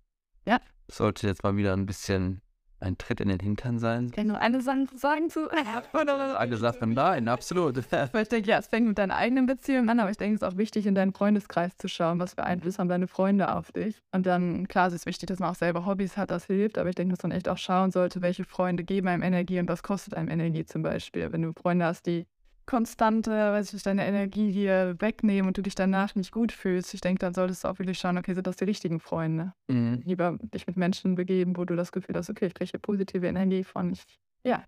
Ja. 0.47 0.61
Sollte 0.90 1.29
jetzt 1.29 1.42
mal 1.44 1.57
wieder 1.57 1.73
ein 1.73 1.87
bisschen 1.87 2.42
ein 2.81 2.97
Tritt 2.97 3.21
in 3.21 3.29
den 3.29 3.41
Hintern 3.41 3.79
sein. 3.79 4.11
Kann 4.11 4.27
ich 4.27 4.33
noch 4.33 4.41
eine 4.41 4.61
Sache 4.61 4.87
sagen 4.97 5.31
zu? 5.31 5.51
Eine 5.51 6.57
Sache, 6.57 6.87
nein, 6.87 7.29
absolut. 7.29 7.77
Weil 8.12 8.23
ich 8.23 8.29
denke, 8.29 8.49
ja, 8.49 8.59
es 8.59 8.69
fängt 8.69 8.87
mit 8.87 8.99
deinen 8.99 9.11
eigenen 9.11 9.47
Beziehungen 9.47 9.88
an, 9.88 10.01
aber 10.01 10.11
ich 10.11 10.17
denke, 10.17 10.37
es 10.37 10.43
ist 10.43 10.49
auch 10.49 10.57
wichtig, 10.57 10.87
in 10.87 10.95
deinen 10.95 11.12
Freundeskreis 11.12 11.77
zu 11.77 11.88
schauen, 11.88 12.19
was 12.19 12.35
für 12.35 12.45
Einfluss 12.45 12.79
haben 12.79 12.88
deine 12.88 13.09
Freunde 13.09 13.55
auf 13.55 13.73
dich. 13.73 14.01
Und 14.12 14.27
dann, 14.27 14.69
klar, 14.69 14.88
es 14.88 14.95
ist 14.95 15.07
wichtig, 15.07 15.29
dass 15.29 15.38
man 15.38 15.51
auch 15.51 15.57
selber 15.57 15.87
Hobbys 15.87 16.17
hat, 16.17 16.31
das 16.31 16.47
hilft, 16.47 16.79
aber 16.79 16.88
ich 16.88 16.95
denke, 16.95 17.14
dass 17.14 17.23
man 17.23 17.33
echt 17.33 17.49
auch 17.49 17.59
schauen 17.59 17.91
sollte, 17.91 18.23
welche 18.23 18.45
Freunde 18.45 18.85
geben 18.85 19.09
einem 19.09 19.23
Energie 19.23 19.59
und 19.59 19.69
was 19.69 19.83
kostet 19.83 20.14
einem 20.14 20.29
Energie 20.29 20.64
zum 20.64 20.83
Beispiel. 20.83 21.33
Wenn 21.33 21.43
du 21.43 21.53
Freunde 21.53 21.85
hast, 21.85 22.07
die 22.07 22.27
konstante, 22.68 23.31
weiß 23.31 23.72
ich, 23.72 23.83
deine 23.83 24.07
Energie 24.07 24.52
dir 24.52 24.94
wegnehmen 25.00 25.48
und 25.48 25.57
du 25.57 25.62
dich 25.62 25.74
danach 25.74 26.14
nicht 26.14 26.33
gut 26.33 26.52
fühlst, 26.52 26.92
ich 26.92 27.00
denke, 27.00 27.20
dann 27.20 27.33
solltest 27.33 27.64
du 27.64 27.68
auch 27.68 27.78
wirklich 27.78 27.98
schauen, 27.98 28.18
okay, 28.18 28.35
sind 28.35 28.46
das 28.46 28.57
die 28.57 28.64
richtigen 28.64 29.00
Freunde? 29.00 29.54
Mhm. 29.68 30.02
Lieber 30.04 30.37
dich 30.54 30.66
mit 30.66 30.76
Menschen 30.76 31.14
begeben, 31.14 31.57
wo 31.57 31.64
du 31.64 31.74
das 31.76 31.92
Gefühl 31.92 32.14
hast, 32.16 32.28
okay, 32.28 32.46
ich 32.46 32.54
kriege 32.54 32.70
hier 32.70 32.81
positive 32.81 33.26
Energie 33.26 33.64
von, 33.64 33.90
ich, 33.92 34.04
ja, 34.44 34.64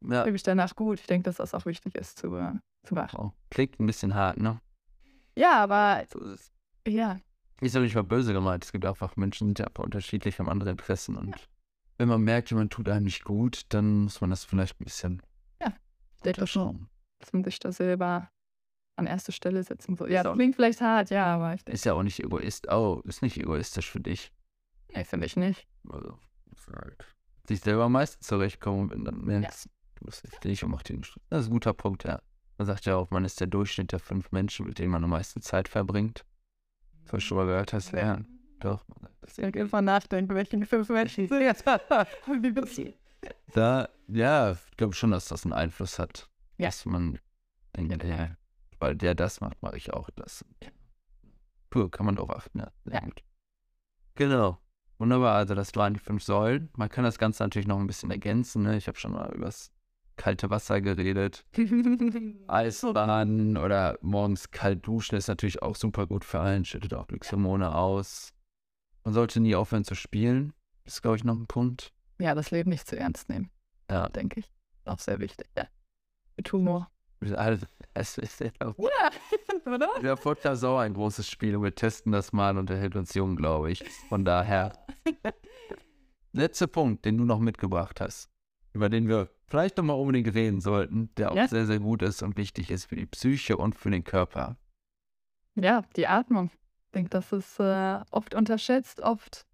Ja, 0.00 0.22
fühle 0.22 0.32
mich 0.32 0.44
danach 0.44 0.76
gut. 0.76 1.00
Ich 1.00 1.06
denke, 1.06 1.24
dass 1.24 1.36
das 1.36 1.54
auch 1.54 1.66
wichtig 1.66 1.96
ist 1.96 2.18
zu, 2.20 2.36
äh, 2.36 2.52
zu 2.84 2.94
machen. 2.94 3.18
oh, 3.18 3.32
klingt 3.50 3.80
ein 3.80 3.86
bisschen 3.86 4.14
hart, 4.14 4.38
ne? 4.38 4.60
Ja, 5.36 5.64
aber 5.64 6.04
So 6.12 6.20
ist 6.20 6.52
es. 6.86 6.92
ja, 6.94 7.18
Ist 7.60 7.74
ja 7.74 7.80
nicht 7.80 7.96
mal 7.96 8.04
böse 8.04 8.32
gemeint. 8.32 8.64
Es 8.64 8.70
gibt 8.70 8.86
einfach 8.86 9.16
Menschen, 9.16 9.48
die 9.48 9.60
sind 9.60 9.76
ja 9.76 9.82
unterschiedlich, 9.82 10.38
haben 10.38 10.48
andere 10.48 10.70
Interessen. 10.70 11.16
Und 11.16 11.34
wenn 11.98 12.06
man 12.08 12.22
merkt, 12.22 12.50
jemand 12.50 12.72
tut 12.72 12.88
einem 12.88 13.06
nicht 13.06 13.24
gut, 13.24 13.62
dann 13.70 14.04
muss 14.04 14.20
man 14.20 14.30
das 14.30 14.44
vielleicht 14.44 14.80
ein 14.80 14.84
bisschen 14.84 15.22
ich 16.16 16.22
denke 16.22 16.46
schon, 16.46 16.62
schauen. 16.62 16.88
Dass 17.24 17.32
man 17.32 17.42
sich 17.44 17.58
da 17.58 17.72
selber 17.72 18.30
an 18.96 19.06
erste 19.06 19.32
Stelle 19.32 19.62
setzen 19.64 19.96
soll. 19.96 20.12
Ja, 20.12 20.22
das 20.22 20.34
klingt 20.34 20.54
vielleicht 20.54 20.80
hart, 20.80 21.10
ja, 21.10 21.26
aber 21.26 21.54
ich 21.54 21.64
denke, 21.64 21.74
Ist 21.74 21.84
ja 21.84 21.94
auch 21.94 22.02
nicht 22.02 22.20
egoist. 22.22 22.70
Oh, 22.70 23.00
ist 23.04 23.22
nicht 23.22 23.38
egoistisch 23.38 23.90
für 23.90 24.00
dich. 24.00 24.32
nee, 24.94 25.04
finde 25.04 25.26
ich 25.26 25.36
nicht. 25.36 25.66
Also, 25.88 26.18
halt 26.76 27.04
sich 27.46 27.60
selber 27.60 27.84
am 27.84 27.92
meisten 27.92 28.22
zurechtkommen, 28.22 28.90
wenn 28.90 29.04
dann 29.04 29.22
merkst, 29.22 29.68
du 29.96 30.04
bist 30.04 30.24
nicht 30.24 30.44
dich 30.44 30.64
und 30.64 30.70
macht 30.70 30.90
einen 30.90 31.04
Stress. 31.04 31.22
Das 31.30 31.40
ist 31.42 31.46
ein 31.48 31.52
guter 31.52 31.74
Punkt, 31.74 32.04
ja. 32.04 32.20
Man 32.56 32.66
sagt 32.66 32.86
ja 32.86 32.96
auch, 32.96 33.10
man 33.10 33.24
ist 33.24 33.40
der 33.40 33.48
Durchschnitt 33.48 33.92
der 33.92 33.98
fünf 33.98 34.30
Menschen, 34.32 34.66
mit 34.66 34.78
denen 34.78 34.92
man 34.92 35.02
am 35.04 35.10
meisten 35.10 35.42
Zeit 35.42 35.68
verbringt. 35.68 36.24
Das 37.04 37.12
hast 37.12 37.12
du 37.12 37.20
schon 37.20 37.38
mal 37.38 37.46
gehört 37.46 37.72
hast, 37.72 37.92
ja. 37.92 38.20
Doch. 38.60 38.84
Ich 39.26 39.34
denke, 39.34 39.60
einfach 39.60 39.80
nachdenken, 39.82 40.34
welche 40.34 40.64
fünf 40.64 40.88
Menschen 40.88 41.28
sind 41.28 41.42
jetzt. 41.42 41.66
Wie 41.66 42.50
bist 42.50 42.78
du? 42.78 42.94
Da, 43.52 43.88
ja, 44.08 44.52
ich 44.52 44.76
glaube 44.76 44.94
schon, 44.94 45.10
dass 45.10 45.28
das 45.28 45.44
einen 45.44 45.52
Einfluss 45.52 45.98
hat. 45.98 46.28
Ja. 46.58 46.68
Dass 46.68 46.84
man 46.84 47.18
denkt, 47.76 48.04
ja, 48.04 48.36
weil 48.78 48.96
der 48.96 49.14
das 49.14 49.40
macht, 49.40 49.60
mache 49.62 49.76
ich 49.76 49.92
auch 49.92 50.10
das. 50.10 50.44
Puh, 51.70 51.88
kann 51.88 52.06
man 52.06 52.16
drauf 52.16 52.30
achten, 52.30 52.60
ja. 52.60 52.70
Genau. 54.14 54.58
Wunderbar, 54.98 55.34
also 55.34 55.54
das 55.54 55.74
waren 55.74 55.94
die 55.94 56.00
fünf 56.00 56.22
Säulen. 56.22 56.70
Man 56.76 56.88
kann 56.88 57.02
das 57.04 57.18
Ganze 57.18 57.42
natürlich 57.42 57.66
noch 57.66 57.78
ein 57.78 57.86
bisschen 57.86 58.10
ergänzen. 58.10 58.62
Ne? 58.62 58.76
Ich 58.76 58.86
habe 58.86 58.96
schon 58.98 59.12
mal 59.12 59.32
übers 59.34 59.72
kalte 60.16 60.50
Wasser 60.50 60.80
geredet. 60.80 61.44
Eisbaden 62.46 63.56
oder 63.56 63.98
morgens 64.02 64.50
kalt 64.52 64.86
duschen 64.86 65.16
ist 65.16 65.26
natürlich 65.26 65.62
auch 65.62 65.74
super 65.74 66.06
gut 66.06 66.24
für 66.24 66.38
allen, 66.38 66.64
schüttet 66.64 66.94
auch 66.94 67.08
Glückshormone 67.08 67.74
aus. 67.74 68.32
Man 69.02 69.14
sollte 69.14 69.40
nie 69.40 69.56
aufhören 69.56 69.84
zu 69.84 69.96
spielen. 69.96 70.52
Das 70.84 70.94
ist, 70.94 71.02
glaube 71.02 71.16
ich, 71.16 71.24
noch 71.24 71.36
ein 71.36 71.46
Punkt. 71.46 71.92
Ja, 72.18 72.34
das 72.34 72.52
Leben 72.52 72.70
nicht 72.70 72.86
zu 72.86 72.96
ernst 72.96 73.28
nehmen, 73.28 73.50
Ja, 73.90 74.08
denke 74.08 74.40
ich. 74.40 74.52
Auch 74.84 75.00
sehr 75.00 75.18
wichtig, 75.18 75.48
ja. 75.56 75.66
Mit 76.36 76.52
Humor. 76.52 76.90
Es 77.94 78.18
ist 78.18 78.40
ja 78.40 78.50
Oder? 78.76 79.88
Der 80.02 80.16
Podcast 80.16 80.62
ist 80.62 80.64
auch 80.68 80.78
ein 80.78 80.92
großes 80.94 81.28
Spiel 81.28 81.56
und 81.56 81.62
wir 81.62 81.74
testen 81.74 82.12
das 82.12 82.32
mal 82.32 82.58
und 82.58 82.68
er 82.70 82.76
hält 82.76 82.96
uns 82.96 83.14
jung, 83.14 83.36
glaube 83.36 83.70
ich. 83.70 83.82
Von 84.08 84.24
daher. 84.24 84.72
Letzter 86.32 86.66
Punkt, 86.66 87.04
den 87.04 87.16
du 87.16 87.24
noch 87.24 87.38
mitgebracht 87.38 88.00
hast, 88.00 88.28
über 88.72 88.88
den 88.90 89.08
wir 89.08 89.30
vielleicht 89.46 89.76
nochmal 89.76 89.96
unbedingt 89.98 90.34
reden 90.34 90.60
sollten, 90.60 91.14
der 91.16 91.30
auch 91.30 91.36
Ja. 91.36 91.46
sehr, 91.48 91.64
sehr 91.66 91.78
gut 91.78 92.02
ist 92.02 92.22
und 92.22 92.36
wichtig 92.36 92.70
ist 92.70 92.86
für 92.86 92.96
die 92.96 93.06
Psyche 93.06 93.56
und 93.56 93.74
für 93.76 93.90
den 93.90 94.02
Körper. 94.04 94.56
Ja, 95.54 95.82
die 95.96 96.08
Atmung. 96.08 96.50
Ich 96.86 96.92
denke, 96.92 97.10
das 97.10 97.32
ist 97.32 97.60
äh, 97.60 98.00
oft 98.10 98.34
unterschätzt. 98.34 99.00
Oft, 99.00 99.46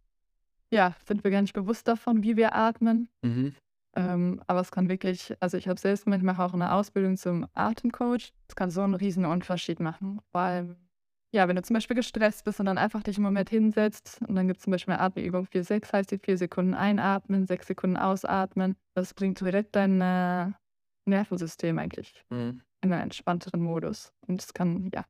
ja, 0.71 0.97
sind 1.07 1.23
wir 1.23 1.31
gar 1.31 1.43
nicht 1.43 1.53
bewusst 1.53 1.87
davon, 1.87 2.23
wie 2.23 2.37
wir 2.37 2.55
atmen. 2.55 3.09
Mhm. 3.23 3.55
Ähm, 3.97 4.41
aber 4.47 4.61
es 4.61 4.71
kann 4.71 4.89
wirklich, 4.89 5.35
also 5.41 5.57
ich 5.57 5.67
habe 5.69 5.81
selbst 5.81 6.07
ich 6.07 6.23
mache 6.23 6.43
auch 6.43 6.55
eine 6.55 6.73
Ausbildung 6.73 7.17
zum 7.17 7.47
Atemcoach. 7.55 8.33
Es 8.49 8.55
kann 8.55 8.71
so 8.71 8.83
einen 8.83 8.95
riesen 8.95 9.25
Unterschied 9.25 9.81
machen. 9.81 10.21
Vor 10.31 10.41
allem, 10.43 10.77
ja, 11.33 11.49
wenn 11.49 11.57
du 11.57 11.63
zum 11.63 11.75
Beispiel 11.75 11.97
gestresst 11.97 12.45
bist 12.45 12.61
und 12.61 12.67
dann 12.67 12.79
einfach 12.79 13.03
dich 13.03 13.17
im 13.17 13.25
Moment 13.25 13.51
hinsetzt 13.51 14.21
und 14.27 14.35
dann 14.37 14.47
gibt 14.47 14.59
es 14.59 14.65
zum 14.65 14.71
Beispiel 14.73 14.95
eine 14.95 15.03
Atemübung 15.03 15.47
4-6, 15.47 15.93
heißt 15.93 16.11
die 16.13 16.19
4 16.19 16.39
Sekunden 16.39 16.75
einatmen, 16.75 17.47
6 17.47 17.67
Sekunden 17.67 17.97
ausatmen. 17.97 18.77
Das 18.95 19.15
bringt 19.15 19.41
direkt 19.41 19.75
dein 19.75 20.01
äh, 20.01 20.51
Nervensystem 21.07 21.79
eigentlich 21.79 22.25
Mhm. 22.31 22.63
in 22.83 22.93
einen 22.93 23.03
entspannteren 23.03 23.61
Modus. 23.61 24.13
Und 24.27 24.41
es 24.43 24.55
kann, 24.55 24.91
ja, 24.95 25.05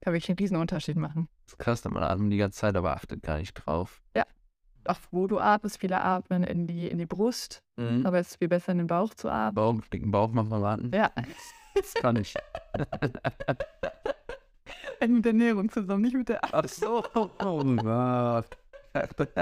kann 0.00 0.12
wirklich 0.12 0.30
einen 0.30 0.38
riesen 0.38 0.56
Unterschied 0.56 0.96
machen. 0.96 1.28
Das 1.44 1.52
ist 1.54 1.58
krass, 1.58 1.84
man 1.84 2.02
atmet 2.02 2.32
die 2.32 2.38
ganze 2.38 2.58
Zeit, 2.58 2.76
aber 2.76 2.96
achtet 2.96 3.22
gar 3.22 3.38
nicht 3.38 3.54
drauf. 3.54 4.02
Auch 4.86 4.98
wo 5.10 5.26
du 5.26 5.38
atmest, 5.38 5.78
viele 5.80 6.00
atmen 6.02 6.44
in 6.44 6.66
die, 6.66 6.88
in 6.88 6.98
die 6.98 7.06
Brust, 7.06 7.62
Mhm. 7.76 8.04
aber 8.06 8.18
es 8.18 8.28
ist 8.30 8.36
viel 8.36 8.48
besser 8.48 8.72
in 8.72 8.78
den 8.78 8.86
Bauch 8.86 9.12
zu 9.14 9.28
atmen. 9.30 9.54
Bauch, 9.54 9.80
dicken 9.92 10.10
Bauch 10.10 10.30
manchmal 10.32 10.62
warten. 10.62 10.90
Ja, 10.94 11.10
Das 11.74 11.92
kann 11.94 12.16
ich. 12.16 12.34
mit 15.06 15.24
der 15.24 15.32
Ernährung 15.32 15.68
zusammen, 15.70 16.02
nicht 16.02 16.14
mit 16.14 16.28
der 16.28 16.40
Ach 16.54 16.68
so. 16.68 17.02
Oh 17.14 17.28
Gott. 17.76 18.46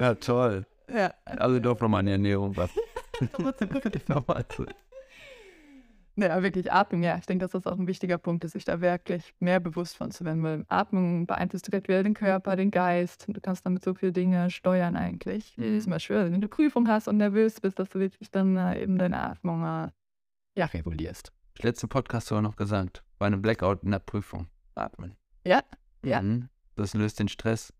ja, 0.00 0.14
toll. 0.16 0.66
Ja, 0.92 1.14
Also 1.24 1.60
doch 1.60 1.80
nochmal 1.80 2.00
eine 2.00 2.12
Ernährung 2.12 2.56
was. 2.56 2.70
Nochmal 4.08 4.44
zu- 4.48 4.66
ja, 6.16 6.42
wirklich 6.42 6.72
Atmung, 6.72 7.02
ja. 7.02 7.16
Ich 7.16 7.26
denke, 7.26 7.44
dass 7.44 7.52
das 7.52 7.66
auch 7.66 7.78
ein 7.78 7.86
wichtiger 7.86 8.18
Punkt 8.18 8.44
ist, 8.44 8.52
sich 8.52 8.64
da 8.64 8.80
wirklich 8.80 9.34
mehr 9.40 9.60
bewusst 9.60 9.96
von 9.96 10.10
zu 10.10 10.24
werden, 10.24 10.42
weil 10.42 10.64
Atmung 10.68 11.26
beeinflusst 11.26 11.66
direkt 11.66 11.88
wieder 11.88 12.02
den 12.02 12.14
Körper, 12.14 12.56
den 12.56 12.70
Geist. 12.70 13.26
Und 13.28 13.36
du 13.36 13.40
kannst 13.40 13.64
damit 13.64 13.82
so 13.82 13.94
viele 13.94 14.12
Dinge 14.12 14.50
steuern 14.50 14.96
eigentlich. 14.96 15.56
Mhm. 15.56 15.80
Zum 15.80 15.90
Beispiel, 15.90 16.16
wenn 16.16 16.32
du 16.32 16.36
eine 16.36 16.48
Prüfung 16.48 16.88
hast 16.88 17.08
und 17.08 17.16
nervös 17.16 17.60
bist, 17.60 17.78
dass 17.78 17.88
du 17.88 17.98
wirklich 17.98 18.30
dann 18.30 18.56
äh, 18.56 18.82
eben 18.82 18.98
deine 18.98 19.20
Atmung 19.22 19.62
äh, 19.62 19.88
ja, 20.56 20.66
regulierst. 20.66 21.32
Letzte 21.58 21.88
Podcast 21.88 22.28
sogar 22.28 22.42
noch 22.42 22.56
gesagt, 22.56 23.04
bei 23.18 23.26
einem 23.26 23.40
Blackout 23.40 23.82
in 23.82 23.90
der 23.90 23.98
Prüfung 23.98 24.48
atmen. 24.74 25.16
Ja, 25.44 25.62
ja. 26.04 26.20
Mhm. 26.20 26.48
Das 26.76 26.94
löst 26.94 27.20
den 27.20 27.28
Stress. 27.28 27.72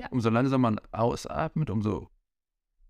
Ja. 0.00 0.08
Umso 0.10 0.30
langsamer 0.30 0.70
man 0.70 0.80
ausatmet, 0.92 1.70
umso 1.70 2.08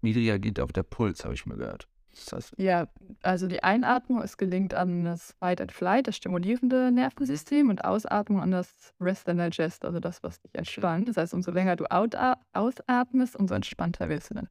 niedriger 0.00 0.38
geht 0.38 0.60
auch 0.60 0.72
der 0.72 0.82
Puls, 0.82 1.24
habe 1.24 1.34
ich 1.34 1.44
mal 1.46 1.56
gehört. 1.56 1.88
Das 2.14 2.32
heißt, 2.32 2.54
Ja, 2.58 2.88
also 3.22 3.46
die 3.46 3.62
Einatmung 3.62 4.22
ist 4.22 4.36
gelingt 4.36 4.74
an 4.74 5.04
das 5.04 5.32
Fight 5.38 5.60
and 5.60 5.72
Flight, 5.72 6.08
das 6.08 6.16
stimulierende 6.16 6.90
Nervensystem, 6.90 7.70
und 7.70 7.84
Ausatmung 7.84 8.40
an 8.40 8.50
das 8.50 8.92
Rest 9.00 9.28
and 9.28 9.40
Digest, 9.40 9.84
also 9.84 10.00
das, 10.00 10.22
was 10.22 10.40
dich 10.40 10.54
entspannt. 10.54 11.08
Das 11.08 11.16
heißt, 11.16 11.34
umso 11.34 11.50
länger 11.50 11.76
du 11.76 11.84
ausatmest, 11.90 13.36
umso 13.36 13.54
entspannter 13.54 14.08
wirst 14.08 14.30
du 14.30 14.34
dann. 14.34 14.48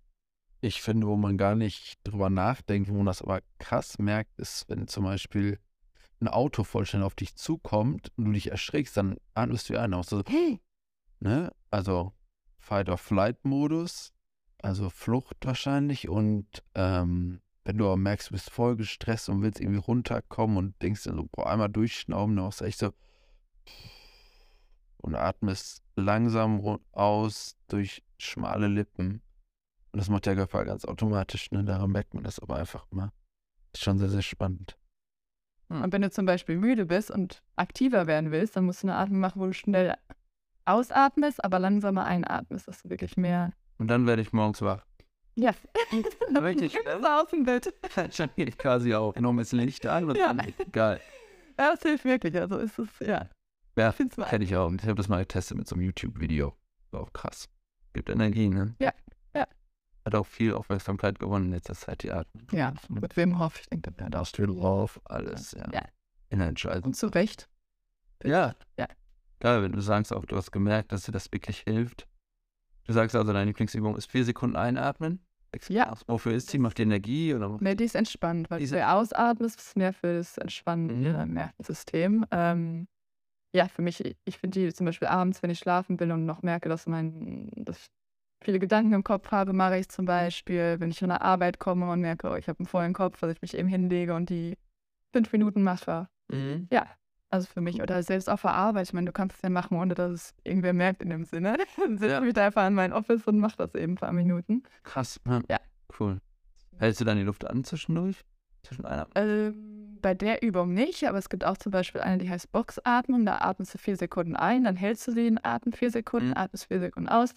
Ich 0.62 0.82
finde, 0.82 1.08
wo 1.08 1.16
man 1.16 1.38
gar 1.38 1.56
nicht 1.56 2.00
drüber 2.04 2.30
nachdenkt, 2.30 2.90
wo 2.90 2.96
man 2.96 3.06
das 3.06 3.22
aber 3.22 3.42
krass 3.60 3.98
merkt, 3.98 4.38
ist, 4.40 4.66
wenn 4.68 4.88
zum 4.88 5.06
Beispiel 5.06 5.60
ein 6.20 6.28
Auto 6.28 6.64
vollständig 6.64 7.06
auf 7.06 7.16
dich 7.16 7.36
zukommt 7.36 8.12
und 8.18 8.26
du 8.26 8.32
dich 8.34 8.52
erschrickst, 8.52 8.98
dann 8.98 9.18
atmest 9.36 9.70
du 9.70 9.80
ein 9.80 9.94
aus. 9.94 10.08
So, 10.08 10.22
ne? 11.20 11.52
Also 11.72 12.14
Fight-or-Flight-Modus, 12.58 14.12
also 14.62 14.90
Flucht 14.90 15.38
wahrscheinlich. 15.46 16.10
Und 16.10 16.64
ähm, 16.76 17.42
wenn 17.70 17.78
du 17.78 17.86
aber 17.86 17.98
merkst, 17.98 18.30
du 18.30 18.32
bist 18.32 18.50
voll 18.50 18.76
gestresst 18.76 19.30
und 19.30 19.44
willst 19.44 19.62
irgendwie 19.62 19.78
runterkommen 19.78 20.58
und 20.58 20.82
denkst 20.82 21.04
dir 21.04 21.14
so, 21.14 21.30
boah, 21.32 21.52
einmal 21.52 21.70
durchschnauben, 21.70 22.36
dann 22.36 22.46
machst 22.46 22.62
du 22.62 22.66
echt 22.66 22.80
so 22.80 22.94
und 24.98 25.14
atmest 25.14 25.84
langsam 25.96 26.80
aus 26.92 27.58
durch 27.68 28.04
schmale 28.18 28.68
Lippen. 28.68 29.22
Und 29.92 30.00
das 30.00 30.10
macht 30.10 30.26
der 30.26 30.34
Körper 30.34 30.66
ganz 30.66 30.84
automatisch, 30.84 31.52
ne? 31.52 31.64
Daran 31.64 31.92
merkt 31.92 32.16
man 32.16 32.24
das 32.24 32.40
aber 32.40 32.56
einfach 32.56 32.88
immer. 32.92 33.14
Ist 33.72 33.84
schon 33.84 34.00
sehr, 34.00 34.10
sehr 34.10 34.24
spannend. 34.24 34.76
Und 35.68 35.94
wenn 35.94 36.02
du 36.02 36.10
zum 36.10 36.26
Beispiel 36.26 36.58
müde 36.58 36.88
bist 36.88 37.12
und 37.12 37.44
aktiver 37.56 38.08
werden 38.08 38.32
willst, 38.32 38.56
dann 38.56 38.66
musst 38.66 38.82
du 38.82 38.88
eine 38.88 38.96
Atmung 38.96 39.20
machen, 39.20 39.40
wo 39.40 39.46
du 39.46 39.54
schnell 39.54 39.94
ausatmest, 40.66 41.44
aber 41.44 41.60
langsamer 41.60 42.06
einatmest, 42.06 42.68
dass 42.68 42.82
du 42.82 42.90
wirklich 42.90 43.16
mehr. 43.16 43.54
und 43.78 43.90
dann 43.90 44.08
werde 44.08 44.24
ich 44.24 44.34
morgens 44.34 44.64
wach. 44.64 44.89
Ja, 45.40 45.54
Richtig 46.42 46.78
das 46.86 47.32
Bett. 47.46 47.74
Dann 48.18 48.30
ich 48.36 48.58
quasi 48.58 48.94
auf. 48.94 49.16
Enormes 49.16 49.52
Licht 49.54 49.86
an 49.86 50.10
und 50.10 50.18
Ja. 50.18 50.36
geil. 50.72 51.00
Ja, 51.58 51.72
das 51.72 51.82
hilft 51.82 52.06
wirklich. 52.06 52.36
Also 52.38 52.58
ist 52.58 52.78
es, 52.78 52.88
ja. 53.00 53.30
Ja, 53.78 53.94
hätte 54.26 54.44
ich 54.44 54.56
auch. 54.56 54.72
Ich 54.74 54.84
habe 54.84 54.96
das 54.96 55.08
mal 55.08 55.20
getestet 55.20 55.58
mit 55.58 55.68
so 55.68 55.76
einem 55.76 55.84
YouTube-Video. 55.84 56.54
War 56.92 57.02
auch 57.02 57.14
krass. 57.14 57.48
Gibt 57.94 58.10
Energie, 58.10 58.50
ne? 58.50 58.76
Ja, 58.80 58.94
ja. 59.34 59.48
Hat 60.06 60.16
auch 60.16 60.26
viel 60.26 60.54
Aufmerksamkeit 60.54 61.20
gewonnen 61.20 61.46
in 61.46 61.52
letzter 61.52 61.76
Zeit, 61.76 62.04
die 62.04 62.12
Atmung. 62.12 62.46
Ja, 62.52 62.74
mit 62.90 63.16
Wim 63.16 63.40
Hof, 63.40 63.60
ich 63.62 63.68
denke, 63.68 63.92
da 63.92 64.20
hast 64.20 64.38
du 64.38 64.46
drauf, 64.48 65.00
alles, 65.06 65.54
ja. 65.54 65.66
Ja. 65.72 65.86
Energizer. 66.30 66.84
Und 66.84 66.96
zu 66.96 67.08
Recht. 67.08 67.50
Ja. 68.24 68.56
Ja. 68.78 68.88
Geil, 69.40 69.64
wenn 69.64 69.72
du 69.72 69.80
sagst 69.82 70.12
auch, 70.14 70.26
du 70.26 70.36
hast 70.36 70.52
gemerkt, 70.52 70.92
dass 70.92 71.04
dir 71.04 71.14
das 71.14 71.32
wirklich 71.32 71.60
hilft. 71.62 72.08
Du 72.86 72.94
sagst 72.94 73.16
also, 73.16 73.32
deine 73.32 73.46
Lieblingsübung 73.46 73.96
ist 73.96 74.12
vier 74.12 74.26
Sekunden 74.26 74.56
einatmen. 74.58 75.26
Ja. 75.70 75.94
Wofür 76.08 76.34
ist 76.34 76.52
die? 76.54 76.58
Macht 76.60 76.78
die 76.78 76.84
Energie? 76.84 77.34
Oder 77.34 77.58
Nee, 77.60 77.76
die 77.76 77.84
ist 77.86 77.96
entspannt, 77.96 78.50
weil 78.50 78.60
Diese- 78.60 78.76
du 78.78 78.88
ausatmest, 78.88 79.60
ist 79.60 79.78
mehr 79.78 79.94
für 79.94 80.18
das 80.18 80.38
entspannende 80.38 81.26
Mhm. 81.26 81.34
Nervensystem. 81.34 82.26
Ähm, 82.32 82.88
ja, 83.54 83.68
für 83.68 83.82
mich, 83.82 84.04
ich 84.26 84.38
finde 84.38 84.60
die 84.60 84.74
zum 84.74 84.86
Beispiel 84.86 85.08
abends, 85.08 85.42
wenn 85.42 85.50
ich 85.50 85.60
schlafen 85.60 86.00
will 86.00 86.12
und 86.12 86.26
noch 86.26 86.42
merke, 86.44 86.70
dass 86.70 86.86
mein, 86.88 87.50
dass 87.56 87.78
ich 87.80 87.86
viele 88.44 88.60
Gedanken 88.60 88.94
im 88.94 89.04
Kopf 89.04 89.32
habe, 89.32 89.54
mache 89.54 89.78
ich 89.78 89.90
zum 89.90 90.06
Beispiel, 90.06 90.76
wenn 90.80 90.92
ich 90.92 91.00
von 91.00 91.10
der 91.10 91.22
Arbeit 91.22 91.60
komme 91.60 91.90
und 91.92 92.00
merke, 92.02 92.30
oh, 92.30 92.36
ich 92.36 92.48
habe 92.48 92.60
einen 92.60 92.68
vollen 92.68 92.94
Kopf, 92.94 93.20
dass 93.20 93.32
ich 93.34 93.42
mich 93.42 93.58
eben 93.58 93.68
hinlege 93.68 94.14
und 94.16 94.30
die 94.30 94.56
fünf 95.12 95.32
Minuten 95.34 95.64
mache. 95.64 96.08
Mhm. 96.32 96.68
Ja, 96.72 96.86
also 97.30 97.48
für 97.48 97.62
mich. 97.62 97.82
Oder 97.82 98.02
selbst 98.04 98.30
auf 98.30 98.42
der 98.42 98.54
Arbeit. 98.54 98.88
Ich 98.88 98.94
meine, 98.94 99.06
du 99.08 99.12
kannst 99.12 99.38
es 99.38 99.42
ja 99.42 99.50
machen, 99.50 99.78
ohne 99.78 99.94
dass 99.96 100.12
es 100.12 100.34
irgendwer 100.44 100.74
merkt 100.74 101.02
in 101.02 101.10
dem 101.10 101.26
Sinne. 101.26 101.58
Dann 101.78 101.98
setze 101.98 102.14
Ja. 102.14 102.24
ich 102.24 102.34
da 102.34 102.46
einfach 102.48 102.68
in 102.68 102.74
mein 102.74 102.94
Office 102.94 103.26
und 103.28 103.40
mache 103.40 103.58
das 103.58 103.76
eben 103.76 103.94
ein 103.94 103.96
paar 103.98 104.12
Minuten. 104.14 104.64
Krass. 104.84 105.20
Ja. 105.28 105.42
Ja. 105.50 105.58
Cool. 106.00 106.20
Hältst 106.78 107.02
du 107.02 107.06
dann 107.06 107.18
die 107.18 107.24
Luft 107.24 107.46
an 107.46 107.64
zwischendurch? 107.64 108.24
Zwischen 108.64 108.86
einer. 108.86 109.08
Ähm, 109.16 109.98
bei 110.02 110.14
der 110.14 110.44
Übung 110.44 110.74
nicht, 110.74 111.06
aber 111.08 111.18
es 111.18 111.30
gibt 111.30 111.44
auch 111.46 111.58
zum 111.58 111.72
Beispiel 111.72 112.02
eine, 112.02 112.18
die 112.20 112.30
heißt 112.30 112.52
Boxatmung. 112.52 113.26
Da 113.26 113.40
atmest 113.40 113.74
du 113.74 113.78
vier 113.78 113.98
Sekunden 113.98 114.36
ein, 114.36 114.64
dann 114.64 114.76
hältst 114.76 115.08
du 115.08 115.14
den 115.14 115.44
Atem 115.44 115.74
vier 115.74 115.92
Sekunden, 115.92 116.30
Mhm. 116.30 116.38
atmest 116.38 116.66
vier 116.68 116.80
Sekunden 116.80 117.10
aus, 117.10 117.34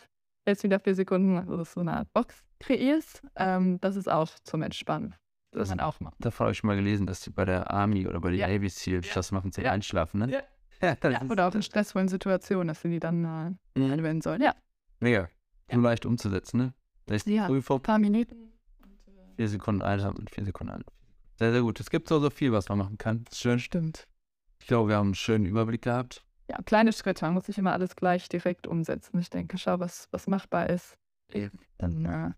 hältst 0.46 0.62
wieder 0.64 0.78
vier 0.80 0.94
Sekunden, 0.94 1.38
also 1.38 1.56
dass 1.56 1.70
du 1.70 1.74
so 1.74 1.80
eine 1.80 1.94
Art 1.96 2.12
Box 2.12 2.42
kreierst. 2.60 3.22
Ähm, 3.36 3.80
das 3.80 3.96
ist 3.96 4.10
auch 4.10 4.28
zum 4.44 4.62
Entspannen. 4.62 5.14
Das 5.52 5.68
man 5.68 5.80
auch 5.80 6.00
machen. 6.00 6.16
Davon 6.18 6.44
habe 6.46 6.52
ich 6.52 6.62
mal 6.64 6.76
gelesen, 6.76 7.06
dass 7.06 7.20
die 7.20 7.30
bei 7.30 7.44
der 7.44 7.70
Army 7.70 8.06
oder 8.06 8.20
bei 8.20 8.30
den 8.30 8.40
Ja. 8.40 8.48
Navy 8.48 8.68
Seals 8.68 9.06
Ja. 9.08 9.14
das 9.14 9.32
machen 9.32 9.52
zum 9.52 9.64
Ja. 9.64 9.72
Einschlafen, 9.72 10.20
ne? 10.20 10.30
Ja. 10.32 10.42
Ja, 10.82 10.96
Ja, 11.10 11.22
oder 11.30 11.46
auch 11.46 11.54
in 11.54 11.62
stressvollen 11.62 12.08
Situationen, 12.08 12.66
dass 12.68 12.82
sie 12.82 12.88
die 12.88 12.98
dann 12.98 13.24
äh, 13.24 13.78
Mhm. 13.78 13.92
anwenden 13.92 14.20
sollen. 14.22 14.42
Ja, 14.42 14.54
mega. 14.98 15.28
So 15.70 15.78
leicht 15.80 16.04
umzusetzen, 16.06 16.56
ne? 16.58 16.74
Da 17.06 17.14
ist 17.14 17.26
Ja. 17.28 17.46
Prüfung, 17.46 17.78
ein 17.78 17.82
paar 17.82 17.98
Minuten. 18.00 18.52
vier 19.36 19.48
Sekunden 19.48 19.82
einhalten 19.82 20.18
und 20.18 20.30
vier 20.30 20.44
Sekunden 20.44 20.72
an. 20.72 20.84
Sehr, 21.38 21.52
sehr 21.52 21.62
gut. 21.62 21.78
Es 21.80 21.88
gibt 21.90 22.08
so, 22.08 22.18
so 22.18 22.30
viel, 22.30 22.50
was 22.52 22.68
man 22.68 22.78
machen 22.78 22.98
kann. 22.98 23.24
Schön. 23.32 23.58
Stimmt. 23.60 24.06
Ich 24.60 24.66
glaube, 24.66 24.88
wir 24.90 24.96
haben 24.96 25.08
einen 25.08 25.14
schönen 25.14 25.46
Überblick 25.46 25.82
gehabt. 25.82 26.24
Ja, 26.50 26.58
kleine 26.66 26.92
Schritte. 26.92 27.24
Man 27.24 27.34
muss 27.34 27.46
nicht 27.48 27.58
immer 27.58 27.72
alles 27.72 27.94
gleich 27.96 28.28
direkt 28.28 28.66
umsetzen. 28.66 29.18
Ich 29.20 29.30
denke, 29.30 29.58
schau, 29.58 29.78
was, 29.80 30.08
was 30.10 30.26
machbar 30.26 30.68
ist. 30.68 30.96
Eben. 31.32 31.58
Dann 31.78 32.04
äh, 32.04 32.30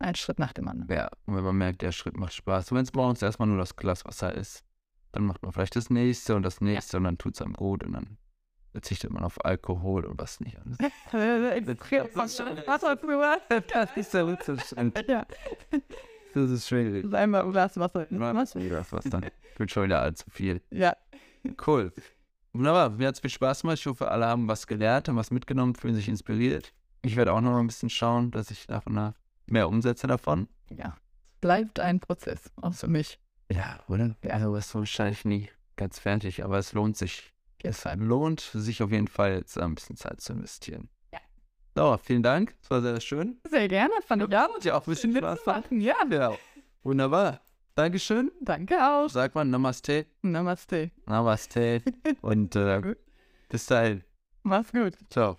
ein 0.00 0.14
Schritt 0.14 0.38
nach 0.38 0.52
dem 0.52 0.68
anderen. 0.68 0.90
Ja, 0.90 1.08
und 1.26 1.36
wenn 1.36 1.44
man 1.44 1.56
merkt, 1.56 1.82
der 1.82 1.92
Schritt 1.92 2.16
macht 2.16 2.34
Spaß. 2.34 2.72
Wenn 2.72 2.82
es 2.82 2.92
morgens 2.94 3.22
erstmal 3.22 3.48
nur 3.48 3.58
das 3.58 3.76
Glas 3.76 4.04
Wasser 4.04 4.34
ist, 4.34 4.64
dann 5.12 5.24
macht 5.24 5.42
man 5.42 5.52
vielleicht 5.52 5.76
das 5.76 5.90
nächste 5.90 6.36
und 6.36 6.42
das 6.42 6.60
nächste 6.60 6.96
und 6.96 7.04
dann 7.04 7.18
tut 7.18 7.34
es 7.34 7.42
einem 7.42 7.54
gut 7.54 7.84
und 7.84 7.92
dann 7.92 8.16
verzichtet 8.72 9.12
man 9.12 9.24
auf 9.24 9.44
Alkohol 9.44 10.04
und 10.04 10.20
was 10.20 10.40
nicht 10.40 10.56
alles. 10.58 10.78
Das 11.12 11.30
ist. 11.68 12.68
Ja, 15.08 15.26
schwierig. 16.68 17.12
einmal 17.12 17.42
ein 17.42 17.50
Glas 17.50 17.76
Wasser. 17.76 18.06
Was 18.08 18.54
das 18.54 18.92
was 18.92 19.04
dann? 19.04 19.26
Wird 19.56 19.70
schon 19.70 19.84
wieder 19.84 20.00
allzu 20.00 20.30
viel. 20.30 20.62
Ja, 20.70 20.96
Cool. 21.66 21.92
Wunderbar. 22.52 22.90
Mir 22.90 23.08
hat 23.08 23.14
es 23.14 23.20
viel 23.20 23.30
Spaß 23.30 23.62
gemacht. 23.62 23.78
Ich 23.78 23.86
hoffe, 23.86 24.10
alle 24.10 24.26
haben 24.26 24.48
was 24.48 24.66
gelernt, 24.66 25.08
haben 25.08 25.16
was 25.16 25.30
mitgenommen, 25.30 25.74
fühlen 25.74 25.94
sich 25.94 26.08
inspiriert. 26.08 26.72
Ich 27.02 27.16
werde 27.16 27.32
auch 27.32 27.40
noch 27.40 27.52
mal 27.52 27.60
ein 27.60 27.66
bisschen 27.66 27.90
schauen, 27.90 28.30
dass 28.30 28.50
ich 28.50 28.68
nach 28.68 28.84
und 28.86 28.94
nach 28.94 29.14
mehr 29.50 29.68
umsetze 29.68 30.06
davon. 30.06 30.48
ja. 30.70 30.96
Bleibt 31.40 31.80
ein 31.80 32.00
Prozess, 32.00 32.50
auch 32.60 32.74
für 32.74 32.86
mich. 32.88 33.18
Ja, 33.50 33.80
oder? 33.88 34.14
Also 34.28 34.54
ist 34.56 34.74
wahrscheinlich 34.74 35.24
nie 35.24 35.48
ganz 35.76 35.98
fertig, 35.98 36.44
aber 36.44 36.58
es 36.58 36.74
lohnt 36.74 36.98
sich. 36.98 37.32
Es 37.62 37.86
lohnt 37.96 38.40
sich 38.40 38.82
auf 38.82 38.90
jeden 38.92 39.08
Fall, 39.08 39.36
jetzt 39.36 39.58
ein 39.58 39.74
bisschen 39.74 39.96
Zeit 39.96 40.20
zu 40.20 40.34
investieren. 40.34 40.90
Ja. 41.14 41.18
So, 41.74 41.98
vielen 42.02 42.22
Dank. 42.22 42.54
Es 42.62 42.70
war 42.70 42.82
sehr 42.82 43.00
schön. 43.00 43.40
Sehr 43.48 43.68
gerne, 43.68 43.94
fand 44.06 44.22
ich 44.22 44.36
auch. 44.36 44.54
Hat 44.54 44.64
ja 44.66 44.74
auch 44.76 44.86
ein 44.86 44.90
bisschen 44.90 45.16
Spaß 45.16 45.38
mitzumachen. 45.46 45.80
Ja, 45.80 45.94
Ja. 46.10 46.36
Wunderbar. 46.82 47.40
Dankeschön. 47.74 48.30
danke 48.42 48.74
auch. 48.76 49.08
Sagt 49.08 49.34
man 49.34 49.48
Namaste. 49.48 50.04
Namaste. 50.20 50.90
Namaste. 51.06 51.82
Und 52.20 52.54
äh, 52.54 52.96
bis 53.48 53.64
dahin. 53.64 54.04
Mach's 54.42 54.72
gut. 54.72 54.94
Ciao. 55.08 55.38